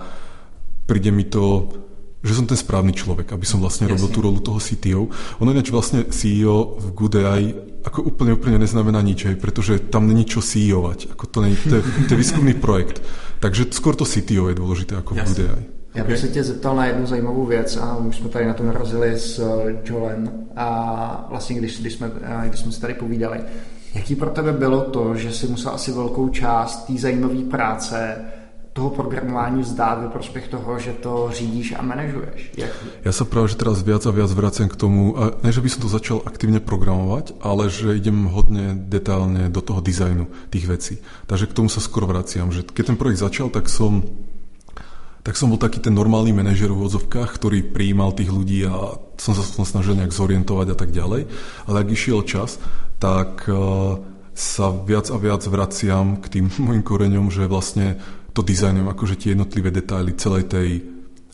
príde 0.84 1.08
mi 1.08 1.24
to, 1.24 1.72
že 2.24 2.36
som 2.36 2.48
ten 2.48 2.56
správny 2.56 2.92
človek, 2.92 3.32
aby 3.32 3.44
som 3.44 3.60
vlastne 3.60 3.88
Jasne. 3.88 3.96
robil 3.96 4.08
tú 4.12 4.20
rolu 4.24 4.38
toho 4.40 4.60
CTO. 4.60 5.12
Ono 5.40 5.50
ináč 5.52 5.68
vlastne 5.68 6.08
CEO 6.08 6.76
v 6.80 6.86
Good 6.92 7.14
AI 7.20 7.44
ako 7.84 8.00
úplne, 8.08 8.32
úplne 8.32 8.56
neznamená 8.56 9.04
nič, 9.04 9.28
hej, 9.28 9.36
pretože 9.36 9.76
tam 9.92 10.08
není 10.08 10.24
čo 10.24 10.40
CEOvať. 10.40 11.12
Ako 11.12 11.24
to, 11.28 11.38
není, 11.44 11.56
to, 11.60 11.76
je, 11.76 11.82
to 11.84 12.10
je 12.16 12.20
výskumný 12.20 12.56
projekt. 12.64 13.04
Takže 13.44 13.68
skôr 13.76 13.92
to 13.92 14.08
CTO 14.08 14.48
je 14.48 14.56
dôležité 14.56 14.96
ako 14.96 15.20
Jasne. 15.20 15.28
v 15.28 15.28
Good 15.28 15.40
AI. 15.52 15.64
Já 15.94 16.04
bych 16.04 16.18
se 16.18 16.28
tě 16.28 16.44
zeptal 16.44 16.76
na 16.76 16.86
jednu 16.86 17.06
zajímavou 17.06 17.46
věc 17.46 17.76
a 17.76 17.96
už 17.96 18.16
jsme 18.16 18.28
tady 18.28 18.46
na 18.46 18.54
to 18.54 18.62
narazili 18.62 19.18
s 19.18 19.38
eh, 19.38 19.76
Joelem 19.84 20.30
a 20.56 21.26
vlastně 21.30 21.56
když, 21.56 21.80
když, 21.80 21.92
jsme, 21.92 22.10
eh, 22.22 22.48
když 22.48 22.60
jsme 22.60 22.72
si 22.72 22.80
tady 22.80 22.94
povídali. 22.94 23.40
Jaký 23.94 24.14
pro 24.14 24.30
tebe 24.30 24.52
bylo 24.52 24.80
to, 24.80 25.14
že 25.14 25.32
si 25.32 25.46
musel 25.46 25.72
asi 25.72 25.92
velkou 25.92 26.28
část 26.28 26.86
té 26.86 26.92
zajímavé 26.98 27.46
práce 27.50 28.16
toho 28.74 28.90
programování 28.90 29.62
vzdát 29.62 30.02
ve 30.02 30.08
prospech 30.08 30.48
toho, 30.48 30.78
že 30.78 30.92
to 30.92 31.30
řídíš 31.32 31.74
a 31.78 31.82
manažuješ? 31.82 32.50
Jak... 32.58 32.70
Ja 33.06 33.12
sa 33.14 33.22
práve 33.22 33.54
že 33.54 33.54
teraz 33.54 33.86
viac 33.86 34.02
a 34.02 34.10
viac 34.10 34.34
vraciam 34.34 34.66
k 34.66 34.74
tomu, 34.74 35.14
a 35.14 35.38
ne, 35.46 35.54
že 35.54 35.62
by 35.62 35.70
som 35.70 35.86
to 35.86 35.94
začal 35.94 36.18
aktívne 36.26 36.58
programovať, 36.58 37.38
ale 37.38 37.70
že 37.70 37.94
idem 37.94 38.26
hodne 38.26 38.74
detálne 38.74 39.46
do 39.46 39.62
toho 39.62 39.78
dizajnu 39.78 40.26
tých 40.50 40.66
vecí. 40.66 40.94
Takže 41.30 41.46
k 41.46 41.54
tomu 41.54 41.70
sa 41.70 41.78
skoro 41.78 42.10
vraciam, 42.10 42.50
že 42.50 42.66
keď 42.66 42.84
ten 42.90 42.98
projekt 42.98 43.22
začal, 43.22 43.46
tak 43.46 43.70
som 43.70 44.02
tak 45.24 45.40
som 45.40 45.48
bol 45.48 45.56
taký 45.56 45.80
ten 45.80 45.96
normálny 45.96 46.36
manažer 46.36 46.68
v 46.68 46.84
odzovkách, 46.84 47.32
ktorý 47.40 47.72
prijímal 47.72 48.12
tých 48.12 48.28
ľudí 48.28 48.68
a 48.68 49.00
som 49.16 49.32
sa 49.32 49.40
snažil 49.64 49.96
nejak 49.96 50.12
zorientovať 50.12 50.66
a 50.68 50.76
tak 50.76 50.92
ďalej. 50.92 51.24
Ale 51.64 51.76
ak 51.80 51.88
išiel 51.88 52.20
čas, 52.28 52.60
tak 52.98 53.46
uh, 53.50 54.00
sa 54.34 54.74
viac 54.74 55.06
a 55.10 55.16
viac 55.16 55.42
vraciam 55.46 56.18
k 56.18 56.26
tým 56.38 56.44
môjim 56.64 56.82
koreňom, 56.82 57.30
že 57.30 57.46
vlastne 57.46 57.98
to 58.34 58.42
dizajnujem 58.42 58.90
akože 58.90 59.14
tie 59.14 59.28
jednotlivé 59.38 59.70
detaily 59.70 60.18
celej 60.18 60.50
tej 60.50 60.68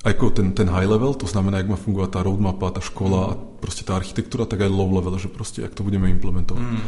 ako 0.01 0.33
ten, 0.33 0.57
ten 0.57 0.65
high 0.65 0.89
level, 0.89 1.13
to 1.13 1.29
znamená, 1.29 1.61
jak 1.61 1.69
má 1.69 1.77
fungovať 1.77 2.09
tá 2.09 2.21
roadmapa, 2.25 2.73
tá 2.73 2.81
škola 2.81 3.19
a 3.21 3.37
proste 3.37 3.85
tá 3.85 4.01
architektúra, 4.01 4.49
tak 4.49 4.65
aj 4.65 4.73
low 4.73 4.89
level, 4.89 5.13
že 5.21 5.29
proste, 5.29 5.61
jak 5.61 5.77
to 5.77 5.85
budeme 5.85 6.09
implementovať. 6.09 6.65
Mm. 6.65 6.81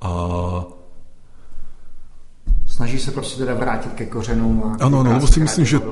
A 0.00 0.10
snaží 2.64 2.96
sa 2.96 3.12
proste 3.12 3.44
teda 3.44 3.52
vrátiť 3.52 3.92
ke 3.92 4.04
kořenům. 4.08 4.80
Áno, 4.80 5.04
áno, 5.04 5.10
lebo 5.20 5.28
si 5.28 5.44
myslím, 5.44 5.68
že 5.68 5.84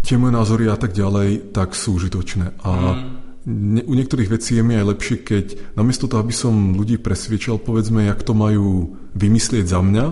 tie 0.00 0.16
moje 0.16 0.32
názory 0.32 0.64
a 0.72 0.80
tak 0.80 0.96
ďalej, 0.96 1.52
tak 1.52 1.76
sú 1.76 2.00
užitočné. 2.00 2.56
A 2.64 2.70
mm. 2.72 3.25
U 3.46 3.92
niektorých 3.94 4.26
vecí 4.26 4.58
je 4.58 4.62
mi 4.66 4.74
aj 4.74 4.90
lepšie, 4.90 5.16
keď 5.22 5.46
namiesto 5.78 6.10
toho, 6.10 6.18
aby 6.18 6.34
som 6.34 6.74
ľudí 6.74 6.98
presviečal, 6.98 7.62
povedzme, 7.62 8.10
jak 8.10 8.26
to 8.26 8.34
majú 8.34 8.98
vymyslieť 9.14 9.70
za 9.70 9.80
mňa, 9.86 10.06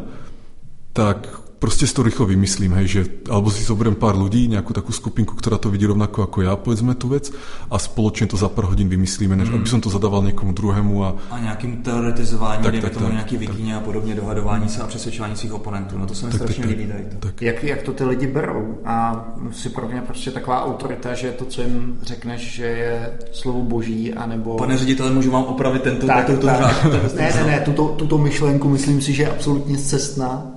tak 0.94 1.43
proste 1.64 1.88
si 1.88 1.96
to 1.96 2.04
rýchlo 2.04 2.28
vymyslím, 2.28 2.76
hej, 2.76 2.86
že, 2.92 3.00
alebo 3.32 3.48
si 3.48 3.64
zoberiem 3.64 3.96
pár 3.96 4.20
ľudí, 4.20 4.52
nejakú 4.52 4.76
takú 4.76 4.92
skupinku, 4.92 5.32
ktorá 5.32 5.56
to 5.56 5.72
vidí 5.72 5.88
rovnako 5.88 6.28
ako 6.28 6.44
ja, 6.44 6.52
povedzme 6.60 6.92
tú 6.92 7.08
vec 7.08 7.32
a 7.72 7.80
spoločne 7.80 8.28
to 8.28 8.36
za 8.36 8.52
pár 8.52 8.68
hodín 8.68 8.92
vymyslíme, 8.92 9.32
než 9.32 9.48
mm. 9.48 9.56
aby 9.56 9.68
som 9.72 9.80
to 9.80 9.88
zadával 9.88 10.20
niekomu 10.28 10.52
druhému. 10.52 10.92
A, 11.08 11.16
a 11.32 11.40
nějakým 11.40 11.80
teoretizování, 11.80 12.62
tak, 12.68 12.84
tak, 12.84 12.92
tomu 12.92 13.08
tak, 13.08 13.12
nějaký 13.16 13.36
vikyně 13.36 13.76
a 13.76 13.80
podobně, 13.80 14.14
dohadování 14.14 14.68
se 14.68 14.82
a 14.82 14.86
přesvědčování 14.86 15.36
svých 15.36 15.52
oponentů. 15.52 15.98
No 15.98 16.06
to 16.06 16.14
se 16.14 16.26
mi 16.26 16.32
tak, 16.32 16.40
strašně 16.40 16.62
tak, 16.62 16.70
líbí 16.70 16.86
tady. 16.86 17.04
Tak. 17.18 17.42
Jak, 17.42 17.64
jak 17.64 17.82
to 17.82 17.92
ty 17.92 18.04
lidi 18.04 18.26
berou? 18.26 18.78
A 18.84 19.24
si 19.52 19.68
pro 19.68 19.88
mě 19.88 20.00
prostě 20.00 20.30
taková 20.30 20.64
autorita, 20.64 21.14
že 21.14 21.32
to, 21.32 21.44
co 21.44 21.62
jim 21.62 21.98
řekneš, 22.02 22.54
že 22.54 22.66
je 22.66 23.18
slovo 23.32 23.62
boží, 23.62 24.12
anebo... 24.14 24.56
Pane 24.56 24.76
ředitele, 24.76 25.10
můžu 25.10 25.30
vám 25.30 25.44
opravit 25.44 25.82
tento, 25.82 26.06
tak, 26.06 26.26
tento 26.26 26.46
tak. 26.46 26.84
Ne, 27.16 27.32
ne, 27.34 27.44
ne, 27.46 27.60
tuto, 27.64 27.88
tuto 27.88 28.18
myšlenku 28.18 28.68
myslím 28.68 29.00
si, 29.00 29.12
že 29.12 29.22
je 29.22 29.30
absolutně 29.30 29.78
cestná 29.78 30.54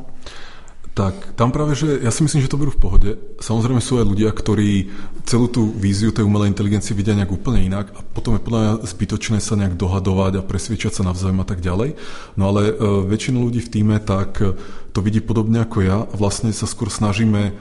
tak 0.97 1.37
tam 1.37 1.53
práve, 1.53 1.77
že 1.77 2.01
ja 2.01 2.09
si 2.09 2.25
myslím, 2.25 2.41
že 2.41 2.49
to 2.49 2.57
berú 2.57 2.73
v 2.73 2.81
pohode. 2.81 3.09
Samozrejme 3.37 3.77
sú 3.77 4.01
aj 4.01 4.09
ľudia, 4.09 4.33
ktorí 4.33 4.89
celú 5.29 5.45
tú 5.45 5.69
víziu 5.69 6.09
tej 6.09 6.25
umelej 6.25 6.49
inteligencie 6.49 6.97
vidia 6.97 7.13
nejak 7.13 7.29
úplne 7.29 7.61
inak 7.61 7.93
a 7.93 8.01
potom 8.01 8.33
je 8.33 8.41
podľa 8.41 8.59
mňa 8.65 8.73
zbytočné 8.81 9.37
sa 9.37 9.53
nejak 9.53 9.77
dohadovať 9.77 10.41
a 10.41 10.47
presviečať 10.47 10.97
sa 10.97 11.05
navzájom 11.05 11.37
a 11.37 11.45
tak 11.45 11.61
ďalej. 11.61 11.93
No 12.33 12.49
ale 12.49 12.73
e, 12.73 12.73
väčšinu 13.13 13.45
ľudí 13.45 13.61
v 13.61 13.69
týme 13.69 14.01
tak 14.01 14.41
e, 14.41 14.57
to 14.89 15.05
vidí 15.05 15.21
podobne 15.21 15.61
ako 15.61 15.77
ja 15.85 16.01
a 16.01 16.15
vlastne 16.17 16.49
sa 16.49 16.65
skôr 16.65 16.89
snažíme 16.89 17.53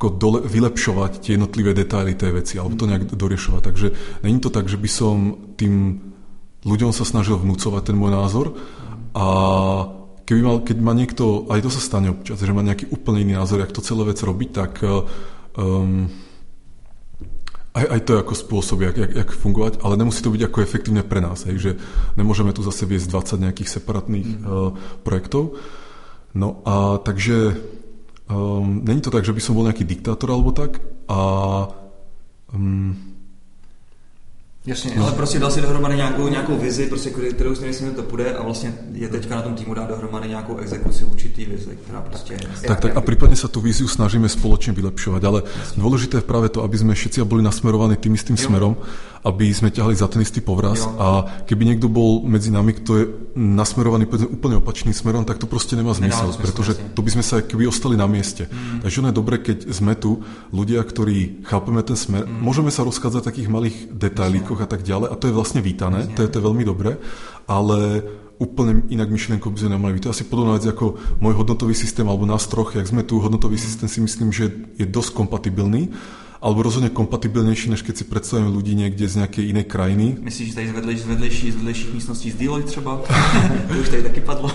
ako 0.00 0.08
dole, 0.16 0.40
vylepšovať 0.40 1.28
tie 1.28 1.36
jednotlivé 1.36 1.76
detaily 1.76 2.16
tej 2.16 2.40
veci 2.40 2.56
alebo 2.56 2.80
to 2.80 2.88
nejak 2.88 3.04
doriešovať. 3.12 3.62
Takže 3.68 3.86
není 4.24 4.40
to 4.40 4.48
tak, 4.48 4.72
že 4.72 4.80
by 4.80 4.88
som 4.88 5.36
tým 5.60 6.00
ľuďom 6.64 6.96
sa 6.96 7.04
snažil 7.04 7.36
vnúcovať 7.36 7.92
ten 7.92 8.00
môj 8.00 8.16
názor 8.16 8.56
a 9.12 9.28
keby 10.32 10.40
mal, 10.40 10.64
keď 10.64 10.78
má 10.80 10.96
niekto, 10.96 11.44
aj 11.52 11.60
to 11.60 11.68
sa 11.68 11.84
stane 11.84 12.08
občas, 12.08 12.40
že 12.40 12.56
má 12.56 12.64
nejaký 12.64 12.88
úplne 12.88 13.20
iný 13.20 13.36
názor, 13.36 13.60
jak 13.60 13.76
to 13.76 13.84
celé 13.84 14.08
vec 14.08 14.16
robiť, 14.16 14.48
tak 14.48 14.80
um, 14.80 16.08
aj, 17.76 17.84
aj 17.84 18.00
to 18.00 18.10
je 18.16 18.22
ako 18.24 18.34
spôsob, 18.40 18.80
jak, 18.80 18.96
jak, 18.96 19.12
jak 19.12 19.28
fungovať, 19.28 19.84
ale 19.84 20.00
nemusí 20.00 20.24
to 20.24 20.32
byť 20.32 20.48
ako 20.48 20.58
efektívne 20.64 21.04
pre 21.04 21.20
nás, 21.20 21.44
hej, 21.44 21.60
že 21.60 21.70
nemôžeme 22.16 22.56
tu 22.56 22.64
zase 22.64 22.88
viesť 22.88 23.12
20 23.12 23.44
nejakých 23.44 23.72
separátnych 23.76 24.24
mm. 24.24 24.40
uh, 24.48 24.72
projektov. 25.04 25.60
No 26.32 26.64
a 26.64 26.96
takže 27.04 27.52
um, 28.32 28.80
není 28.80 29.04
to 29.04 29.12
tak, 29.12 29.28
že 29.28 29.36
by 29.36 29.40
som 29.44 29.52
bol 29.52 29.68
nejaký 29.68 29.84
diktátor 29.84 30.32
alebo 30.32 30.56
tak 30.56 30.80
a 31.12 31.20
um, 32.56 33.11
Jasně, 34.66 34.92
no. 34.96 35.02
ale 35.02 35.12
prostě 35.12 35.38
dal 35.38 35.50
si 35.50 35.60
dohromady 35.60 35.96
nějakou, 35.96 36.28
nějakou 36.28 36.56
vizi, 36.56 36.86
prostě, 36.86 37.10
kterou 37.10 37.54
si 37.54 37.64
myslím, 37.64 37.88
že 37.88 37.94
to 37.94 38.02
půjde 38.02 38.34
a 38.34 38.42
vlastně 38.42 38.74
je 38.92 39.08
teďka 39.08 39.36
na 39.36 39.42
tom 39.42 39.54
týmu 39.54 39.74
dát 39.74 39.88
dohromady 39.88 40.28
nějakou 40.28 40.56
exekuci 40.56 41.04
určitý 41.04 41.44
vizi, 41.44 41.78
která 41.84 42.00
prostě 42.00 42.34
je. 42.34 42.40
Tak, 42.66 42.80
tak 42.80 42.96
a 42.96 43.00
prípadne 43.02 43.34
sa 43.34 43.50
tú 43.50 43.58
víziu 43.58 43.90
snažíme 43.90 44.30
spoločne 44.30 44.70
vylepšovať, 44.78 45.22
ale 45.26 45.42
Jasne. 45.42 45.82
dôležité 45.82 46.22
je 46.22 46.26
práve 46.30 46.46
to, 46.46 46.62
aby 46.62 46.78
sme 46.78 46.94
všetci 46.94 47.26
boli 47.26 47.42
nasmerovaní 47.42 47.98
tým 47.98 48.14
istým 48.14 48.38
jo. 48.38 48.46
smerom, 48.46 48.78
aby 49.22 49.54
sme 49.54 49.70
ťahali 49.70 49.94
za 49.94 50.10
ten 50.10 50.18
istý 50.18 50.42
povraz 50.42 50.82
jo. 50.82 50.98
a 50.98 51.06
keby 51.46 51.62
niekto 51.62 51.86
bol 51.86 52.26
medzi 52.26 52.50
nami, 52.50 52.74
kto 52.74 52.90
je 52.98 53.04
nasmerovaný 53.38 54.10
úplne 54.26 54.58
opačným 54.58 54.90
smerom, 54.90 55.22
tak 55.22 55.38
to 55.38 55.46
proste 55.46 55.78
nemá 55.78 55.94
zmysel, 55.94 56.34
pretože 56.34 56.74
to 56.92 57.00
by 57.06 57.10
sme 57.14 57.22
sa 57.22 57.38
keby 57.38 57.70
ostali 57.70 57.94
na 57.94 58.10
mieste. 58.10 58.50
Mm. 58.50 58.82
Takže 58.82 58.98
ono 58.98 59.08
je 59.14 59.20
dobré, 59.22 59.36
keď 59.38 59.70
sme 59.70 59.94
tu 59.94 60.26
ľudia, 60.50 60.82
ktorí 60.82 61.46
chápeme 61.46 61.86
ten 61.86 61.94
smer, 61.94 62.26
mm. 62.26 62.42
môžeme 62.42 62.74
sa 62.74 62.82
rozchádzať 62.82 63.22
v 63.22 63.28
takých 63.30 63.48
malých 63.48 63.76
detailíkoch, 63.94 64.58
a 64.58 64.66
tak 64.66 64.82
ďalej 64.82 65.08
a 65.08 65.14
to 65.14 65.30
je 65.30 65.36
vlastne 65.38 65.62
vítané, 65.62 66.10
to 66.18 66.26
je, 66.26 66.28
to 66.28 66.42
je 66.42 66.46
veľmi 66.46 66.66
dobré, 66.66 66.98
ale 67.46 68.02
úplne 68.42 68.82
inak 68.90 69.06
myšlienkou 69.06 69.54
by 69.54 69.58
sme 69.62 69.78
nemali. 69.78 70.02
To 70.02 70.10
je 70.10 70.14
asi 70.18 70.26
podobná 70.26 70.58
vec 70.58 70.66
ako 70.66 70.98
môj 71.22 71.38
hodnotový 71.38 71.78
systém 71.78 72.02
alebo 72.10 72.26
nás 72.26 72.42
troch, 72.50 72.74
jak 72.74 72.90
sme 72.90 73.06
tu, 73.06 73.22
hodnotový 73.22 73.54
systém 73.54 73.86
si 73.86 74.02
myslím, 74.02 74.34
že 74.34 74.50
je 74.74 74.82
dosť 74.82 75.14
kompatibilný 75.14 75.94
alebo 76.42 76.66
rozhodne 76.66 76.90
kompatibilnejší, 76.90 77.70
než 77.70 77.86
keď 77.86 78.02
si 78.02 78.04
predstavujeme 78.04 78.50
ľudí 78.50 78.74
niekde 78.74 79.06
z 79.06 79.22
nejakej 79.22 79.44
inej 79.54 79.66
krajiny. 79.70 80.06
Myslíš, 80.18 80.48
že 80.50 80.54
tady 80.54 80.68
z, 80.68 80.72
vedlejš, 80.74 80.98
z, 81.00 81.06
vedlejší, 81.06 81.46
z 81.52 81.56
vedlejších 81.56 81.94
místností 81.94 82.30
z 82.30 82.36
Deloitte 82.36 82.70
třeba? 82.70 83.00
to 83.68 83.74
už 83.80 83.88
tady 83.88 84.02
taky 84.02 84.20
padlo. 84.20 84.50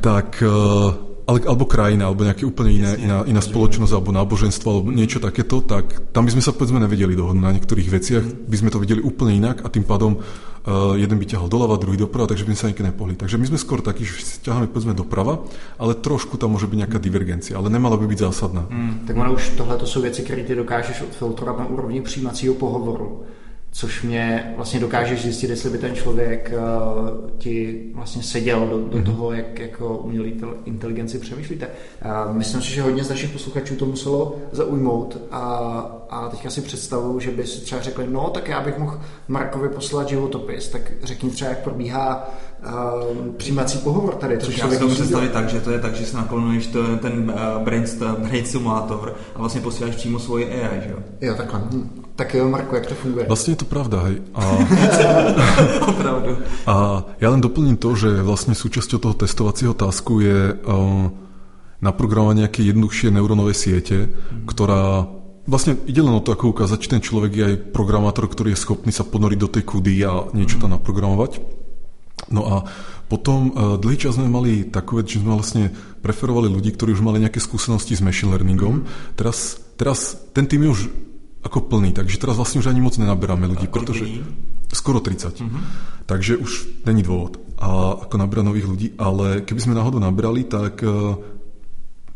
tak 0.00 0.42
uh, 0.46 1.11
ale, 1.22 1.38
alebo 1.46 1.64
krajina, 1.70 2.10
alebo 2.10 2.26
nejaké 2.26 2.42
úplne 2.42 2.74
iné, 2.74 2.90
iná, 2.98 3.22
iná 3.22 3.42
spoločnosť, 3.42 3.92
alebo 3.94 4.10
náboženstvo, 4.10 4.66
alebo 4.66 4.88
niečo 4.90 5.22
takéto, 5.22 5.62
tak 5.62 6.10
tam 6.10 6.26
by 6.26 6.34
sme 6.34 6.42
sa 6.42 6.50
povedzme 6.50 6.82
nevedeli 6.82 7.14
dohodnúť 7.14 7.44
na 7.46 7.54
niektorých 7.54 7.88
veciach, 7.88 8.24
by 8.50 8.56
sme 8.58 8.72
to 8.74 8.82
videli 8.82 9.00
úplne 9.00 9.38
inak 9.38 9.62
a 9.62 9.70
tým 9.70 9.86
pádom 9.86 10.18
uh, 10.18 10.98
jeden 10.98 11.16
by 11.22 11.26
ťahal 11.26 11.46
doľava, 11.46 11.78
druhý 11.78 11.94
doprava, 11.94 12.34
takže 12.34 12.42
by 12.42 12.50
sme 12.54 12.58
sa 12.58 12.68
niekde 12.70 12.88
nepohli. 12.90 13.14
Takže 13.14 13.38
my 13.38 13.46
sme 13.46 13.58
skôr 13.58 13.78
takí, 13.78 14.02
že 14.02 14.18
si 14.18 14.36
ťaháme 14.42 14.66
povedzme 14.74 14.98
doprava, 14.98 15.46
ale 15.78 15.94
trošku 15.94 16.34
tam 16.42 16.58
môže 16.58 16.66
byť 16.66 16.78
nejaká 16.82 16.98
divergencia, 16.98 17.54
ale 17.54 17.70
nemala 17.70 17.94
by 17.94 18.06
byť 18.10 18.18
zásadná. 18.18 18.66
Hmm, 18.66 19.06
tak 19.06 19.14
ono 19.14 19.38
už 19.38 19.54
tohle 19.54 19.78
to 19.78 19.86
sú 19.86 20.02
veci, 20.02 20.26
ktoré 20.26 20.42
ty 20.42 20.58
dokážeš 20.58 21.06
odfiltrovat 21.06 21.58
na 21.62 21.66
úrovni 21.70 22.02
přijímacího 22.02 22.58
pohovoru 22.58 23.22
což 23.74 24.02
mě 24.02 24.52
vlastně 24.56 24.80
dokáže 24.80 25.16
zjistit, 25.16 25.50
jestli 25.50 25.70
by 25.70 25.78
ten 25.78 25.94
člověk 25.94 26.52
uh, 26.56 27.30
ti 27.38 27.84
vlastně 27.94 28.22
seděl 28.22 28.66
do, 28.66 28.78
do 28.78 28.98
mm-hmm. 28.98 29.04
toho, 29.04 29.32
jak 29.32 29.58
jako 29.58 29.98
umělý 29.98 30.34
inteligenci 30.64 31.18
přemýšlíte. 31.18 31.66
Uh, 31.66 32.36
myslím 32.36 32.62
si, 32.62 32.70
že 32.70 32.82
hodně 32.82 33.04
z 33.04 33.10
našich 33.10 33.30
posluchačů 33.30 33.76
to 33.76 33.86
muselo 33.86 34.36
zaujmout 34.52 35.18
a, 35.30 35.46
a 36.10 36.28
teďka 36.28 36.50
si 36.50 36.60
představuju, 36.60 37.20
že 37.20 37.30
by 37.30 37.46
si 37.46 37.60
třeba 37.60 37.80
řekli, 37.80 38.06
no 38.10 38.30
tak 38.30 38.48
já 38.48 38.60
bych 38.60 38.78
mohl 38.78 39.00
Markovi 39.28 39.68
poslat 39.68 40.08
životopis, 40.08 40.68
tak 40.68 40.92
řekni 41.02 41.30
třeba, 41.30 41.50
jak 41.50 41.58
probíhá 41.58 42.30
uh, 42.66 43.34
přijímací 43.36 43.78
pohovor 43.78 44.14
tady. 44.14 44.38
Což 44.38 44.58
já 44.58 44.70
si 44.70 44.78
to 44.78 44.88
představit 44.88 45.32
tak, 45.32 45.48
že 45.48 45.60
to 45.60 45.70
je 45.70 45.78
tak, 45.78 45.94
že 45.94 46.06
si 46.06 46.16
naklonuješ 46.16 46.66
to, 46.66 46.96
ten 46.96 47.30
uh, 47.56 47.62
brain, 47.64 47.84
brain 48.18 48.44
simulátor 48.44 49.14
a 49.34 49.38
vlastně 49.38 49.60
posíláš 49.60 49.96
přímo 49.96 50.18
svoji 50.18 50.44
AI, 50.52 50.80
že 50.80 50.90
jo? 50.90 50.98
Jo, 51.20 51.34
takhle. 51.34 51.60
Hm. 51.72 52.01
Tak 52.12 52.36
jo, 52.36 52.44
Marko, 52.44 52.76
jak 52.76 52.86
to 52.86 52.94
funguje? 52.94 53.24
Vlastne 53.24 53.56
je 53.56 53.60
to 53.64 53.68
pravda, 53.68 54.04
hej. 54.04 54.20
A, 54.36 54.42
Opravdu. 55.96 56.30
A 56.68 56.74
ja 57.16 57.28
len 57.32 57.40
doplním 57.40 57.80
to, 57.80 57.96
že 57.96 58.20
vlastne 58.20 58.52
súčasťou 58.52 58.98
toho 59.00 59.14
testovacieho 59.16 59.72
tasku 59.72 60.20
je 60.20 60.52
uh, 60.52 61.08
naprogramovať 61.80 62.36
nejaké 62.44 62.60
jednoduchšie 62.68 63.08
neurónové 63.16 63.56
siete, 63.56 64.12
mm. 64.12 64.44
ktorá 64.44 65.08
Vlastne 65.42 65.74
ide 65.90 65.98
len 65.98 66.14
o 66.14 66.22
to, 66.22 66.38
ako 66.38 66.54
ukázať, 66.54 66.78
či 66.78 66.92
ten 66.94 67.02
človek 67.02 67.32
je 67.34 67.44
aj 67.50 67.56
programátor, 67.74 68.30
ktorý 68.30 68.54
je 68.54 68.62
schopný 68.62 68.94
sa 68.94 69.02
ponoriť 69.02 69.38
do 69.42 69.50
tej 69.50 69.66
kudy 69.66 69.98
a 70.06 70.30
niečo 70.30 70.62
tam 70.62 70.70
naprogramovať. 70.70 71.42
No 72.30 72.46
a 72.46 72.54
potom 73.10 73.50
uh, 73.50 73.74
dlhý 73.74 73.98
čas 74.06 74.14
sme 74.14 74.30
mali 74.30 74.70
takú 74.70 75.02
vec, 75.02 75.10
že 75.10 75.18
sme 75.18 75.34
vlastne 75.34 75.74
preferovali 75.98 76.46
ľudí, 76.46 76.70
ktorí 76.70 76.94
už 76.94 77.02
mali 77.02 77.18
nejaké 77.18 77.42
skúsenosti 77.42 77.98
s 77.98 78.06
machine 78.06 78.30
learningom. 78.30 78.86
Teraz, 79.18 79.58
teraz 79.74 80.14
ten 80.30 80.46
tým 80.46 80.70
je 80.70 80.70
už 80.70 80.80
ako 81.42 81.58
plný, 81.66 81.90
takže 81.90 82.18
teraz 82.22 82.38
vlastne 82.38 82.62
už 82.62 82.70
ani 82.70 82.78
moc 82.78 82.94
nenaberáme 82.94 83.50
ľudí, 83.50 83.66
pretože 83.66 84.06
ľudí? 84.06 84.22
skoro 84.70 85.02
30. 85.02 85.42
Uh-huh. 85.42 85.62
Takže 86.06 86.38
už 86.38 86.82
není 86.86 87.02
dôvod 87.02 87.42
a 87.58 87.98
ako 88.06 88.14
naberať 88.18 88.44
nových 88.46 88.66
ľudí, 88.66 88.88
ale 88.98 89.46
keby 89.46 89.60
sme 89.62 89.78
náhodou 89.78 90.02
nabrali, 90.02 90.42
tak 90.46 90.82
uh, 90.82 91.14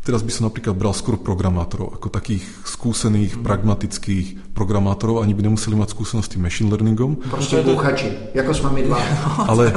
Teraz 0.07 0.23
by 0.23 0.31
som 0.31 0.47
napríklad 0.47 0.71
bral 0.71 0.95
skôr 0.95 1.19
programátorov, 1.19 1.99
ako 1.99 2.07
takých 2.07 2.39
skúsených, 2.63 3.35
mm. 3.35 3.43
pragmatických 3.43 4.55
programátorov, 4.55 5.19
ani 5.19 5.35
by 5.35 5.51
nemuseli 5.51 5.75
mať 5.75 5.91
skúsenosti 5.91 6.39
machine 6.39 6.71
learningom. 6.71 7.19
Proste 7.27 7.59
buchači, 7.59 8.31
ako 8.31 8.55
sme 8.55 8.69
my 8.71 8.81
dva. 8.87 9.03
ale 9.51 9.67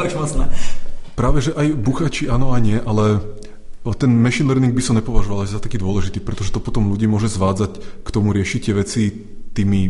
práve, 1.18 1.42
že 1.42 1.51
aj 1.51 1.74
buchači 1.74 2.30
áno 2.30 2.55
a 2.55 2.62
nie, 2.62 2.78
ale 2.78 3.18
ten 3.98 4.14
machine 4.14 4.46
learning 4.46 4.70
by 4.70 4.78
som 4.78 4.94
nepovažoval 5.03 5.51
za 5.51 5.59
taký 5.59 5.82
dôležitý, 5.82 6.22
pretože 6.22 6.55
to 6.55 6.62
potom 6.62 6.86
ľudí 6.94 7.11
môže 7.11 7.26
zvádzať 7.26 8.07
k 8.07 8.09
tomu 8.14 8.30
riešiť 8.30 8.70
tie 8.70 8.74
veci 8.78 9.03
tými 9.53 9.80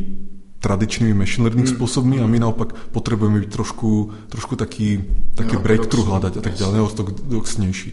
tradičnými 0.61 1.17
machine 1.17 1.49
learning 1.49 1.69
mm. 1.73 1.75
spôsobmi 1.81 2.21
a 2.21 2.29
my 2.29 2.37
naopak 2.37 2.93
potrebujeme 2.93 3.41
byť 3.41 3.51
trošku, 3.51 3.91
trošku 4.29 4.61
taký, 4.61 5.01
taký 5.33 5.57
no, 5.57 5.63
breakthrough 5.65 6.05
hľadať 6.05 6.33
a 6.37 6.43
tak 6.45 6.55
ďalej, 6.61 6.75
neortodoxnejší. 6.77 7.91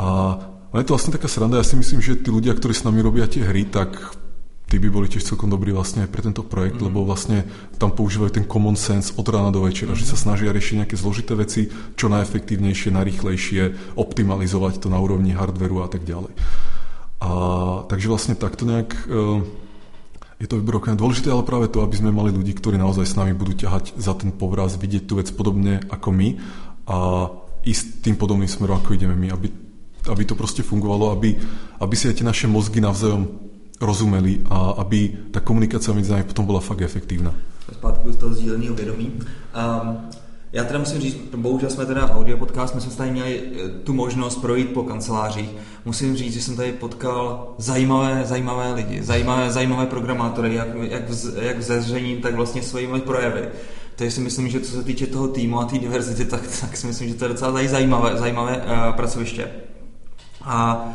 A 0.00 0.06
ale 0.76 0.82
je 0.82 0.92
to 0.92 0.94
vlastne 0.98 1.16
taká 1.16 1.24
sranda, 1.24 1.56
ja 1.56 1.64
si 1.64 1.72
myslím, 1.78 2.04
že 2.04 2.20
tí 2.20 2.28
ľudia, 2.28 2.52
ktorí 2.52 2.76
s 2.76 2.84
nami 2.84 3.00
robia 3.00 3.24
tie 3.24 3.40
hry, 3.40 3.64
tak 3.64 3.96
tí 4.66 4.76
by 4.82 4.92
boli 4.92 5.06
tiež 5.06 5.22
celkom 5.22 5.46
dobrí 5.46 5.70
vlastne 5.70 6.04
aj 6.04 6.10
pre 6.10 6.20
tento 6.20 6.42
projekt, 6.42 6.82
mm. 6.82 6.90
lebo 6.90 7.06
vlastne 7.06 7.46
tam 7.78 7.94
používajú 7.94 8.36
ten 8.36 8.44
common 8.44 8.74
sense 8.74 9.14
od 9.14 9.24
rána 9.24 9.54
do 9.54 9.62
večera, 9.62 9.94
mm. 9.94 9.98
že 10.02 10.04
sa 10.04 10.20
snažia 10.20 10.52
riešiť 10.52 10.84
nejaké 10.84 10.96
zložité 10.98 11.32
veci, 11.38 11.72
čo 11.94 12.10
najefektívnejšie, 12.10 12.92
najrychlejšie, 12.92 13.62
optimalizovať 13.96 14.82
to 14.82 14.92
na 14.92 14.98
úrovni 14.98 15.32
hardveru 15.32 15.80
a 15.80 15.88
tak 15.88 16.02
ďalej. 16.02 16.34
A, 17.24 17.30
takže 17.88 18.10
vlastne 18.10 18.34
takto 18.36 18.68
nejak 18.68 18.90
e, 18.92 19.00
je 20.36 20.46
to 20.48 20.60
vybrokné. 20.60 20.96
Dôležité 20.96 21.32
ale 21.32 21.46
práve 21.46 21.72
to, 21.72 21.80
aby 21.80 21.96
sme 21.96 22.12
mali 22.12 22.32
ľudí, 22.32 22.52
ktorí 22.52 22.76
naozaj 22.76 23.06
s 23.08 23.18
nami 23.18 23.32
budú 23.32 23.56
ťahať 23.56 23.96
za 23.96 24.12
ten 24.12 24.32
povraz, 24.32 24.76
vidieť 24.76 25.04
tú 25.08 25.16
vec 25.16 25.32
podobne 25.32 25.80
ako 25.88 26.08
my 26.12 26.28
a 26.86 26.96
ísť 27.66 28.04
tým 28.04 28.16
podobným 28.20 28.46
smerom, 28.46 28.78
ako 28.78 28.94
ideme 28.94 29.16
my, 29.16 29.32
aby 29.32 29.48
aby 30.06 30.22
to 30.24 30.38
proste 30.38 30.62
fungovalo, 30.62 31.10
aby, 31.10 31.34
aby 31.82 31.94
si 31.98 32.08
aj 32.08 32.22
tie 32.22 32.26
naše 32.26 32.46
mozgy 32.46 32.78
navzájom 32.78 33.26
rozumeli 33.76 34.46
a 34.48 34.80
aby 34.80 35.30
ta 35.34 35.42
komunikace 35.42 35.92
mezi 35.92 36.14
námi 36.14 36.24
potom 36.24 36.46
byla 36.46 36.60
fakt 36.60 36.80
efektivná. 36.80 37.34
Zpátky 37.72 38.12
z 38.12 38.16
toho 38.16 38.34
sdíleného 38.34 38.74
vědomí. 38.74 39.12
Um, 39.52 40.08
já 40.56 40.64
teda 40.64 40.78
musím 40.78 41.00
říct, 41.00 41.16
bohužel 41.36 41.70
jsme 41.70 41.86
teda 41.86 42.10
audio 42.10 42.36
podcast, 42.36 42.74
my 42.74 42.80
jsme 42.80 42.92
tady 42.92 43.10
měli 43.10 43.42
eh, 43.42 43.68
tu 43.68 43.94
možnost 43.94 44.36
projít 44.36 44.72
po 44.72 44.82
kancelářích. 44.82 45.50
Musím 45.84 46.16
říct, 46.16 46.32
že 46.32 46.42
jsem 46.42 46.56
tady 46.56 46.72
potkal 46.72 47.54
zajímavé, 47.58 48.22
zajímavé 48.24 48.72
lidi, 48.72 49.02
zajímavé, 49.02 49.52
zajímavé 49.52 49.86
programátory, 49.86 50.54
jak, 50.54 50.68
jak, 50.80 51.10
v, 51.10 51.42
jak 51.42 51.58
v 51.58 51.62
zezření, 51.62 52.16
tak 52.16 52.34
vlastně 52.34 52.62
svými 52.62 53.00
projevy. 53.00 53.48
Takže 53.96 54.10
si 54.10 54.20
myslím, 54.20 54.48
že 54.48 54.60
co 54.60 54.72
se 54.72 54.82
týče 54.82 55.06
toho 55.06 55.28
týmu 55.28 55.60
a 55.60 55.64
té 55.64 55.78
diverzity, 55.78 56.24
tak, 56.24 56.40
tak 56.60 56.76
si 56.76 56.86
myslím, 56.86 57.08
že 57.08 57.14
to 57.14 57.24
je 57.24 57.28
docela 57.28 57.66
zajímavé, 57.66 58.16
zajímavé 58.16 58.56
uh, 58.56 58.96
pracoviště. 58.96 59.50
A 60.42 60.88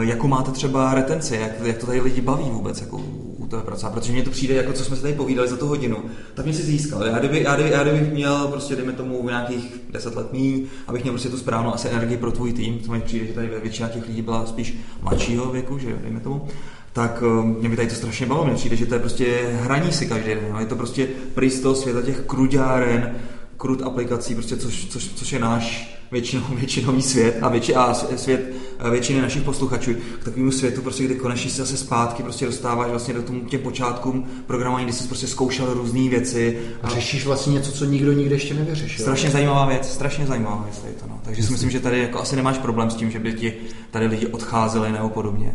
e, 0.00 0.04
jakou 0.04 0.28
máte 0.28 0.50
třeba 0.50 0.94
retenci, 0.94 1.36
jak, 1.36 1.60
jak 1.62 1.78
to 1.78 1.86
tady 1.86 2.00
lidi 2.00 2.20
baví 2.20 2.44
vůbec 2.44 2.80
jako 2.80 2.96
u 2.96 3.31
toho 3.52 3.62
pracovat, 3.62 3.92
protože 3.92 4.12
mně 4.12 4.22
to 4.22 4.30
přijde, 4.30 4.54
jako 4.54 4.72
co 4.72 4.84
jsme 4.84 4.96
si 4.96 5.02
tady 5.02 5.14
povídali 5.14 5.48
za 5.48 5.56
tu 5.56 5.66
hodinu, 5.66 5.96
tak 6.34 6.44
mě 6.44 6.54
si 6.54 6.62
získal. 6.62 7.04
Já 7.04 7.18
kdyby, 7.18 7.42
já, 7.42 7.54
kdyby, 7.54 7.70
já 7.70 7.82
kdybych 7.82 8.12
měl 8.12 8.48
prostě, 8.48 8.76
dejme 8.76 8.92
tomu, 8.92 9.28
nějakých 9.28 9.80
10 9.90 10.16
let 10.16 10.32
mý, 10.32 10.66
abych 10.86 11.02
měl 11.02 11.12
prostě 11.12 11.28
tu 11.28 11.38
správnou 11.38 11.74
asi 11.74 11.88
energii 11.88 12.16
pro 12.16 12.32
tvůj 12.32 12.52
tým, 12.52 12.78
to 12.78 12.92
mi 12.92 13.00
přijde, 13.00 13.26
že 13.26 13.32
tady 13.32 13.48
většina 13.62 13.88
těch 13.88 14.08
lidí 14.08 14.22
byla 14.22 14.46
spíš 14.46 14.78
mladšího 15.02 15.50
věku, 15.50 15.78
že 15.78 15.98
dejme 16.02 16.20
tomu, 16.20 16.48
tak 16.92 17.22
e, 17.26 17.42
mě 17.42 17.68
by 17.68 17.76
tady 17.76 17.88
to 17.88 17.94
strašně 17.94 18.26
bavilo. 18.26 18.46
Mně 18.46 18.54
přijde, 18.54 18.76
že 18.76 18.86
to 18.86 18.94
je 18.94 19.00
prostě 19.00 19.26
hraní 19.60 19.92
si 19.92 20.06
každý 20.06 20.28
den. 20.28 20.56
Je 20.58 20.66
to 20.66 20.76
prostě 20.76 21.08
prý 21.34 21.50
z 21.50 21.60
toho 21.60 21.74
světa 21.74 22.02
těch 22.02 22.20
kruďáren, 22.20 23.14
krut 23.56 23.82
aplikací, 23.82 24.34
prostě 24.34 24.56
což, 24.56 24.86
což, 24.86 25.08
což 25.08 25.32
je 25.32 25.38
náš 25.38 25.98
většinou, 26.12 26.42
většinový 26.50 27.02
svět 27.02 27.38
a, 27.42 27.48
větši, 27.48 27.74
a 27.74 27.94
svět 27.94 28.54
většiny 28.90 29.20
našich 29.22 29.42
posluchačů 29.42 29.94
k 30.20 30.24
takovému 30.24 30.52
světu, 30.52 30.82
prostě, 30.82 31.04
kdy 31.04 31.14
konečně 31.14 31.50
se 31.50 31.56
zase 31.56 31.76
zpátky 31.76 32.22
prostě 32.22 32.46
dostáváš 32.46 32.90
vlastně 32.90 33.14
do 33.14 33.22
těm 33.22 33.60
počátkům 33.60 34.26
programování, 34.46 34.84
kdy 34.84 34.92
jsi 34.92 35.08
prostě 35.08 35.26
zkoušel 35.26 35.74
různé 35.74 36.08
věci. 36.08 36.58
A 36.82 36.88
řešíš 36.88 37.26
vlastně 37.26 37.52
něco, 37.52 37.72
co 37.72 37.84
nikdo 37.84 38.12
nikde 38.12 38.34
ještě 38.34 38.54
nevyřešil. 38.54 39.02
Strašně 39.02 39.30
zajímavá 39.30 39.66
věc, 39.66 39.92
strašně 39.92 40.26
zajímavá 40.26 40.62
věc 40.64 40.84
je 40.86 40.92
to. 40.92 41.06
No. 41.08 41.20
Takže 41.22 41.42
si 41.42 41.52
myslím, 41.52 41.70
že 41.70 41.80
tady 41.80 41.98
jako 42.00 42.20
asi 42.20 42.36
nemáš 42.36 42.58
problém 42.58 42.90
s 42.90 42.94
tím, 42.94 43.10
že 43.10 43.18
by 43.18 43.32
ti 43.32 43.54
tady 43.90 44.06
lidi 44.06 44.26
odcházeli 44.26 44.92
nebo 44.92 45.08
podobně. 45.08 45.54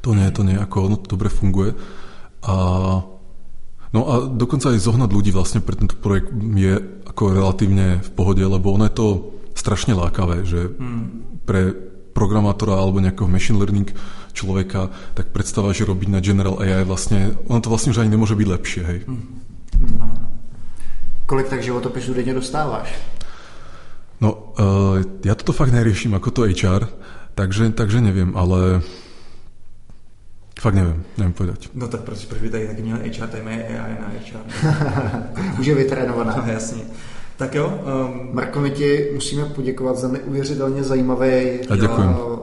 To 0.00 0.14
nie, 0.14 0.30
to 0.30 0.42
nie, 0.42 0.58
ako 0.58 0.82
ono 0.82 0.96
to 0.96 1.14
dobre 1.14 1.28
funguje. 1.28 1.74
A 2.42 2.54
No 3.92 4.08
a 4.08 4.24
dokonca 4.24 4.72
aj 4.72 4.88
zohnať 4.88 5.12
ľudí 5.12 5.30
vlastne 5.36 5.60
pre 5.60 5.76
tento 5.76 6.00
projekt 6.00 6.32
je 6.56 6.80
ako 7.04 7.36
relatívne 7.36 8.00
v 8.00 8.10
pohode, 8.16 8.40
lebo 8.40 8.72
ono 8.72 8.88
je 8.88 8.96
to 8.96 9.06
strašne 9.54 9.94
lákavé, 9.94 10.44
že 10.44 10.72
hmm. 10.72 11.42
pre 11.44 11.72
programátora 12.12 12.76
alebo 12.76 13.00
nejakého 13.00 13.28
machine 13.28 13.56
learning 13.56 13.88
človeka, 14.36 14.92
tak 15.16 15.32
predstava, 15.32 15.72
že 15.72 15.88
robiť 15.88 16.08
na 16.12 16.20
General 16.20 16.60
AI 16.60 16.84
vlastne, 16.84 17.36
ono 17.48 17.60
to 17.60 17.72
vlastne 17.72 17.92
už 17.92 18.04
ani 18.04 18.12
nemôže 18.12 18.36
byť 18.36 18.48
lepšie, 18.48 18.82
hej. 18.84 18.98
Hmm. 19.08 19.42
Kolik 21.26 21.48
tak 21.48 21.62
životopisů 21.62 22.14
denně 22.14 22.34
dostáváš? 22.34 22.92
No, 24.20 24.54
uh, 24.54 25.02
ja 25.26 25.34
toto 25.34 25.50
fakt 25.50 25.74
neriešim 25.74 26.14
ako 26.14 26.30
to 26.30 26.42
HR, 26.46 26.86
takže, 27.34 27.74
takže 27.74 27.98
neviem, 27.98 28.30
ale 28.38 28.78
Fakt 30.62 30.74
nevím, 30.74 31.04
nevím 31.18 31.32
povedať. 31.32 31.74
No 31.74 31.88
tak 31.88 32.00
proč, 32.06 32.24
proč 32.24 32.40
by 32.40 32.50
tady 32.50 32.66
taky 32.66 32.82
měl 32.82 32.98
HR, 33.02 33.26
tady 33.26 33.42
mají 33.42 33.58
AI 33.58 33.96
na 34.00 34.08
HR. 34.08 34.38
Už 35.60 35.66
je 35.66 35.74
vytrénovaná. 35.74 36.34
No, 36.36 36.52
jasně. 36.52 36.82
Tak 37.42 37.54
jo. 37.54 37.80
Um... 38.06 38.28
Marko, 38.32 38.60
my 38.60 38.70
ti 38.70 39.10
musíme 39.14 39.44
poděkovat 39.44 39.96
za 39.96 40.08
neuvěřitelně 40.08 40.82
zajímavý, 40.84 41.58
uh, 41.70 41.86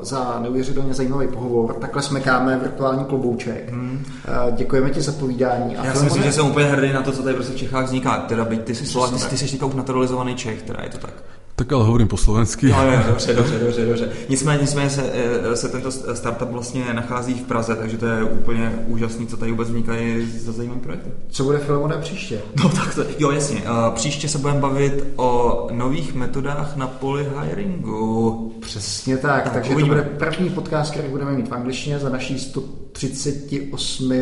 za 0.01 0.39
neuvěřitelně 0.41 0.93
zajímavý 0.93 1.27
pohovor. 1.27 1.73
Takhle 1.73 2.01
smekáme 2.01 2.57
virtuální 2.57 3.05
klobouček. 3.05 3.71
Hmm. 3.71 4.05
Děkujeme 4.51 4.89
ti 4.89 5.01
za 5.01 5.11
povídání. 5.11 5.77
A 5.77 5.85
Já 5.85 5.93
si 5.93 6.03
myslím, 6.03 6.23
že 6.23 6.31
jsem 6.31 6.47
úplně 6.47 6.67
hrdý 6.67 6.93
na 6.93 7.01
to, 7.01 7.11
co 7.11 7.23
tady 7.23 7.35
prostě 7.35 7.53
v 7.53 7.57
Čechách 7.57 7.85
vzniká. 7.85 8.17
Teda 8.17 8.45
byť 8.45 8.63
ty 8.63 8.75
jsi, 8.75 8.85
Slovak, 8.85 9.11
ty, 9.11 9.29
ty 9.29 9.37
jsi 9.37 9.51
teďka 9.51 9.65
už 9.65 9.73
naturalizovaný 9.73 10.35
Čech, 10.35 10.61
teda 10.61 10.79
je 10.83 10.89
to 10.89 10.97
tak. 10.97 11.13
Tak 11.59 11.71
ale 11.71 11.83
hovorím 11.83 12.07
po 12.07 12.17
slovensky. 12.17 12.67
No, 12.67 12.91
jo, 12.91 12.99
dobře, 13.07 13.33
dobře, 13.33 13.59
dobře, 13.59 13.85
dobře. 13.85 14.09
Nicméně, 14.29 14.61
nicméně 14.61 14.89
se, 14.89 15.03
eh, 15.51 15.55
se 15.55 15.69
tento 15.69 15.91
startup 15.91 16.49
vlastně 16.51 16.93
nachází 16.93 17.33
v 17.33 17.41
Praze, 17.41 17.75
takže 17.75 17.97
to 17.97 18.05
je 18.05 18.23
úplně 18.23 18.83
úžasný, 18.87 19.27
co 19.27 19.37
tady 19.37 19.51
vůbec 19.51 19.67
vznikají 19.67 20.31
za 20.39 20.51
zajímavé 20.51 20.81
projekty. 20.81 21.09
Co 21.29 21.43
bude 21.43 21.57
Filemone 21.57 21.97
příště? 21.97 22.41
No 22.63 22.69
tak 22.69 22.95
to, 22.95 23.03
jo, 23.19 23.31
jasně. 23.31 23.63
Příště 23.93 24.27
se 24.27 24.37
budeme 24.37 24.59
bavit 24.59 25.03
o 25.15 25.67
nových 25.71 26.13
metodách 26.13 26.75
na 26.75 26.87
poli 26.87 27.27
hiringu. 27.43 28.53
Přesně 28.61 29.17
tak, 29.17 29.43
tak 29.43 29.53
takže 29.53 29.73
uvidíme. 29.73 29.95
to 29.95 30.03
bude 30.03 30.15
první 30.17 30.49
podcast, 30.49 30.91
který 30.91 31.07
budeme 31.07 31.31
mít 31.31 31.49
v 31.49 31.53
angličtině 31.53 31.99
za 31.99 32.09
naší 32.09 32.39
138 32.39 34.13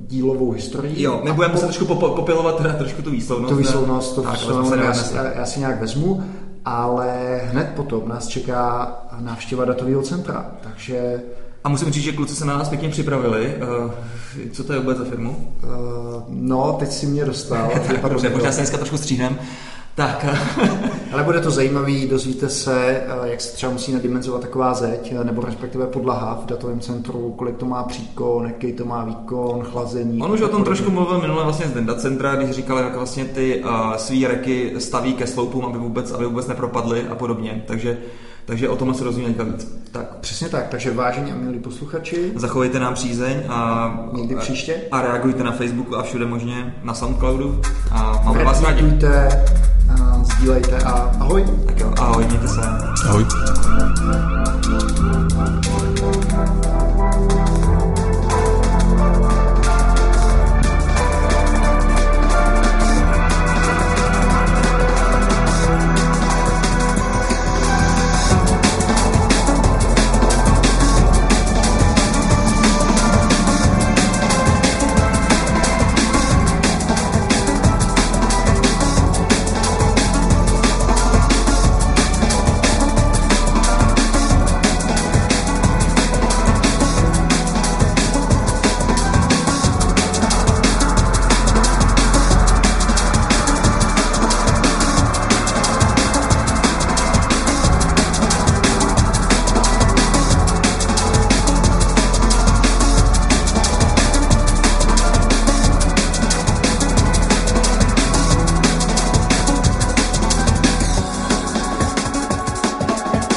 dílovou 0.00 0.50
historii. 0.50 1.02
Jo, 1.02 1.20
my 1.24 1.32
budeme 1.32 1.52
po... 1.52 1.56
muset 1.56 1.66
trošku 1.66 1.94
popilovat 1.94 2.56
teda 2.56 2.72
trošku 2.72 3.02
tu 3.02 3.10
výslovnost. 3.10 3.52
Tu 3.52 3.58
výslovnost, 3.58 4.14
to 4.14 4.22
tak, 4.22 4.38
já, 4.76 4.94
já, 5.14 5.32
já 5.36 5.46
si 5.46 5.60
nějak 5.60 5.80
vezmu 5.80 6.22
ale 6.66 7.40
hned 7.44 7.72
potom 7.76 8.08
nás 8.08 8.26
čeká 8.26 8.92
návštěva 9.20 9.64
datového 9.64 10.02
centra, 10.02 10.50
takže... 10.60 11.22
A 11.64 11.68
musím 11.68 11.90
říct, 11.90 12.04
že 12.04 12.12
kluci 12.12 12.34
se 12.34 12.44
na 12.44 12.58
nás 12.58 12.68
pěkně 12.68 12.88
připravili. 12.88 13.54
Uh, 13.56 13.90
co 14.52 14.64
to 14.64 14.72
je 14.72 14.78
vůbec 14.78 14.98
za 14.98 15.04
firmu? 15.04 15.52
Uh, 15.62 15.70
no, 16.28 16.76
teď 16.78 16.92
si 16.92 17.06
mě 17.06 17.24
dostal. 17.24 17.70
Dobře, 18.08 18.30
možná 18.30 18.52
se 18.52 18.58
dneska 18.58 18.76
trošku 18.76 18.96
stříhnem. 18.96 19.38
Tak. 19.96 20.26
Ale 21.12 21.24
bude 21.24 21.40
to 21.40 21.50
zajímavý, 21.50 22.08
dozvíte 22.08 22.48
se, 22.48 22.86
eh, 22.88 23.28
jak 23.28 23.40
se 23.40 23.56
třeba 23.56 23.72
musí 23.72 23.92
nadimenzovat 23.92 24.40
taková 24.40 24.74
zeď, 24.74 25.14
eh, 25.20 25.24
nebo 25.24 25.42
respektive 25.42 25.86
podlaha 25.86 26.40
v 26.42 26.46
datovém 26.46 26.80
centru, 26.80 27.34
kolik 27.38 27.56
to 27.56 27.66
má 27.66 27.82
příkon, 27.82 28.46
jaký 28.46 28.72
to 28.72 28.84
má 28.84 29.04
výkon, 29.04 29.62
chlazení. 29.62 30.22
On 30.22 30.32
už 30.32 30.40
o 30.40 30.48
tom 30.48 30.64
trošku 30.64 30.90
mluvil 30.90 31.20
minule 31.20 31.44
vlastně 31.44 31.66
z 31.66 31.72
Denda 31.72 31.94
Centra, 31.94 32.34
když 32.34 32.50
říkal, 32.50 32.78
jak 32.78 32.96
vlastně 32.96 33.24
ty 33.24 33.64
uh, 33.64 33.94
svý 33.96 34.26
reky 34.26 34.74
staví 34.78 35.14
ke 35.14 35.26
sloupům, 35.26 35.64
aby 35.64 35.78
vůbec, 35.78 36.12
aby 36.12 36.26
vůbec 36.26 36.46
nepropadly 36.46 37.06
a 37.10 37.14
podobně. 37.14 37.64
Takže 37.66 37.98
takže 38.44 38.68
o 38.68 38.76
tom 38.76 38.94
se 38.94 39.04
rozumíme 39.04 39.44
víc. 39.44 39.78
Tak. 39.92 40.16
Přesně 40.16 40.48
tak, 40.48 40.68
takže 40.68 40.90
vážení 40.90 41.32
a 41.32 41.34
milí 41.34 41.58
posluchači. 41.58 42.32
Zachovejte 42.34 42.80
nám 42.80 42.94
přízeň 42.94 43.42
a, 43.48 44.08
někdy 44.12 44.36
příště. 44.36 44.74
A 44.92 45.02
reagujte 45.02 45.44
na 45.44 45.52
Facebooku 45.52 45.96
a 45.96 46.02
všude 46.02 46.26
možně 46.26 46.74
na 46.82 46.94
Soundcloudu. 46.94 47.60
A 47.90 48.22
máme 48.24 48.44
vás 48.44 48.62
rádi. 48.62 48.98
Sdílejte 50.22 50.78
a 50.78 51.10
ahoj. 51.20 51.44
Tak 51.66 51.80
jo, 51.80 51.92
ahoj, 51.98 52.24
mějte 52.24 52.48
se. 52.48 52.60
Ahoj. 53.08 53.26